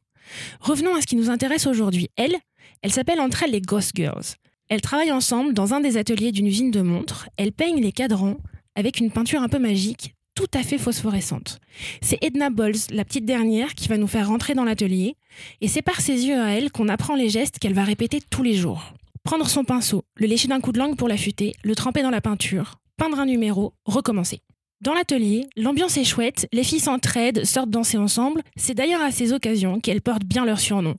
Revenons 0.60 0.94
à 0.94 1.00
ce 1.00 1.06
qui 1.06 1.16
nous 1.16 1.30
intéresse 1.30 1.66
aujourd'hui. 1.66 2.08
Elles, 2.16 2.36
elles 2.82 2.92
s'appellent 2.92 3.20
entre 3.20 3.42
elles 3.42 3.50
les 3.50 3.60
Ghost 3.60 3.92
Girls. 3.94 4.36
Elles 4.68 4.80
travaillent 4.80 5.12
ensemble 5.12 5.52
dans 5.52 5.74
un 5.74 5.80
des 5.80 5.96
ateliers 5.96 6.32
d'une 6.32 6.46
usine 6.46 6.70
de 6.70 6.80
montres. 6.80 7.28
Elles 7.36 7.52
peignent 7.52 7.82
les 7.82 7.92
cadrans 7.92 8.36
avec 8.76 9.00
une 9.00 9.10
peinture 9.10 9.42
un 9.42 9.48
peu 9.48 9.58
magique, 9.58 10.14
tout 10.40 10.58
à 10.58 10.62
fait 10.62 10.78
phosphorescente. 10.78 11.60
C'est 12.00 12.16
Edna 12.22 12.48
Bolz, 12.48 12.86
la 12.90 13.04
petite 13.04 13.26
dernière, 13.26 13.74
qui 13.74 13.88
va 13.88 13.98
nous 13.98 14.06
faire 14.06 14.28
rentrer 14.28 14.54
dans 14.54 14.64
l'atelier. 14.64 15.16
Et 15.60 15.68
c'est 15.68 15.82
par 15.82 16.00
ses 16.00 16.26
yeux 16.26 16.40
à 16.40 16.52
elle 16.52 16.72
qu'on 16.72 16.88
apprend 16.88 17.14
les 17.14 17.28
gestes 17.28 17.58
qu'elle 17.58 17.74
va 17.74 17.84
répéter 17.84 18.20
tous 18.30 18.42
les 18.42 18.54
jours. 18.54 18.94
Prendre 19.22 19.46
son 19.46 19.64
pinceau, 19.64 20.02
le 20.16 20.26
lécher 20.26 20.48
d'un 20.48 20.60
coup 20.60 20.72
de 20.72 20.78
langue 20.78 20.96
pour 20.96 21.08
l'affûter, 21.08 21.52
le 21.62 21.74
tremper 21.74 22.00
dans 22.00 22.10
la 22.10 22.22
peinture, 22.22 22.76
peindre 22.96 23.20
un 23.20 23.26
numéro, 23.26 23.74
recommencer. 23.84 24.40
Dans 24.80 24.94
l'atelier, 24.94 25.46
l'ambiance 25.58 25.98
est 25.98 26.04
chouette, 26.04 26.48
les 26.54 26.64
filles 26.64 26.80
s'entraident, 26.80 27.44
sortent 27.44 27.68
danser 27.68 27.98
ensemble. 27.98 28.40
C'est 28.56 28.72
d'ailleurs 28.72 29.02
à 29.02 29.10
ces 29.10 29.34
occasions 29.34 29.78
qu'elles 29.78 30.00
portent 30.00 30.24
bien 30.24 30.46
leur 30.46 30.58
surnom. 30.58 30.94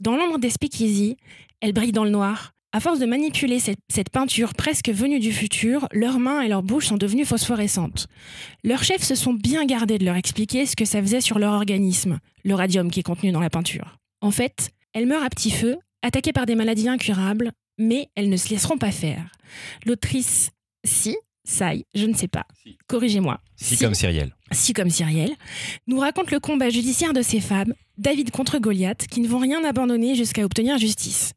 Dans 0.00 0.16
l'ombre 0.16 0.38
des 0.38 0.48
speakeasy, 0.48 1.18
elles 1.60 1.74
brillent 1.74 1.92
dans 1.92 2.04
le 2.04 2.10
noir. 2.10 2.54
À 2.72 2.78
force 2.78 3.00
de 3.00 3.06
manipuler 3.06 3.58
cette, 3.58 3.80
cette 3.88 4.10
peinture 4.10 4.54
presque 4.54 4.90
venue 4.90 5.18
du 5.18 5.32
futur, 5.32 5.88
leurs 5.92 6.20
mains 6.20 6.40
et 6.42 6.48
leurs 6.48 6.62
bouches 6.62 6.86
sont 6.86 6.96
devenues 6.96 7.24
phosphorescentes. 7.24 8.06
Leurs 8.62 8.84
chefs 8.84 9.02
se 9.02 9.16
sont 9.16 9.32
bien 9.34 9.64
gardés 9.66 9.98
de 9.98 10.04
leur 10.04 10.14
expliquer 10.14 10.66
ce 10.66 10.76
que 10.76 10.84
ça 10.84 11.00
faisait 11.02 11.20
sur 11.20 11.40
leur 11.40 11.52
organisme, 11.54 12.20
le 12.44 12.54
radium 12.54 12.90
qui 12.90 13.00
est 13.00 13.04
contenu 13.04 13.32
dans 13.32 13.40
la 13.40 13.50
peinture. 13.50 13.96
En 14.20 14.30
fait, 14.30 14.70
elles 14.92 15.06
meurent 15.06 15.24
à 15.24 15.30
petit 15.30 15.50
feu, 15.50 15.78
attaquées 16.02 16.32
par 16.32 16.46
des 16.46 16.54
maladies 16.54 16.88
incurables, 16.88 17.50
mais 17.76 18.08
elles 18.14 18.28
ne 18.28 18.36
se 18.36 18.50
laisseront 18.50 18.78
pas 18.78 18.92
faire. 18.92 19.32
L'autrice, 19.84 20.50
si, 20.84 21.16
Sai, 21.42 21.86
je 21.94 22.06
ne 22.06 22.14
sais 22.14 22.28
pas, 22.28 22.44
Si. 22.62 22.78
corrigez-moi. 22.86 23.40
Si, 23.56 23.76
comme 23.78 23.94
Cyrielle. 23.94 24.32
Si 24.52 24.72
comme 24.74 24.90
Cyrielle, 24.90 25.34
nous 25.88 25.98
raconte 25.98 26.30
le 26.30 26.38
combat 26.38 26.68
judiciaire 26.68 27.14
de 27.14 27.22
ces 27.22 27.40
femmes, 27.40 27.74
David 27.98 28.30
contre 28.30 28.58
Goliath, 28.58 29.08
qui 29.08 29.20
ne 29.20 29.26
vont 29.26 29.38
rien 29.38 29.64
abandonner 29.64 30.14
jusqu'à 30.14 30.44
obtenir 30.44 30.78
justice. 30.78 31.32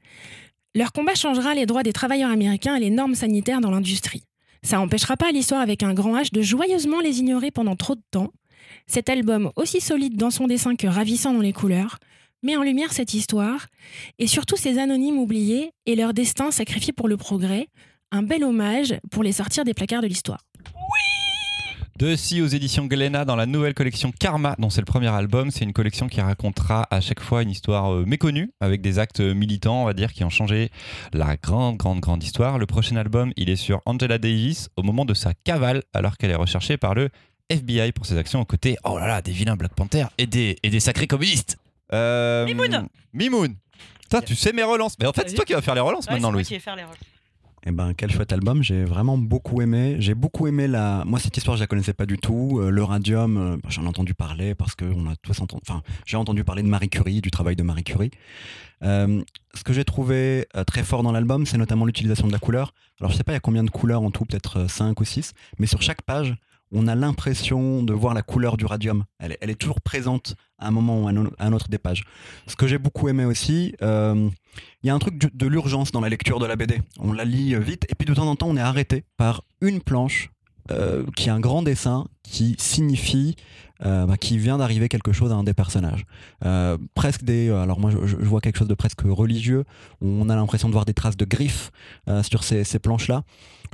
Leur 0.75 0.91
combat 0.91 1.13
changera 1.13 1.53
les 1.53 1.67
droits 1.67 1.83
des 1.83 1.93
travailleurs 1.93 2.31
américains 2.31 2.75
et 2.75 2.79
les 2.79 2.89
normes 2.89 3.13
sanitaires 3.13 3.61
dans 3.61 3.69
l'industrie. 3.69 4.23
Ça 4.63 4.77
n'empêchera 4.77 5.15
pas 5.17 5.31
l'histoire 5.31 5.61
avec 5.61 5.83
un 5.83 5.93
grand 5.93 6.15
H 6.15 6.33
de 6.33 6.41
joyeusement 6.41 6.99
les 6.99 7.19
ignorer 7.19 7.51
pendant 7.51 7.75
trop 7.75 7.93
de 7.93 8.01
temps. 8.09 8.31
Cet 8.87 9.07
album, 9.07 9.51
aussi 9.55 9.81
solide 9.81 10.17
dans 10.17 10.31
son 10.31 10.47
dessin 10.47 10.75
que 10.75 10.87
ravissant 10.87 11.33
dans 11.33 11.41
les 11.41 11.53
couleurs, 11.53 11.99
met 12.41 12.57
en 12.57 12.63
lumière 12.63 12.91
cette 12.91 13.13
histoire 13.13 13.67
et 14.17 14.25
surtout 14.25 14.55
ces 14.55 14.79
anonymes 14.79 15.19
oubliés 15.19 15.71
et 15.85 15.95
leur 15.95 16.11
destin 16.13 16.49
sacrifié 16.49 16.91
pour 16.91 17.07
le 17.07 17.17
progrès, 17.17 17.67
un 18.11 18.23
bel 18.23 18.43
hommage 18.43 18.95
pour 19.11 19.21
les 19.21 19.31
sortir 19.31 19.65
des 19.65 19.75
placards 19.75 20.01
de 20.01 20.07
l'histoire. 20.07 20.41
De 21.99 22.15
Si 22.15 22.41
aux 22.41 22.47
éditions 22.47 22.87
Glénat 22.87 23.23
dans 23.23 23.35
la 23.35 23.45
nouvelle 23.45 23.75
collection 23.75 24.11
Karma, 24.11 24.55
dont 24.57 24.71
c'est 24.71 24.81
le 24.81 24.85
premier 24.85 25.09
album. 25.09 25.51
C'est 25.51 25.63
une 25.63 25.73
collection 25.73 26.07
qui 26.07 26.21
racontera 26.21 26.87
à 26.89 27.01
chaque 27.01 27.19
fois 27.19 27.43
une 27.43 27.51
histoire 27.51 27.93
euh, 27.93 28.03
méconnue, 28.03 28.51
avec 28.59 28.81
des 28.81 28.97
actes 28.97 29.19
militants, 29.19 29.83
on 29.83 29.85
va 29.85 29.93
dire, 29.93 30.11
qui 30.11 30.23
ont 30.23 30.31
changé 30.31 30.71
la 31.13 31.37
grande, 31.37 31.77
grande, 31.77 31.99
grande 31.99 32.23
histoire. 32.23 32.57
Le 32.57 32.65
prochain 32.65 32.95
album, 32.95 33.31
il 33.37 33.49
est 33.51 33.55
sur 33.55 33.79
Angela 33.85 34.17
Davis 34.17 34.69
au 34.75 34.81
moment 34.81 35.05
de 35.05 35.13
sa 35.13 35.35
cavale, 35.35 35.83
alors 35.93 36.17
qu'elle 36.17 36.31
est 36.31 36.35
recherchée 36.35 36.77
par 36.77 36.95
le 36.95 37.09
FBI 37.49 37.91
pour 37.91 38.07
ses 38.07 38.17
actions 38.17 38.41
aux 38.41 38.45
côtés, 38.45 38.75
oh 38.83 38.97
là 38.97 39.05
là, 39.05 39.21
des 39.21 39.31
vilains 39.31 39.55
Black 39.55 39.75
Panther 39.75 40.05
et 40.17 40.25
des, 40.25 40.57
et 40.63 40.71
des 40.71 40.79
sacrés 40.79 41.05
communistes. 41.07 41.57
Euh, 41.93 42.45
Mimoun. 42.45 42.87
Mimoun. 43.13 43.55
Toi, 44.09 44.23
tu 44.23 44.35
sais 44.35 44.51
mes 44.51 44.63
relances. 44.63 44.95
Mais 44.99 45.05
en 45.05 45.13
fait, 45.13 45.29
c'est 45.29 45.35
toi 45.35 45.45
qui 45.45 45.53
vas 45.53 45.61
faire 45.61 45.75
les 45.75 45.81
relances 45.81 46.09
maintenant, 46.09 46.31
Louis. 46.31 46.47
Eh 47.65 47.71
ben, 47.71 47.93
quel 47.93 48.11
chouette 48.11 48.33
album, 48.33 48.61
j'ai 48.61 48.83
vraiment 48.83 49.17
beaucoup 49.17 49.61
aimé. 49.61 49.95
J'ai 49.99 50.15
beaucoup 50.15 50.47
aimé 50.47 50.67
la. 50.67 51.03
Moi, 51.05 51.17
cette 51.19 51.37
histoire, 51.37 51.55
je 51.55 51.61
la 51.61 51.67
connaissais 51.67 51.93
pas 51.93 52.05
du 52.05 52.17
tout. 52.17 52.59
Euh, 52.59 52.69
le 52.69 52.83
radium, 52.83 53.37
euh, 53.37 53.57
j'en 53.69 53.83
ai 53.83 53.87
entendu 53.87 54.13
parler 54.13 54.53
parce 54.53 54.75
que 54.75 54.83
a 54.83 55.15
tous 55.21 55.39
entendu. 55.39 55.61
Enfin, 55.65 55.81
j'ai 56.05 56.17
entendu 56.17 56.43
parler 56.43 56.61
de 56.61 56.67
Marie 56.67 56.89
Curie, 56.89 57.21
du 57.21 57.31
travail 57.31 57.55
de 57.55 57.63
Marie 57.63 57.85
Curie. 57.85 58.11
Euh, 58.83 59.21
ce 59.53 59.63
que 59.63 59.71
j'ai 59.71 59.85
trouvé 59.85 60.45
très 60.67 60.83
fort 60.83 61.03
dans 61.03 61.13
l'album, 61.13 61.45
c'est 61.45 61.57
notamment 61.57 61.85
l'utilisation 61.85 62.27
de 62.27 62.33
la 62.33 62.39
couleur. 62.39 62.73
Alors, 62.99 63.11
je 63.11 63.17
sais 63.17 63.23
pas, 63.23 63.31
il 63.31 63.35
y 63.35 63.37
a 63.37 63.41
combien 63.41 63.63
de 63.63 63.69
couleurs 63.69 64.01
en 64.01 64.11
tout, 64.11 64.25
peut-être 64.25 64.69
5 64.69 64.99
ou 64.99 65.05
6, 65.05 65.31
mais 65.57 65.67
sur 65.67 65.81
chaque 65.81 66.01
page, 66.01 66.35
on 66.73 66.87
a 66.87 66.95
l'impression 66.95 67.83
de 67.83 67.93
voir 67.93 68.13
la 68.13 68.23
couleur 68.23 68.57
du 68.57 68.65
radium. 68.65 69.05
Elle 69.19 69.49
est, 69.49 69.55
toujours 69.55 69.79
présente 69.79 70.35
à 70.57 70.67
un 70.67 70.71
moment 70.71 71.03
ou 71.03 71.07
à 71.07 71.11
un, 71.11 71.53
autre 71.53 71.69
des 71.69 71.77
pages. 71.77 72.03
Ce 72.47 72.55
que 72.55 72.67
j'ai 72.67 72.79
beaucoup 72.79 73.07
aimé 73.07 73.25
aussi, 73.25 73.75
euh, 73.81 74.29
il 74.81 74.87
y 74.87 74.89
a 74.89 74.95
un 74.95 74.99
truc 74.99 75.17
de 75.17 75.47
l'urgence 75.47 75.91
dans 75.91 76.01
la 76.01 76.09
lecture 76.09 76.39
de 76.39 76.45
la 76.45 76.55
BD. 76.55 76.81
On 76.99 77.13
la 77.13 77.25
lit 77.25 77.53
euh, 77.53 77.59
vite 77.59 77.85
et 77.89 77.95
puis 77.95 78.07
de 78.07 78.13
temps 78.13 78.27
en 78.27 78.35
temps 78.35 78.47
on 78.49 78.57
est 78.57 78.61
arrêté 78.61 79.03
par 79.17 79.43
une 79.61 79.81
planche 79.81 80.31
euh, 80.71 81.03
qui 81.15 81.29
a 81.29 81.35
un 81.35 81.39
grand 81.39 81.61
dessin 81.61 82.07
qui 82.23 82.55
signifie 82.57 83.35
euh, 83.85 84.05
bah, 84.05 84.17
qu'il 84.17 84.39
vient 84.39 84.57
d'arriver 84.57 84.89
quelque 84.89 85.11
chose 85.11 85.31
à 85.31 85.35
un 85.35 85.43
des 85.43 85.53
personnages. 85.53 86.05
Presque 86.95 87.23
des. 87.23 87.49
Alors 87.49 87.79
moi 87.79 87.91
je, 87.91 88.15
vois 88.15 88.41
quelque 88.41 88.57
chose 88.57 88.67
de 88.67 88.73
presque 88.73 89.01
religieux. 89.01 89.63
On 90.01 90.27
a 90.29 90.35
l'impression 90.35 90.69
de 90.69 90.73
voir 90.73 90.85
des 90.85 90.93
traces 90.93 91.17
de 91.17 91.25
griffes 91.25 91.71
sur 92.23 92.43
ces, 92.43 92.63
ces 92.63 92.79
planches-là. 92.79 93.23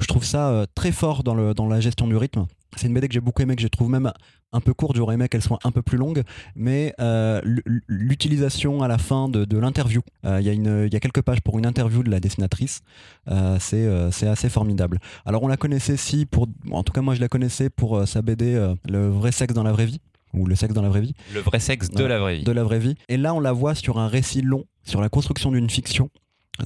Je 0.01 0.07
trouve 0.07 0.25
ça 0.25 0.65
très 0.75 0.91
fort 0.91 1.23
dans, 1.23 1.35
le, 1.35 1.53
dans 1.53 1.67
la 1.67 1.79
gestion 1.79 2.07
du 2.07 2.15
rythme. 2.15 2.45
C'est 2.75 2.87
une 2.87 2.93
BD 2.93 3.07
que 3.07 3.13
j'ai 3.13 3.19
beaucoup 3.19 3.41
aimé, 3.41 3.55
que 3.55 3.61
je 3.61 3.67
trouve 3.67 3.89
même 3.89 4.11
un 4.51 4.61
peu 4.61 4.73
courte. 4.73 4.95
J'aurais 4.95 5.15
aimé 5.15 5.27
qu'elle 5.27 5.41
soit 5.41 5.59
un 5.63 5.71
peu 5.71 5.81
plus 5.81 5.97
longue, 5.97 6.23
mais 6.55 6.93
euh, 6.99 7.41
l'utilisation 7.87 8.81
à 8.81 8.87
la 8.87 8.97
fin 8.97 9.27
de, 9.29 9.45
de 9.45 9.57
l'interview. 9.57 10.01
Euh, 10.25 10.39
Il 10.41 10.45
y, 10.47 10.49
a 10.49 10.85
y 10.85 10.99
quelques 10.99 11.21
pages 11.21 11.41
pour 11.41 11.57
une 11.59 11.65
interview 11.65 12.03
de 12.03 12.09
la 12.09 12.19
dessinatrice. 12.19 12.81
Euh, 13.29 13.57
c'est 13.59 14.27
assez 14.27 14.49
formidable. 14.49 14.99
Alors 15.25 15.43
on 15.43 15.47
la 15.47 15.57
connaissait 15.57 15.97
si 15.97 16.25
pour, 16.25 16.47
en 16.71 16.83
tout 16.83 16.93
cas 16.93 17.01
moi 17.01 17.15
je 17.15 17.21
la 17.21 17.27
connaissais 17.27 17.69
pour 17.69 18.07
sa 18.07 18.21
BD 18.21 18.53
Le 18.87 19.07
vrai 19.09 19.31
sexe 19.31 19.53
dans 19.53 19.63
la 19.63 19.71
vraie 19.71 19.85
vie 19.85 19.99
ou 20.33 20.45
Le 20.45 20.55
sexe 20.55 20.73
dans 20.73 20.81
la 20.83 20.89
vraie 20.89 21.01
vie 21.01 21.15
Le 21.33 21.39
vrai 21.41 21.59
sexe 21.59 21.89
de 21.89 22.03
la 22.03 22.19
vraie 22.19 22.37
vie. 22.37 22.43
de 22.43 22.51
la 22.51 22.63
vraie 22.63 22.79
vie. 22.79 22.95
Et 23.07 23.17
là, 23.17 23.33
on 23.33 23.39
la 23.39 23.51
voit 23.51 23.73
sur 23.75 23.97
un 23.97 24.07
récit 24.07 24.41
long, 24.41 24.65
sur 24.83 25.01
la 25.01 25.09
construction 25.09 25.51
d'une 25.51 25.69
fiction. 25.69 26.09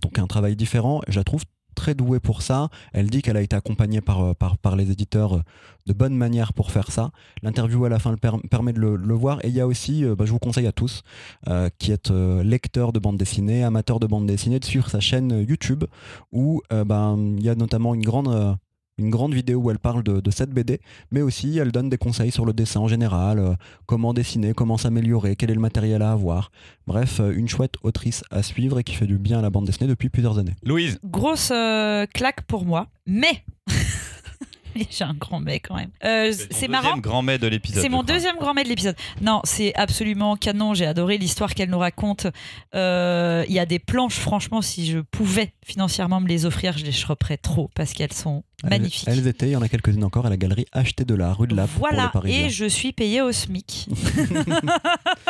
Donc 0.02 0.20
un 0.20 0.28
travail 0.28 0.56
différent. 0.56 1.02
Je 1.08 1.18
la 1.18 1.24
trouve 1.24 1.44
très 1.74 1.96
douée 1.96 2.20
pour 2.20 2.42
ça. 2.42 2.70
Elle 2.94 3.10
dit 3.10 3.22
qu'elle 3.22 3.38
a 3.38 3.42
été 3.42 3.56
accompagnée 3.56 4.02
par, 4.02 4.24
euh, 4.24 4.76
les 4.76 4.92
éditeurs 4.92 5.38
euh, 5.38 5.42
de 5.86 5.94
bonne 5.94 6.16
manière 6.16 6.54
pour 6.54 6.72
faire 6.72 6.92
ça. 6.92 7.12
L'interview 7.42 7.86
à 7.86 7.90
la 7.90 8.00
fin 8.00 8.16
permet 8.50 8.74
de 8.74 8.80
le, 8.80 9.14
voir. 9.14 9.44
Et 9.44 9.50
il 9.50 9.54
y 9.54 9.60
a 9.60 9.68
aussi, 9.68 10.06
euh, 10.06 10.16
bah, 10.16 10.26
je 10.26 10.32
vous 10.32 10.40
conseille 10.40 10.68
à 10.68 10.72
tous, 10.72 11.04
qui 11.78 11.92
êtes 11.92 12.12
lecteurs 12.12 12.94
de 12.94 13.00
bande 13.00 13.18
dessinée, 13.18 13.64
amateurs 13.64 14.00
de 14.00 14.08
bande 14.08 14.26
dessinée, 14.26 14.60
de 14.60 14.66
suivre 14.66 14.90
sa 14.90 15.00
chaîne 15.00 15.46
YouTube 15.48 15.84
où 16.32 16.62
ben, 16.70 17.36
il 17.38 17.44
y 17.44 17.50
a 17.50 17.56
notamment 17.56 17.94
une 17.94 18.04
grande... 18.04 18.58
une 18.98 19.10
grande 19.10 19.34
vidéo 19.34 19.60
où 19.60 19.72
elle 19.72 19.80
parle 19.80 20.04
de, 20.04 20.20
de 20.20 20.32
cette 20.32 20.52
BD, 20.52 20.80
mais 21.12 21.22
aussi 21.22 21.58
elle 21.58 21.72
donne 21.72 21.90
des 21.90 21.98
conseils 21.98 22.32
sur 22.32 22.46
le 22.46 22.54
dessin 22.54 22.80
en 22.80 22.88
général, 22.88 23.40
euh, 23.40 23.54
comment 23.86 24.14
dessiner, 24.14 24.54
comment 24.54 24.78
s'améliorer, 24.78 25.36
quel 25.36 25.52
est 25.52 25.56
le 25.56 25.60
matériel 25.60 26.02
à 26.02 26.12
avoir. 26.12 26.52
Bref, 26.86 27.20
euh, 27.20 27.34
une 27.36 27.48
chouette 27.48 27.76
autrice 27.84 28.24
à 28.30 28.44
suivre 28.44 28.80
et 28.80 28.84
qui 28.84 28.96
fait 28.96 29.08
du 29.08 29.18
bien 29.18 29.40
à 29.40 29.42
la 29.42 29.50
bande 29.50 29.66
dessinée 29.66 29.90
depuis 29.90 30.10
plusieurs 30.10 30.38
années. 30.38 30.56
Louise. 30.64 31.00
Grosse 31.04 31.52
euh, 31.52 32.06
claque 32.14 32.44
pour 32.44 32.66
moi, 32.66 32.88
mais 33.08 33.44
j'ai 34.90 35.04
un 35.04 35.14
grand 35.14 35.40
mais 35.40 35.60
quand 35.60 35.76
même. 35.76 35.90
Euh, 36.04 36.34
c'est 36.52 36.68
marrant. 36.68 36.84
Deuxième 36.90 37.02
grand 37.02 37.22
mai 37.22 37.38
de 37.38 37.48
l'épisode. 37.48 37.82
C'est 37.82 37.90
mon 37.90 38.04
crois. 38.04 38.14
deuxième 38.14 38.38
grand 38.38 38.54
mai 38.54 38.64
de 38.64 38.70
l'épisode. 38.70 38.96
Non, 39.22 39.42
c'est 39.44 39.74
absolument 39.76 40.36
canon. 40.36 40.74
J'ai 40.74 40.86
adoré 40.86 41.18
l'histoire 41.18 41.54
qu'elle 41.54 41.70
nous 41.70 41.80
raconte. 41.80 42.28
Euh, 42.76 43.46
Il 43.48 43.54
y 43.54 43.60
a 43.60 43.66
des 43.66 43.80
planches, 43.80 44.16
franchement, 44.18 44.62
si 44.62 44.86
je 44.86 45.00
pouvais 45.00 45.54
financièrement 45.66 46.20
me 46.22 46.28
les 46.28 46.46
offrir, 46.46 46.78
je 46.78 46.86
les 46.86 46.92
choperais 46.92 47.38
trop 47.38 47.70
parce 47.76 47.94
qu'elles 47.94 48.14
sont 48.14 48.44
magnifiques. 48.64 49.08
Elles, 49.08 49.28
étaient, 49.28 49.48
il 49.48 49.52
y 49.52 49.56
en 49.56 49.62
a 49.62 49.70
quelques-unes 49.70 50.04
encore 50.04 50.26
à 50.26 50.30
la 50.30 50.38
galerie 50.38 50.66
Acheter 50.72 51.06
de 51.06 51.16
la 51.16 51.34
rue 51.34 51.48
de 51.48 51.56
la 51.56 51.68
pour 51.68 51.88
les 51.88 51.96
voilà, 51.96 52.10
Parisiens. 52.10 52.46
et 52.46 52.50
je 52.50 52.66
suis 52.66 52.94
payée 52.94 53.22
au 53.22 53.32
SMIC. 53.32 53.90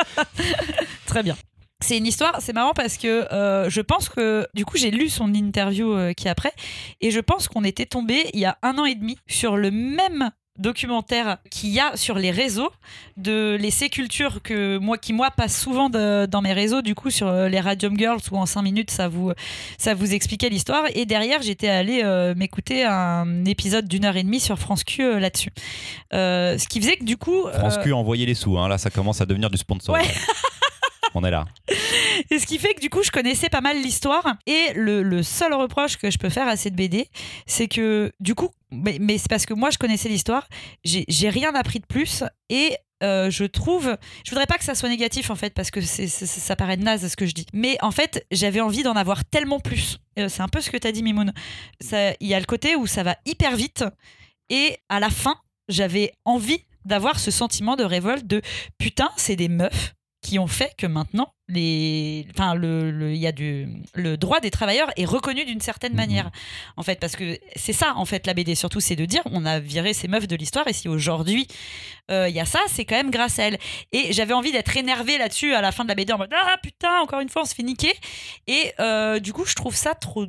Très 1.06 1.23
bien. 1.23 1.36
C'est 1.84 1.98
une 1.98 2.08
histoire, 2.08 2.38
c'est 2.41 2.54
marrant 2.54 2.74
parce 2.74 2.98
que 2.98 3.32
euh, 3.34 3.69
je 3.69 3.82
pense 3.82 4.10
que, 4.10 4.48
du 4.54 4.65
coup, 4.65 4.78
j'ai 4.78 4.89
lu 4.91 5.10
son 5.10 5.34
interview 5.34 5.93
euh, 5.93 6.13
qui 6.13 6.28
est 6.28 6.32
après, 6.32 6.54
et 7.02 7.12
je 7.12 7.19
pense 7.19 7.48
qu'on 7.48 7.63
était 7.63 7.86
tombé 7.86 8.26
il 8.34 8.39
y 8.39 8.46
a 8.46 8.58
un 8.63 8.78
an 8.78 8.86
et 8.86 8.96
demi 8.96 9.17
sur 9.28 9.58
le 9.58 9.69
même 9.69 10.32
documentaire 10.60 11.39
qu'il 11.50 11.72
y 11.72 11.80
a 11.80 11.98
sur 11.98 12.15
les 12.19 12.30
réseaux 12.30 12.69
de 13.17 13.58
les 13.60 13.72
sécultures 13.72 14.39
que 14.43 14.78
moi 14.78 15.00
qui 15.00 15.12
moi 15.12 15.32
passe 15.32 15.60
souvent 15.60 15.89
de- 15.89 16.28
dans 16.28 16.43
mes 16.43 16.54
réseaux 16.54 16.84
du 16.84 16.93
coup 16.93 17.10
sur 17.10 17.28
euh, 17.28 17.50
les 17.50 17.60
Radium 17.60 17.98
Girls 17.98 18.19
où 18.32 18.38
en 18.38 18.46
5 18.46 18.62
minutes 18.62 18.91
ça 18.91 19.08
vous 19.08 19.32
ça 19.80 19.96
vous 19.96 20.13
expliquait 20.13 20.50
l'histoire 20.50 20.84
et 20.93 21.08
derrière 21.08 21.41
j'étais 21.41 21.69
allée 21.69 22.02
euh, 22.04 22.36
m'écouter 22.36 22.84
un 22.86 23.46
épisode 23.46 23.88
d'une 23.88 24.06
heure 24.06 24.15
et 24.15 24.22
demie 24.22 24.39
sur 24.39 24.60
France 24.60 24.84
Q 24.84 25.02
euh, 25.04 25.19
là-dessus 25.19 25.50
Euh, 26.13 26.56
ce 26.60 26.67
qui 26.67 26.80
faisait 26.80 26.98
que 26.98 27.04
du 27.04 27.17
coup 27.17 27.48
France 27.52 27.80
Q, 27.82 27.91
envoyez 27.91 28.28
les 28.28 28.36
sous. 28.36 28.56
hein. 28.60 28.67
Là, 28.67 28.78
ça 28.78 28.91
commence 28.91 29.22
à 29.22 29.26
devenir 29.26 29.50
du 29.50 29.58
sponsor. 29.58 29.96
Ouais. 29.96 30.04
On 31.15 31.23
est 31.23 31.32
là. 31.32 31.45
Et 32.30 32.39
ce 32.39 32.45
qui 32.45 32.58
fait 32.58 32.73
que 32.73 32.82
du 32.82 32.89
coup, 32.89 33.04
je 33.04 33.12
connaissais 33.12 33.49
pas 33.49 33.62
mal 33.62 33.82
l'histoire. 33.82 34.36
Et 34.47 34.73
le, 34.76 35.23
seul 35.23 35.54
reproche 35.54 35.97
que 35.97 36.10
je 36.10 36.17
peux 36.17 36.30
faire 36.30 36.47
à 36.47 36.56
cette 36.56 36.76
BD, 36.76 37.08
c'est 37.45 37.67
que 37.67 38.12
du 38.19 38.36
coup, 38.36 38.49
mais, 38.71 39.17
c'est 39.17 39.30
parce 39.30 39.45
que 39.45 39.54
moi, 39.54 39.69
je 39.69 39.78
connaissais 39.78 40.10
l'histoire, 40.10 40.47
j'ai 40.84 41.30
rien 41.30 41.54
appris 41.54 41.80
de 41.80 41.86
plus. 41.86 42.23
Et 42.49 42.76
euh, 43.04 43.30
je 43.30 43.43
trouve, 43.43 43.97
je 44.26 44.32
voudrais 44.32 44.45
pas 44.45 44.58
que 44.58 44.63
ça 44.63 44.76
soit 44.76 44.88
négatif 44.88 45.30
en 45.30 45.36
fait 45.36 45.54
parce 45.54 45.71
que 45.71 45.82
ça 45.82 46.56
paraît 46.56 46.78
naze 46.78 47.08
ce 47.08 47.15
que 47.15 47.26
je 47.26 47.34
dis. 47.34 47.45
Mais 47.54 47.78
en 47.82 47.91
fait, 47.91 48.26
j'avais 48.32 48.62
envie 48.62 48.84
d'en 48.84 48.95
avoir 48.95 49.26
tellement 49.26 49.60
plus. 49.60 49.99
Euh, 50.17 50.30
c'est 50.30 50.41
un 50.41 50.47
peu 50.47 50.62
ce 50.62 50.69
que 50.69 50.78
tu 50.78 50.88
as 50.88 50.91
dit, 50.91 51.04
Mimoun. 51.04 51.34
Il 51.82 52.28
y 52.28 52.34
a 52.34 52.39
le 52.39 52.45
côté 52.45 52.76
où 52.76 52.88
ça 52.88 53.04
va 53.04 53.17
hyper 53.26 53.56
vite 53.56 53.84
et 54.49 54.78
à 54.89 54.99
la 54.99 55.10
fin, 55.10 55.36
j'avais 55.67 56.13
envie 56.26 56.65
d'avoir 56.86 57.19
ce 57.19 57.32
sentiment 57.32 57.76
de 57.76 57.84
révolte 57.84 58.28
de 58.28 58.41
putain, 58.78 59.10
c'est 59.17 59.36
des 59.36 59.47
meufs 59.47 59.93
qui 60.23 60.39
ont 60.39 60.47
fait 60.47 60.73
que 60.77 60.88
maintenant 60.88 61.33
les 61.49 62.25
enfin 62.33 62.55
le 62.55 63.13
y 63.15 63.27
a 63.27 63.31
du 63.31 63.67
le 63.93 64.17
droit 64.17 64.39
des 64.39 64.49
travailleurs 64.49 64.89
est 64.95 65.05
reconnu 65.05 65.45
d'une 65.45 65.59
certaine 65.62 65.91
Mhm. 65.91 65.97
manière. 65.97 66.31
En 66.77 66.83
fait 66.83 66.99
parce 66.99 67.15
que 67.15 67.38
c'est 67.55 67.73
ça 67.73 67.93
en 67.97 68.05
fait 68.05 68.25
la 68.25 68.33
BD 68.33 68.55
surtout 68.55 68.79
c'est 68.79 68.95
de 68.95 69.05
dire 69.05 69.21
on 69.25 69.45
a 69.45 69.59
viré 69.59 69.93
ces 69.93 70.07
meufs 70.07 70.27
de 70.27 70.36
l'histoire 70.36 70.67
et 70.67 70.73
si 70.73 70.88
aujourd'hui 70.88 71.47
euh, 72.09 72.27
il 72.29 72.36
y 72.36 72.39
a 72.39 72.45
ça 72.45 72.59
c'est 72.67 72.86
quand 72.86 72.95
même 72.95 73.12
grâce 73.12 73.38
à 73.39 73.43
elles. 73.43 73.59
Et 73.91 74.13
j'avais 74.13 74.33
envie 74.33 74.51
d'être 74.51 74.75
énervée 74.75 75.17
là-dessus 75.17 75.53
à 75.53 75.62
la 75.62 75.71
fin 75.71 75.83
de 75.83 75.89
la 75.89 75.95
BD 75.95 76.13
en 76.13 76.17
mode 76.17 76.31
ah 76.33 76.55
putain 76.63 76.99
encore 77.01 77.19
une 77.19 77.29
fois 77.29 77.43
on 77.43 77.45
se 77.45 77.53
fait 77.53 77.63
niquer. 77.63 77.93
Et 78.47 78.73
euh, 78.79 79.19
du 79.19 79.33
coup 79.33 79.45
je 79.45 79.53
trouve 79.55 79.75
ça 79.75 79.93
trop 79.93 80.25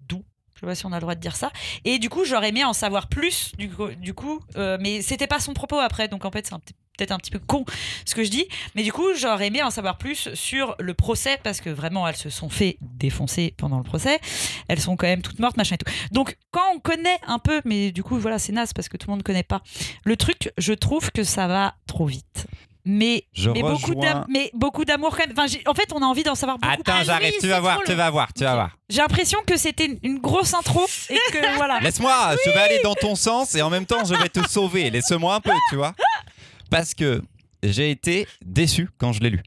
doux. 0.00 0.24
Je 0.54 0.60
sais 0.60 0.66
pas 0.66 0.74
si 0.74 0.84
on 0.84 0.92
a 0.92 0.96
le 0.96 1.00
droit 1.00 1.14
de 1.14 1.20
dire 1.20 1.36
ça. 1.36 1.50
Et 1.86 1.98
du 1.98 2.10
coup 2.10 2.24
j'aurais 2.26 2.50
aimé 2.50 2.64
en 2.64 2.74
savoir 2.74 3.08
plus 3.08 3.52
du 3.56 3.70
coup, 3.70 3.88
du 3.96 4.12
coup 4.12 4.40
euh, 4.56 4.76
mais 4.80 5.00
c'était 5.00 5.26
pas 5.26 5.40
son 5.40 5.54
propos 5.54 5.78
après. 5.78 6.06
Donc 6.08 6.24
en 6.26 6.30
fait 6.30 6.46
c'est 6.46 6.52
un 6.54 6.60
petit- 6.60 6.74
peut-être 7.00 7.12
un 7.12 7.18
petit 7.18 7.30
peu 7.30 7.38
con 7.38 7.64
ce 8.04 8.14
que 8.14 8.22
je 8.24 8.28
dis 8.30 8.46
mais 8.74 8.82
du 8.82 8.92
coup 8.92 9.06
j'aurais 9.16 9.46
aimé 9.46 9.62
en 9.62 9.70
savoir 9.70 9.96
plus 9.96 10.28
sur 10.34 10.76
le 10.78 10.92
procès 10.92 11.38
parce 11.42 11.60
que 11.62 11.70
vraiment 11.70 12.06
elles 12.06 12.16
se 12.16 12.28
sont 12.28 12.50
fait 12.50 12.76
défoncer 12.80 13.54
pendant 13.56 13.78
le 13.78 13.84
procès 13.84 14.20
elles 14.68 14.80
sont 14.80 14.96
quand 14.96 15.06
même 15.06 15.22
toutes 15.22 15.38
mortes 15.38 15.56
machin 15.56 15.76
et 15.76 15.78
tout 15.78 15.90
donc 16.12 16.36
quand 16.50 16.74
on 16.74 16.78
connaît 16.78 17.18
un 17.26 17.38
peu 17.38 17.62
mais 17.64 17.90
du 17.90 18.02
coup 18.02 18.18
voilà 18.18 18.38
c'est 18.38 18.52
naze 18.52 18.72
parce 18.74 18.88
que 18.88 18.96
tout 18.98 19.06
le 19.06 19.12
monde 19.12 19.20
ne 19.20 19.24
connaît 19.24 19.42
pas 19.42 19.62
le 20.04 20.16
truc 20.16 20.52
je 20.58 20.74
trouve 20.74 21.10
que 21.10 21.24
ça 21.24 21.46
va 21.46 21.74
trop 21.86 22.06
vite 22.06 22.46
mais, 22.84 23.24
Je 23.32 23.50
mais, 23.50 23.60
beaucoup 23.60 23.94
rejoins- 23.94 24.24
mais 24.28 24.50
beaucoup 24.54 24.84
d'amour 24.84 25.10
quand 25.10 25.26
même. 25.26 25.34
Enfin, 25.38 25.46
en 25.66 25.74
fait, 25.74 25.92
on 25.94 26.02
a 26.02 26.06
envie 26.06 26.22
d'en 26.22 26.34
savoir 26.34 26.58
beaucoup 26.58 26.72
Attends, 26.80 27.04
j'arrête, 27.04 27.28
oui, 27.34 27.34
tu 27.34 27.40
c'est 27.42 27.48
vas 27.48 27.60
voir, 27.60 27.78
tu 27.84 27.92
vas 27.92 28.10
voir, 28.10 28.32
tu 28.32 28.42
vas 28.44 28.54
voir. 28.54 28.70
J'ai 28.88 28.98
l'impression 29.02 29.38
que 29.46 29.56
c'était 29.58 29.98
une 30.02 30.18
grosse 30.18 30.54
intro 30.54 30.86
et 31.10 31.18
que 31.30 31.56
voilà. 31.56 31.78
Laisse-moi, 31.80 32.36
je 32.44 32.50
vais 32.50 32.56
aller 32.58 32.80
dans 32.82 32.94
ton 32.94 33.14
sens 33.16 33.54
et 33.54 33.62
en 33.62 33.70
même 33.70 33.84
temps 33.86 34.04
je 34.04 34.14
vais 34.14 34.28
te 34.30 34.40
sauver. 34.48 34.90
Laisse-moi 34.90 35.34
un 35.34 35.40
peu, 35.40 35.52
tu 35.68 35.76
vois. 35.76 35.94
Parce 36.70 36.94
que 36.94 37.22
j'ai 37.62 37.90
été 37.90 38.26
déçu 38.44 38.88
quand 38.98 39.12
je 39.12 39.20
l'ai 39.20 39.30
lu. 39.30 39.42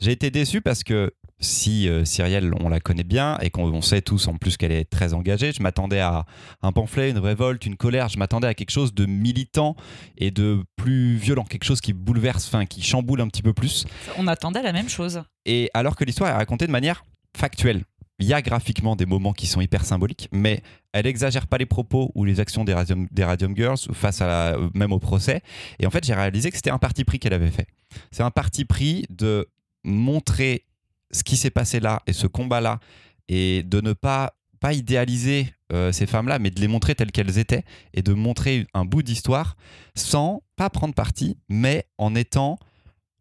J'ai 0.00 0.12
été 0.12 0.30
déçu 0.30 0.60
parce 0.60 0.82
que 0.82 1.12
si 1.38 1.88
euh, 1.88 2.04
Cyrielle, 2.04 2.52
on 2.60 2.68
la 2.68 2.80
connaît 2.80 3.04
bien 3.04 3.38
et 3.40 3.50
qu'on 3.50 3.64
on 3.64 3.82
sait 3.82 4.00
tous 4.00 4.26
en 4.26 4.36
plus 4.36 4.56
qu'elle 4.56 4.72
est 4.72 4.84
très 4.84 5.12
engagée, 5.12 5.52
je 5.52 5.62
m'attendais 5.62 6.00
à 6.00 6.24
un 6.62 6.72
pamphlet, 6.72 7.10
une 7.10 7.18
révolte, 7.18 7.66
une 7.66 7.76
colère, 7.76 8.08
je 8.08 8.18
m'attendais 8.18 8.48
à 8.48 8.54
quelque 8.54 8.70
chose 8.70 8.94
de 8.94 9.06
militant 9.06 9.76
et 10.16 10.30
de 10.30 10.62
plus 10.76 11.16
violent, 11.16 11.44
quelque 11.44 11.64
chose 11.64 11.80
qui 11.80 11.92
bouleverse, 11.92 12.46
enfin 12.46 12.64
qui 12.64 12.82
chamboule 12.82 13.20
un 13.20 13.28
petit 13.28 13.42
peu 13.42 13.52
plus. 13.52 13.84
On 14.16 14.26
attendait 14.26 14.62
la 14.62 14.72
même 14.72 14.88
chose. 14.88 15.22
Et 15.44 15.70
alors 15.74 15.94
que 15.94 16.04
l'histoire 16.04 16.30
est 16.30 16.36
racontée 16.36 16.66
de 16.66 16.72
manière 16.72 17.04
factuelle. 17.36 17.84
Il 18.18 18.26
y 18.26 18.32
a 18.32 18.40
graphiquement 18.40 18.96
des 18.96 19.04
moments 19.04 19.32
qui 19.34 19.46
sont 19.46 19.60
hyper 19.60 19.84
symboliques, 19.84 20.28
mais 20.32 20.62
elle 20.92 21.06
exagère 21.06 21.46
pas 21.46 21.58
les 21.58 21.66
propos 21.66 22.12
ou 22.14 22.24
les 22.24 22.40
actions 22.40 22.64
des 22.64 22.72
Radium, 22.72 23.08
Girls 23.54 23.78
face 23.92 24.22
à 24.22 24.26
la- 24.26 24.58
même 24.74 24.92
au 24.92 24.98
procès. 24.98 25.42
Et 25.78 25.86
en 25.86 25.90
fait, 25.90 26.02
j'ai 26.04 26.14
réalisé 26.14 26.50
que 26.50 26.56
c'était 26.56 26.70
un 26.70 26.78
parti 26.78 27.04
pris 27.04 27.18
qu'elle 27.18 27.34
avait 27.34 27.50
fait. 27.50 27.66
C'est 28.10 28.22
un 28.22 28.30
parti 28.30 28.64
pris 28.64 29.04
de 29.10 29.46
montrer 29.84 30.64
ce 31.10 31.22
qui 31.24 31.36
s'est 31.36 31.50
passé 31.50 31.78
là 31.78 32.02
et 32.06 32.12
ce 32.12 32.26
combat-là 32.26 32.80
et 33.28 33.62
de 33.62 33.80
ne 33.80 33.92
pas 33.92 34.32
pas 34.58 34.72
idéaliser 34.72 35.52
euh, 35.72 35.92
ces 35.92 36.06
femmes-là, 36.06 36.38
mais 36.38 36.50
de 36.50 36.60
les 36.62 36.66
montrer 36.68 36.94
telles 36.94 37.12
qu'elles 37.12 37.36
étaient 37.38 37.62
et 37.92 38.00
de 38.00 38.14
montrer 38.14 38.66
un 38.72 38.86
bout 38.86 39.02
d'histoire 39.02 39.54
sans 39.94 40.42
pas 40.56 40.70
prendre 40.70 40.94
parti, 40.94 41.36
mais 41.50 41.84
en 41.98 42.14
étant 42.14 42.58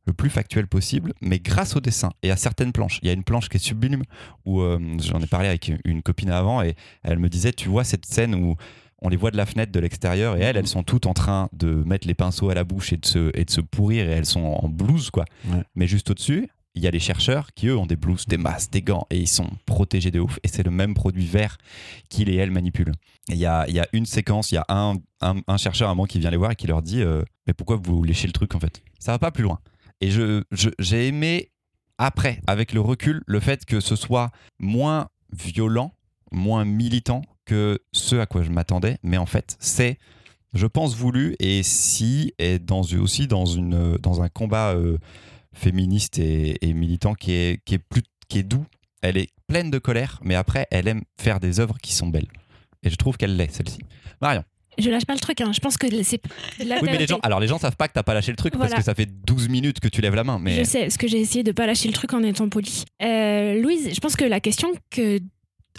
le 0.05 0.13
plus 0.13 0.29
factuel 0.29 0.67
possible, 0.67 1.13
mais 1.21 1.39
grâce 1.39 1.75
au 1.75 1.79
dessin 1.79 2.11
et 2.23 2.31
à 2.31 2.37
certaines 2.37 2.71
planches. 2.71 2.99
Il 3.01 3.07
y 3.07 3.09
a 3.09 3.13
une 3.13 3.23
planche 3.23 3.49
qui 3.49 3.57
est 3.57 3.59
sublime 3.59 4.03
où 4.45 4.61
euh, 4.61 4.79
j'en 4.99 5.19
ai 5.19 5.27
parlé 5.27 5.47
avec 5.47 5.71
une 5.83 6.01
copine 6.01 6.29
avant 6.29 6.61
et 6.61 6.75
elle 7.03 7.19
me 7.19 7.29
disait 7.29 7.53
Tu 7.53 7.69
vois 7.69 7.83
cette 7.83 8.05
scène 8.05 8.35
où 8.35 8.55
on 9.01 9.09
les 9.09 9.17
voit 9.17 9.31
de 9.31 9.37
la 9.37 9.45
fenêtre 9.45 9.71
de 9.71 9.79
l'extérieur 9.79 10.37
et 10.37 10.41
elles, 10.41 10.57
elles 10.57 10.67
sont 10.67 10.83
toutes 10.83 11.05
en 11.05 11.13
train 11.13 11.49
de 11.53 11.83
mettre 11.85 12.07
les 12.07 12.13
pinceaux 12.13 12.49
à 12.49 12.53
la 12.53 12.63
bouche 12.63 12.93
et 12.93 12.97
de 12.97 13.05
se, 13.05 13.31
et 13.37 13.45
de 13.45 13.49
se 13.51 13.61
pourrir 13.61 14.09
et 14.09 14.13
elles 14.13 14.25
sont 14.25 14.43
en 14.43 14.69
blouse, 14.69 15.09
quoi. 15.09 15.25
Ouais. 15.47 15.63
Mais 15.75 15.87
juste 15.87 16.09
au-dessus, 16.09 16.49
il 16.75 16.83
y 16.83 16.87
a 16.87 16.91
les 16.91 16.99
chercheurs 16.99 17.53
qui, 17.53 17.67
eux, 17.67 17.77
ont 17.77 17.85
des 17.85 17.95
blouses, 17.95 18.25
des 18.25 18.37
masques, 18.37 18.71
des 18.71 18.81
gants 18.81 19.07
et 19.09 19.17
ils 19.17 19.27
sont 19.27 19.49
protégés 19.65 20.11
de 20.11 20.19
ouf. 20.19 20.39
Et 20.43 20.47
c'est 20.47 20.63
le 20.63 20.71
même 20.71 20.93
produit 20.93 21.25
vert 21.25 21.57
qu'ils 22.09 22.29
et 22.29 22.35
elles 22.35 22.51
manipulent. 22.51 22.93
Il 23.29 23.37
y 23.37 23.45
a, 23.45 23.67
y 23.69 23.79
a 23.79 23.87
une 23.93 24.05
séquence, 24.05 24.51
il 24.51 24.55
y 24.55 24.57
a 24.57 24.65
un, 24.69 24.95
un, 25.21 25.35
un 25.47 25.57
chercheur 25.57 25.87
à 25.87 25.91
un 25.91 25.95
moment 25.95 26.05
qui 26.05 26.19
vient 26.19 26.31
les 26.31 26.37
voir 26.37 26.51
et 26.51 26.55
qui 26.55 26.67
leur 26.67 26.81
dit 26.81 27.01
euh, 27.01 27.23
Mais 27.47 27.53
pourquoi 27.53 27.79
vous 27.81 28.03
léchez 28.03 28.27
le 28.27 28.33
truc 28.33 28.55
en 28.55 28.59
fait? 28.59 28.81
Ça 28.99 29.11
va 29.13 29.19
pas 29.19 29.31
plus 29.31 29.43
loin. 29.43 29.59
Et 30.01 30.11
je, 30.11 30.43
je- 30.51 30.69
j'ai 30.79 31.07
aimé, 31.07 31.51
après, 31.97 32.41
avec 32.47 32.73
le 32.73 32.81
recul, 32.81 33.23
le 33.27 33.39
fait 33.39 33.65
que 33.65 33.79
ce 33.79 33.95
soit 33.95 34.31
moins 34.59 35.09
violent, 35.31 35.93
moins 36.31 36.65
militant 36.65 37.21
que 37.45 37.79
ce 37.93 38.15
à 38.17 38.25
quoi 38.25 38.43
je 38.43 38.49
m'attendais. 38.51 38.97
Mais 39.03 39.17
en 39.17 39.25
fait, 39.25 39.55
c'est, 39.59 39.97
je 40.53 40.67
pense, 40.67 40.95
voulu 40.95 41.35
et 41.39 41.63
si, 41.63 42.33
et 42.39 42.59
dans, 42.59 42.81
aussi 42.81 43.27
dans, 43.27 43.45
une, 43.45 43.97
dans 43.97 44.21
un 44.21 44.29
combat 44.29 44.71
euh, 44.73 44.97
féministe 45.53 46.19
et, 46.19 46.57
militant 46.73 47.13
qui 47.13 47.31
est, 47.31 47.63
qui 47.63 47.75
est 47.75 48.43
doux. 48.43 48.65
Elle 49.01 49.17
est 49.17 49.29
pleine 49.47 49.69
de 49.69 49.77
colère, 49.77 50.19
mais 50.23 50.35
après, 50.35 50.67
elle 50.71 50.87
aime 50.87 51.03
faire 51.21 51.39
des 51.39 51.59
œuvres 51.59 51.77
qui 51.81 51.93
sont 51.93 52.07
belles. 52.07 52.27
Et 52.83 52.89
je 52.89 52.95
trouve 52.95 53.17
qu'elle 53.17 53.37
l'est, 53.37 53.51
celle-ci. 53.53 53.79
Marion. 54.21 54.43
Je 54.77 54.89
lâche 54.89 55.05
pas 55.05 55.13
le 55.13 55.19
truc, 55.19 55.41
hein. 55.41 55.51
je 55.53 55.59
pense 55.59 55.77
que 55.77 55.87
c'est. 56.03 56.21
la 56.63 56.77
Oui, 56.81 56.89
mais 56.91 56.97
les 56.97 57.07
gens, 57.07 57.19
alors 57.23 57.39
les 57.39 57.47
gens 57.47 57.57
savent 57.57 57.75
pas 57.75 57.87
que 57.87 57.93
t'as 57.93 58.03
pas 58.03 58.13
lâché 58.13 58.31
le 58.31 58.37
truc 58.37 58.57
parce 58.57 58.73
que 58.73 58.83
ça 58.83 58.93
fait 58.95 59.05
12 59.05 59.49
minutes 59.49 59.79
que 59.79 59.87
tu 59.87 60.01
lèves 60.01 60.15
la 60.15 60.23
main. 60.23 60.39
Mais 60.39 60.55
Je 60.55 60.63
sais, 60.63 60.81
parce 60.81 60.97
que 60.97 61.07
j'ai 61.07 61.19
essayé 61.19 61.43
de 61.43 61.51
pas 61.51 61.65
lâcher 61.65 61.87
le 61.87 61.93
truc 61.93 62.13
en 62.13 62.23
étant 62.23 62.49
poli. 62.49 62.83
Euh, 63.01 63.61
Louise, 63.61 63.89
je 63.93 63.99
pense 63.99 64.15
que 64.15 64.25
la 64.25 64.39
question 64.39 64.69
que. 64.89 65.19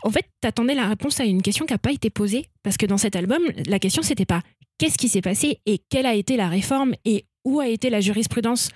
En 0.02 0.10
fait, 0.10 0.26
t'attendais 0.42 0.74
la 0.74 0.88
réponse 0.88 1.20
à 1.20 1.24
une 1.24 1.40
question 1.40 1.64
qui 1.64 1.72
n'a 1.72 1.78
pas 1.78 1.90
été 1.90 2.10
posée. 2.10 2.50
Parce 2.62 2.76
que 2.76 2.84
dans 2.84 2.98
cet 2.98 3.16
album, 3.16 3.42
la 3.66 3.78
question, 3.78 4.02
c'était 4.02 4.26
pas 4.26 4.42
qu'est-ce 4.78 4.98
qui 4.98 5.08
s'est 5.08 5.22
passé 5.22 5.60
et 5.64 5.80
quelle 5.88 6.04
a 6.04 6.14
été 6.14 6.36
la 6.36 6.48
réforme 6.48 6.94
et 7.06 7.24
où 7.46 7.60
a 7.60 7.68
été 7.68 7.90
la 7.90 8.00
jurisprudence 8.00 8.70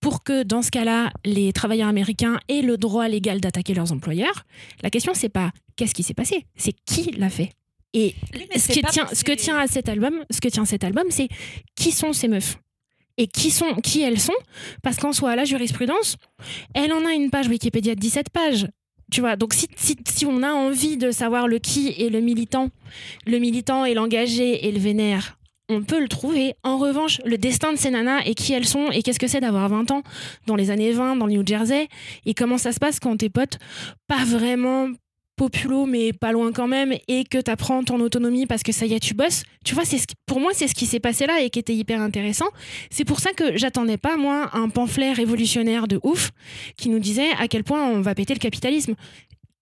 pour 0.00 0.22
que, 0.24 0.42
dans 0.42 0.60
ce 0.60 0.70
cas-là, 0.70 1.10
les 1.24 1.52
travailleurs 1.52 1.88
américains 1.88 2.38
aient 2.48 2.62
le 2.62 2.76
droit 2.76 3.08
légal 3.08 3.40
d'attaquer 3.40 3.74
leurs 3.74 3.92
employeurs. 3.92 4.44
La 4.82 4.90
question, 4.90 5.12
c'est 5.14 5.28
pas 5.28 5.52
qu'est-ce 5.76 5.94
qui 5.94 6.02
s'est 6.02 6.14
passé, 6.14 6.44
c'est 6.56 6.74
qui 6.84 7.12
l'a 7.12 7.30
fait. 7.30 7.52
Et 7.98 8.14
ce, 8.56 8.72
qui 8.72 8.82
tient, 8.82 9.06
ce 9.12 9.24
que 9.24 9.32
tient 9.32 9.58
à 9.58 9.66
cet 9.66 9.88
album, 9.88 10.24
ce 10.30 10.40
que 10.40 10.48
tient 10.48 10.64
cet 10.64 10.84
album, 10.84 11.06
c'est 11.10 11.28
qui 11.74 11.90
sont 11.90 12.12
ces 12.12 12.28
meufs 12.28 12.58
et 13.16 13.26
qui 13.26 13.50
sont 13.50 13.74
qui 13.82 14.02
elles 14.02 14.20
sont 14.20 14.38
parce 14.84 14.96
qu'en 14.98 15.12
soi 15.12 15.34
la 15.34 15.44
jurisprudence 15.44 16.16
elle 16.72 16.92
en 16.92 17.04
a 17.04 17.14
une 17.14 17.30
page 17.30 17.48
Wikipédia 17.48 17.96
de 17.96 18.00
17 18.00 18.30
pages 18.30 18.68
tu 19.10 19.20
vois 19.20 19.34
donc 19.34 19.54
si, 19.54 19.66
si, 19.74 19.96
si 20.06 20.24
on 20.24 20.44
a 20.44 20.52
envie 20.52 20.96
de 20.96 21.10
savoir 21.10 21.48
le 21.48 21.58
qui 21.58 21.88
et 21.98 22.10
le 22.10 22.20
militant 22.20 22.70
le 23.26 23.38
militant 23.38 23.84
et 23.84 23.94
l'engagé 23.94 24.68
et 24.68 24.70
le 24.70 24.78
vénère 24.78 25.38
on 25.68 25.82
peut 25.82 26.00
le 26.00 26.08
trouver. 26.08 26.54
En 26.62 26.78
revanche, 26.78 27.20
le 27.24 27.36
destin 27.36 27.72
de 27.72 27.78
ces 27.78 27.90
nanas 27.90 28.22
et 28.24 28.34
qui 28.34 28.52
elles 28.52 28.66
sont 28.66 28.90
et 28.90 29.02
qu'est-ce 29.02 29.18
que 29.18 29.26
c'est 29.26 29.40
d'avoir 29.40 29.68
20 29.68 29.90
ans 29.90 30.02
dans 30.46 30.56
les 30.56 30.70
années 30.70 30.92
20 30.92 31.16
dans 31.16 31.26
le 31.26 31.32
New 31.32 31.46
Jersey 31.46 31.88
et 32.24 32.34
comment 32.34 32.58
ça 32.58 32.72
se 32.72 32.78
passe 32.78 33.00
quand 33.00 33.16
tes 33.16 33.28
potes 33.28 33.58
pas 34.06 34.24
vraiment 34.24 34.88
populo 35.38 35.86
mais 35.86 36.12
pas 36.12 36.32
loin 36.32 36.52
quand 36.52 36.66
même 36.66 36.94
et 37.08 37.24
que 37.24 37.38
tu 37.38 37.50
apprends 37.50 37.82
ton 37.82 38.00
autonomie 38.00 38.44
parce 38.44 38.62
que 38.62 38.72
ça 38.72 38.84
y 38.84 38.92
est 38.92 39.00
tu 39.00 39.14
bosses. 39.14 39.44
Tu 39.64 39.74
vois 39.74 39.86
c'est 39.86 39.96
ce 39.96 40.04
pour 40.26 40.40
moi 40.40 40.50
c'est 40.52 40.68
ce 40.68 40.74
qui 40.74 40.84
s'est 40.84 41.00
passé 41.00 41.26
là 41.26 41.40
et 41.40 41.48
qui 41.48 41.58
était 41.58 41.74
hyper 41.74 42.02
intéressant. 42.02 42.48
C'est 42.90 43.06
pour 43.06 43.20
ça 43.20 43.32
que 43.32 43.56
j'attendais 43.56 43.96
pas 43.96 44.18
moi 44.18 44.50
un 44.52 44.68
pamphlet 44.68 45.12
révolutionnaire 45.12 45.88
de 45.88 45.98
ouf 46.02 46.32
qui 46.76 46.90
nous 46.90 46.98
disait 46.98 47.30
à 47.38 47.48
quel 47.48 47.64
point 47.64 47.82
on 47.88 48.02
va 48.02 48.14
péter 48.14 48.34
le 48.34 48.40
capitalisme. 48.40 48.94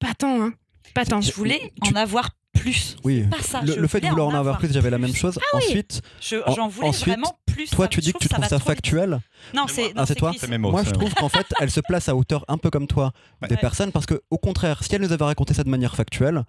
Pas 0.01 0.15
tant 0.19 0.43
hein. 0.43 0.55
Pas 0.95 1.05
tant. 1.05 1.21
Je 1.21 1.33
voulais 1.33 1.73
en 1.83 1.95
avoir 1.95 2.31
plus. 2.59 2.97
Oui. 3.05 3.25
Pas 3.31 3.41
ça. 3.43 3.61
Le, 3.63 3.87
fait 3.87 4.01
de 4.01 4.07
vouloir 4.09 4.29
en 4.29 4.35
avoir 4.35 4.59
plus, 4.59 4.73
j'avais 4.73 4.91
la 4.91 4.99
même 4.99 5.15
chose. 5.15 5.39
oui. 5.55 5.59
Ensuite, 5.65 6.03
J'en 6.21 6.69
voulais 6.69 6.89
ensuite, 6.89 7.07
vraiment 7.15 7.39
plus. 7.47 7.71
toi, 7.71 7.89
tu 7.89 8.01
dis 8.01 8.13
que 8.13 8.19
tu 8.19 8.29
trouve 8.29 8.41
trouves 8.41 8.49
ça 8.49 8.59
factuel. 8.59 9.21
Non, 9.55 9.67
c'est 9.69 9.93
Ah, 9.97 10.07
toi. 10.15 10.33
Moi, 10.59 10.83
je 10.85 10.91
trouve 10.91 11.13
qu'en 11.15 11.29
fait, 11.29 11.47
elle 11.61 11.71
se 11.71 11.81
place 11.81 12.09
à 12.09 12.17
hauteur 12.17 12.45
un 12.49 12.59
peu 12.59 12.71
comme 12.71 12.87
toi 12.87 13.13
des 13.49 13.55
Ouais. 13.55 13.61
personnes 13.61 13.93
parce 13.93 14.07
que, 14.07 14.21
au 14.31 14.39
contraire, 14.39 14.83
si 14.83 14.95
elle 14.95 15.03
nous 15.03 15.13
avait 15.13 15.25
raconté 15.25 15.55
ça 15.55 15.65
de 15.65 15.69
manière 15.71 15.95
factuelle, 15.97 16.45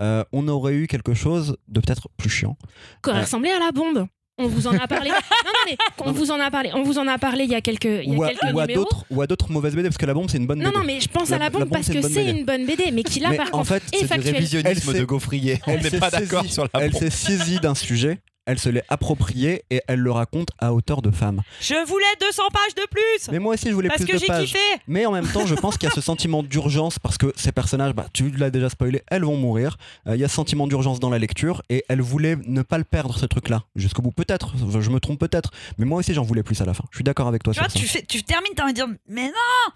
euh, 0.00 0.24
on 0.32 0.48
aurait 0.48 0.74
eu 0.74 0.86
quelque 0.86 1.14
chose 1.14 1.56
de 1.68 1.80
peut-être 1.80 2.08
plus 2.16 2.30
chiant. 2.30 2.56
qui 3.02 3.10
aurait 3.10 3.18
Ouais. 3.18 3.24
ressemblé 3.24 3.50
à 3.50 3.58
la 3.58 3.72
bombe 3.72 4.06
on 4.42 4.48
vous 4.48 4.66
en 4.66 4.76
a 4.76 4.86
parlé 4.86 5.10
non 5.10 5.16
non 5.16 5.52
mais 5.66 5.76
on 5.98 6.04
Non, 6.06 6.12
mais- 6.12 6.18
vous 6.18 6.30
en 6.30 6.40
a 6.40 6.50
parlé 6.50 6.70
on 6.74 6.82
vous 6.82 6.98
en 6.98 7.06
a 7.08 7.18
parlé 7.18 7.44
il 7.44 7.50
y 7.50 7.54
a 7.54 7.60
quelques 7.60 7.84
il 7.84 8.12
y 8.12 8.16
Ou 8.16 8.22
a 8.22 8.26
à, 8.26 8.30
quelques 8.30 8.42
ou 8.54 8.60
à 8.60 8.66
numéros 8.66 8.84
d'autres, 8.84 9.04
ou 9.10 9.22
à 9.22 9.26
d'autres 9.26 9.50
mauvaises 9.52 9.74
BD 9.74 9.84
parce 9.88 9.98
que 9.98 10.06
la 10.06 10.14
bombe 10.14 10.28
c'est 10.30 10.38
une 10.38 10.46
bonne 10.46 10.58
non 10.58 10.70
BD. 10.70 10.78
non 10.78 10.84
mais 10.84 11.00
je 11.00 11.08
pense 11.08 11.30
La- 11.30 11.36
à 11.36 11.38
la 11.38 11.44
la 11.46 11.50
bombe 11.50 11.60
bombe, 11.62 11.70
parce 11.72 11.86
c'est 11.86 11.94
une 11.94 12.00
que 12.00 12.06
bonne 12.06 12.12
c'est 12.14 12.30
une 12.30 12.44
bonne 12.44 12.66
BD 12.66 12.90
mais 12.92 13.02
qui 13.02 13.20
là 13.20 13.30
Mais 13.30 13.36
par 13.36 13.48
en 13.48 13.58
contre 13.58 13.68
fait, 13.68 13.76
est 13.76 13.96
C'est 13.96 14.02
du 14.02 14.06
factuelle 14.08 14.34
révisionnisme 14.34 14.90
Elle 14.94 15.00
de 15.00 15.04
gaufrier. 15.04 15.60
On 15.66 15.72
elle 15.72 15.82
n'est 15.82 15.98
pas 15.98 16.10
d'accord 16.10 16.44
sur 16.46 16.64
la 16.64 16.80
Elle 16.84 16.90
bombe. 16.90 17.00
s'est 17.00 17.10
saisie 17.10 17.60
d'un 17.60 17.74
sujet 17.74 18.18
elle 18.46 18.58
se 18.58 18.68
l'est 18.68 18.84
approprié 18.88 19.64
et 19.70 19.82
elle 19.88 20.00
le 20.00 20.10
raconte 20.10 20.48
à 20.58 20.72
hauteur 20.72 21.02
de 21.02 21.10
femme. 21.10 21.42
Je 21.60 21.74
voulais 21.86 22.04
200 22.20 22.42
pages 22.52 22.74
de 22.74 22.88
plus 22.90 23.30
Mais 23.32 23.38
moi 23.38 23.54
aussi, 23.54 23.68
je 23.68 23.74
voulais 23.74 23.88
Parce 23.88 24.02
plus 24.02 24.08
que 24.08 24.16
de 24.16 24.18
j'ai 24.18 24.26
pages. 24.26 24.46
kiffé 24.46 24.58
Mais 24.88 25.06
en 25.06 25.12
même 25.12 25.26
temps, 25.28 25.46
je 25.46 25.54
pense 25.54 25.76
qu'il 25.78 25.88
y 25.88 25.92
a 25.92 25.94
ce 25.94 26.00
sentiment 26.12 26.42
d'urgence 26.42 26.98
parce 26.98 27.18
que 27.18 27.32
ces 27.36 27.52
personnages, 27.52 27.94
bah, 27.94 28.06
tu 28.12 28.30
l'as 28.30 28.50
déjà 28.50 28.68
spoilé, 28.68 29.02
elles 29.08 29.24
vont 29.24 29.36
mourir. 29.36 29.76
Euh, 30.08 30.16
Il 30.16 30.20
y 30.20 30.24
a 30.24 30.28
ce 30.28 30.34
sentiment 30.34 30.66
d'urgence 30.66 30.98
dans 31.00 31.10
la 31.10 31.18
lecture 31.18 31.62
et 31.70 31.84
elle 31.88 32.00
voulait 32.00 32.36
ne 32.46 32.62
pas 32.62 32.78
le 32.78 32.84
perdre, 32.84 33.16
ce 33.18 33.26
truc-là. 33.26 33.62
Jusqu'au 33.76 34.02
bout, 34.02 34.12
peut-être. 34.12 34.54
Je 34.80 34.90
me 34.90 34.98
trompe 35.00 35.20
peut-être. 35.20 35.50
Mais 35.78 35.84
moi 35.84 35.98
aussi, 36.00 36.12
j'en 36.14 36.22
voulais 36.24 36.42
plus 36.42 36.60
à 36.60 36.64
la 36.64 36.74
fin. 36.74 36.84
Je 36.90 36.96
suis 36.96 37.04
d'accord 37.04 37.28
avec 37.28 37.42
toi 37.42 37.52
Tu 37.52 37.58
sur 37.58 37.64
vois, 37.66 37.72
ça. 37.72 37.78
tu, 37.78 37.86
fais, 37.86 38.02
tu 38.02 38.22
termines, 38.22 38.52
t'as 38.56 38.64
envie 38.64 38.72
de 38.72 38.76
dire 38.78 38.88
Mais 39.08 39.26
non 39.26 39.72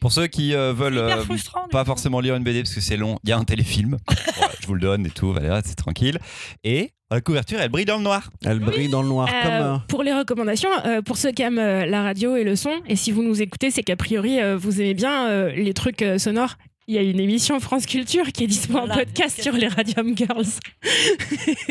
Pour 0.00 0.12
ceux 0.12 0.26
qui 0.28 0.54
euh, 0.54 0.72
veulent 0.72 0.96
euh, 0.98 1.22
pas 1.70 1.84
forcément 1.84 2.20
lire 2.20 2.34
une 2.36 2.42
BD 2.42 2.62
parce 2.62 2.74
que 2.74 2.80
c'est 2.80 2.96
long, 2.96 3.18
il 3.24 3.30
y 3.30 3.32
a 3.32 3.38
un 3.38 3.44
téléfilm. 3.44 3.98
Je 4.60 4.66
vous 4.66 4.74
le 4.74 4.80
donne 4.80 5.06
et 5.06 5.10
tout, 5.10 5.32
voilà, 5.32 5.60
c'est 5.64 5.74
tranquille. 5.74 6.18
Et 6.64 6.90
la 7.10 7.20
couverture, 7.20 7.58
elle 7.60 7.70
brille 7.70 7.84
dans 7.84 7.96
le 7.98 8.02
noir. 8.04 8.30
Elle 8.44 8.60
brille 8.60 8.88
dans 8.88 9.02
le 9.02 9.08
noir 9.08 9.28
Euh, 9.28 9.42
comme. 9.42 9.52
euh, 9.52 9.76
Pour 9.88 10.02
les 10.02 10.12
recommandations, 10.14 10.70
euh, 10.86 11.02
pour 11.02 11.16
ceux 11.16 11.32
qui 11.32 11.42
aiment 11.42 11.58
euh, 11.58 11.84
la 11.86 12.02
radio 12.02 12.36
et 12.36 12.44
le 12.44 12.56
son, 12.56 12.70
et 12.86 12.96
si 12.96 13.10
vous 13.10 13.22
nous 13.22 13.42
écoutez, 13.42 13.70
c'est 13.70 13.82
qu'a 13.82 13.96
priori 13.96 14.40
euh, 14.40 14.56
vous 14.56 14.80
aimez 14.80 14.94
bien 14.94 15.28
euh, 15.28 15.50
les 15.52 15.74
trucs 15.74 16.02
euh, 16.02 16.18
sonores. 16.18 16.54
Il 16.90 16.94
y 16.94 16.98
a 16.98 17.02
une 17.02 17.20
émission 17.20 17.60
France 17.60 17.86
Culture 17.86 18.32
qui 18.32 18.42
est 18.42 18.46
dispo 18.48 18.76
en 18.76 18.88
podcast 18.88 19.40
sur 19.40 19.52
les 19.52 19.68
Radium 19.68 20.16
Girls. 20.16 20.44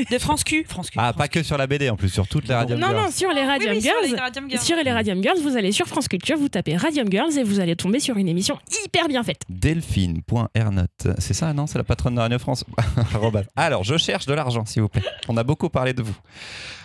De 0.09 0.17
France 0.17 0.45
Q. 0.45 0.63
France 0.65 0.89
Q. 0.89 0.97
Ah, 0.97 1.11
pas 1.11 1.27
que 1.27 1.43
sur 1.43 1.57
la 1.57 1.67
BD 1.67 1.89
en 1.89 1.97
plus, 1.97 2.07
sur 2.07 2.25
toutes 2.25 2.47
les 2.47 2.55
radios. 2.55 2.77
non, 2.77 2.93
non, 2.93 3.11
sur 3.11 3.27
les 3.33 3.41
Oui, 3.41 3.47
Radium 3.47 3.73
oui, 3.73 3.81
sur 3.81 3.91
Girls. 4.01 4.13
les 4.13 4.17
Radium 4.17 4.49
Girls. 4.49 4.63
Sur 4.63 4.77
les 4.77 4.91
Radium 4.93 5.21
Girls, 5.21 5.39
vous 5.41 5.57
allez 5.57 5.73
sur 5.73 5.87
France 5.87 6.07
Culture, 6.07 6.37
vous 6.37 6.47
tapez 6.47 6.77
Radium 6.77 7.11
Girls 7.11 7.37
et 7.37 7.43
vous 7.43 7.59
allez 7.59 7.75
tomber 7.75 7.99
sur 7.99 8.15
une 8.15 8.29
émission 8.29 8.57
hyper 8.85 9.09
bien 9.09 9.21
faite. 9.21 9.41
Delphine.ernote. 9.49 11.07
C'est 11.17 11.33
ça, 11.33 11.51
non? 11.51 11.67
C'est 11.67 11.77
la 11.79 11.83
patronne 11.83 12.15
de 12.15 12.21
Radio 12.21 12.39
France? 12.39 12.63
Alors, 13.57 13.83
je 13.83 13.97
cherche 13.97 14.25
de 14.25 14.33
l'argent, 14.33 14.65
s'il 14.65 14.83
vous 14.83 14.87
plaît. 14.89 15.03
On 15.27 15.35
a 15.35 15.43
beaucoup 15.43 15.67
parlé 15.67 15.91
de 15.91 16.01
vous. 16.01 16.15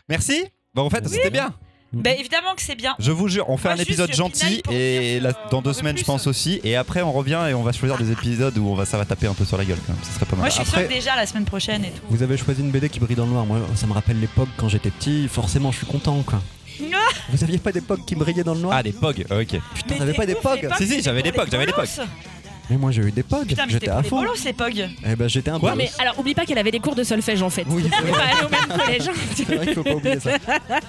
Merci. 0.09 0.45
Bon, 0.75 0.83
en 0.83 0.91
fait, 0.91 1.09
c'était 1.09 1.31
bien. 1.31 1.55
Bah, 2.03 2.11
évidemment 2.13 2.55
que 2.57 2.63
c'est 2.63 2.75
bien. 2.75 2.95
Je 2.99 3.13
vous 3.13 3.29
jure, 3.29 3.49
on 3.51 3.57
fait 3.57 3.69
Moi, 3.69 3.73
un 3.75 3.77
juste, 3.77 3.89
épisode 3.91 4.11
je 4.11 4.17
gentil 4.17 4.41
pinaille 4.47 4.63
pour 4.63 4.73
et 4.75 5.13
dire 5.15 5.23
là, 5.23 5.33
que, 5.33 5.51
dans 5.51 5.59
euh, 5.59 5.63
deux 5.63 5.71
on 5.71 5.73
veut 5.73 5.79
semaines, 5.79 5.95
plus. 5.95 6.01
je 6.01 6.07
pense 6.07 6.27
aussi. 6.27 6.61
Et 6.65 6.77
après, 6.77 7.03
on 7.03 7.13
revient 7.13 7.41
et 7.49 7.55
on 7.55 7.63
va 7.63 7.73
choisir 7.73 7.97
des 7.99 8.11
épisodes 8.11 8.57
où 8.59 8.69
on 8.69 8.75
va, 8.75 8.85
ça 8.85 8.97
va 8.99 9.05
taper 9.05 9.27
un 9.27 9.35
peu 9.35 9.45
sur 9.45 9.57
la 9.57 9.65
gueule 9.65 9.79
quand 9.87 9.93
même. 9.93 10.03
Ça 10.03 10.13
serait 10.13 10.27
pas 10.27 10.37
mal. 10.37 10.41
Moi, 10.41 10.49
je 10.49 10.53
suis 10.55 10.63
Après- 10.63 10.81
sûre 10.81 10.89
que 10.89 10.95
déjà 10.95 11.17
la 11.17 11.27
semaine 11.27 11.45
prochaine 11.45 11.85
et 11.85 11.91
tout. 11.91 12.03
Vous 12.11 12.23
avez 12.23 12.37
choisi 12.37 12.61
une 12.61 12.71
BD 12.71 12.89
qui 12.89 13.01
brille 13.01 13.17
dans 13.17 13.27
le 13.27 13.31
noir. 13.33 13.47
Moi, 13.47 13.59
ça 13.75 13.87
me 13.87 13.93
rappelle 13.93 14.21
l'époque 14.21 14.49
quand 14.57 14.69
j'étais 14.69 14.91
petit. 14.91 15.29
Forcément, 15.29 15.71
je 15.73 15.79
suis 15.79 15.87
content, 15.87 16.23
quoi. 16.23 16.41
Ah 16.93 16.97
Vous 17.31 17.45
aviez 17.45 17.59
pas 17.59 17.71
d'époque 17.73 18.01
qui 18.07 18.15
brillait 18.17 18.43
dans 18.45 18.55
le 18.55 18.61
noir 18.61 18.75
Ah, 18.77 18.83
des 18.83 18.93
POG, 18.93 19.27
ok. 19.31 19.61
Putain, 19.75 19.95
t'avais 19.97 20.13
pas 20.13 20.27
des 20.27 20.35
POG 20.35 20.69
Si, 20.79 20.87
si, 20.89 21.03
j'avais 21.03 21.23
des 21.23 21.31
POG, 21.33 21.49
j'avais 21.51 21.67
des 21.67 21.73
POG. 21.73 21.87
Mais 22.71 22.77
moi, 22.79 22.91
j'ai 22.91 23.03
eu 23.03 23.13
des 23.13 23.23
POG. 23.23 23.47
Putain, 23.49 23.67
mais 23.67 23.73
J'étais 23.73 23.89
à 23.91 24.01
les 24.01 24.09
fond. 24.09 24.21
bolos, 24.21 24.37
ces 24.37 24.53
POG. 24.55 24.89
Eh 25.07 25.17
ben, 25.17 25.29
j'étais 25.29 25.51
un 25.51 25.61
peu. 25.61 25.69
Mais 25.77 25.91
alors, 25.99 26.19
oublie 26.19 26.35
pas 26.35 26.47
qu'elle 26.47 26.57
avait 26.59 26.71
des 26.71 26.81
cours 26.81 26.95
de 26.95 27.05
solfège 27.05 27.43
en 27.43 27.51
fait. 27.51 27.65
Oui, 27.69 27.85
c'est 27.93 28.07
vrai. 28.07 28.33
au 28.45 28.49
même 28.49 28.79
collège. 28.81 29.11
C'est 29.35 29.45
vrai 29.45 29.67
qu'il 29.67 29.75
faut 29.75 29.83
pas 29.83 29.95
oublier 29.95 30.19
ça. 30.21 30.31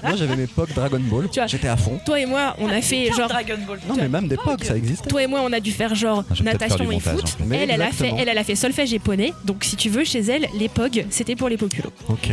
Moi, 0.04 0.16
j'avais 0.16 0.36
mes 0.38 0.48
POG 0.48 0.70
Dragon 0.74 1.00
Ball. 1.02 1.28
Tu 1.30 1.40
vois. 1.40 1.48
J'étais 1.48 1.68
à 1.68 1.76
fond. 1.76 2.00
Toi 2.06 2.20
et 2.22 2.26
moi, 2.26 2.56
on 2.60 2.70
a 2.70 2.82
fait 2.82 3.04
Putain, 3.06 3.18
genre. 3.18 3.28
Dragon 3.30 3.58
Ball. 3.68 3.80
Non, 3.90 3.96
mais 3.98 4.08
même 4.08 4.28
des 4.28 4.38
POG, 4.38 4.64
ça 4.64 4.78
existait. 4.78 5.10
Toi 5.10 5.24
et 5.24 5.28
moi, 5.28 5.42
on 5.44 5.52
a 5.52 5.60
dû 5.60 5.72
faire 5.72 5.94
genre 5.96 6.24
Ah, 6.30 6.34
je 6.34 6.44
vais 6.44 6.52
peut-être 6.52 6.60
faire 6.60 6.70
natation 6.70 6.86
du 6.86 6.92
et 6.92 6.96
montage, 6.96 7.14
foot. 7.16 7.24
en 7.24 7.28
fait. 7.40 7.44
Mais 7.46 7.58
Elle, 7.64 7.72
elle 7.72 7.82
a 7.82 7.86
fait, 7.86 7.92
exactement. 7.92 8.18
elle, 8.22 8.30
elle 8.30 8.38
a 8.38 8.44
fait 8.44 8.56
solfège 8.56 8.94
et 8.94 9.00
poney. 9.00 9.34
Donc, 9.44 9.64
si 9.66 9.76
tu 9.76 9.90
veux, 9.90 10.04
chez 10.06 10.20
elle, 10.22 10.48
les 10.58 10.70
POG, 10.70 11.06
c'était 11.10 11.36
pour 11.36 11.50
les 11.50 11.58
poculos. 11.58 11.92
Ok. 12.08 12.30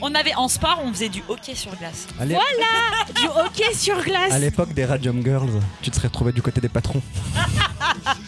On 0.00 0.14
avait 0.14 0.34
en 0.34 0.48
sport, 0.48 0.80
on 0.82 0.90
faisait 0.94 1.10
du 1.10 1.22
hockey 1.28 1.54
sur 1.54 1.70
glace. 1.76 2.06
À 2.18 2.24
l'é- 2.24 2.36
Du 3.16 3.26
hockey 3.28 3.74
sur 3.74 4.02
glace. 4.02 4.32
à 4.32 4.38
l'époque 4.38 4.72
des 4.72 4.86
Radium 4.86 5.22
Girls, 5.22 5.50
tu 5.82 5.90
te 5.90 5.96
serais 5.96 6.08
retrouvé 6.08 6.32
du 6.32 6.40
côté 6.40 6.60
des 6.62 6.70
patrons. 6.70 7.02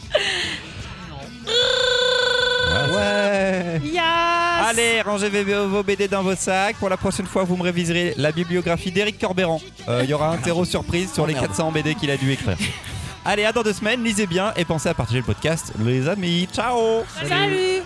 Ouais. 2.92 3.80
Yes. 3.84 4.02
Allez, 4.68 5.00
rangez 5.02 5.28
vos 5.28 5.82
BD 5.82 6.08
dans 6.08 6.22
vos 6.22 6.34
sacs. 6.34 6.76
Pour 6.76 6.88
la 6.88 6.96
prochaine 6.96 7.26
fois, 7.26 7.44
vous 7.44 7.56
me 7.56 7.62
réviserez 7.62 8.14
la 8.16 8.32
bibliographie 8.32 8.90
d'Éric 8.90 9.18
Corbéran. 9.18 9.60
Euh, 9.88 10.00
Il 10.04 10.10
y 10.10 10.14
aura 10.14 10.30
un 10.30 10.36
terreau 10.38 10.64
surprise 10.64 11.12
sur 11.12 11.24
Oh, 11.24 11.26
les 11.26 11.34
merde. 11.34 11.46
400 11.46 11.72
BD 11.72 11.94
qu'il 11.94 12.10
a 12.10 12.16
dû 12.16 12.32
écrire. 12.32 12.56
Allez, 13.24 13.44
à 13.44 13.52
dans 13.52 13.62
deux 13.62 13.72
semaines. 13.72 14.02
Lisez 14.04 14.26
bien 14.26 14.52
et 14.56 14.64
pensez 14.64 14.88
à 14.88 14.94
partager 14.94 15.18
le 15.18 15.24
podcast, 15.24 15.72
les 15.84 16.08
amis. 16.08 16.48
Ciao 16.52 17.04
Salut. 17.28 17.82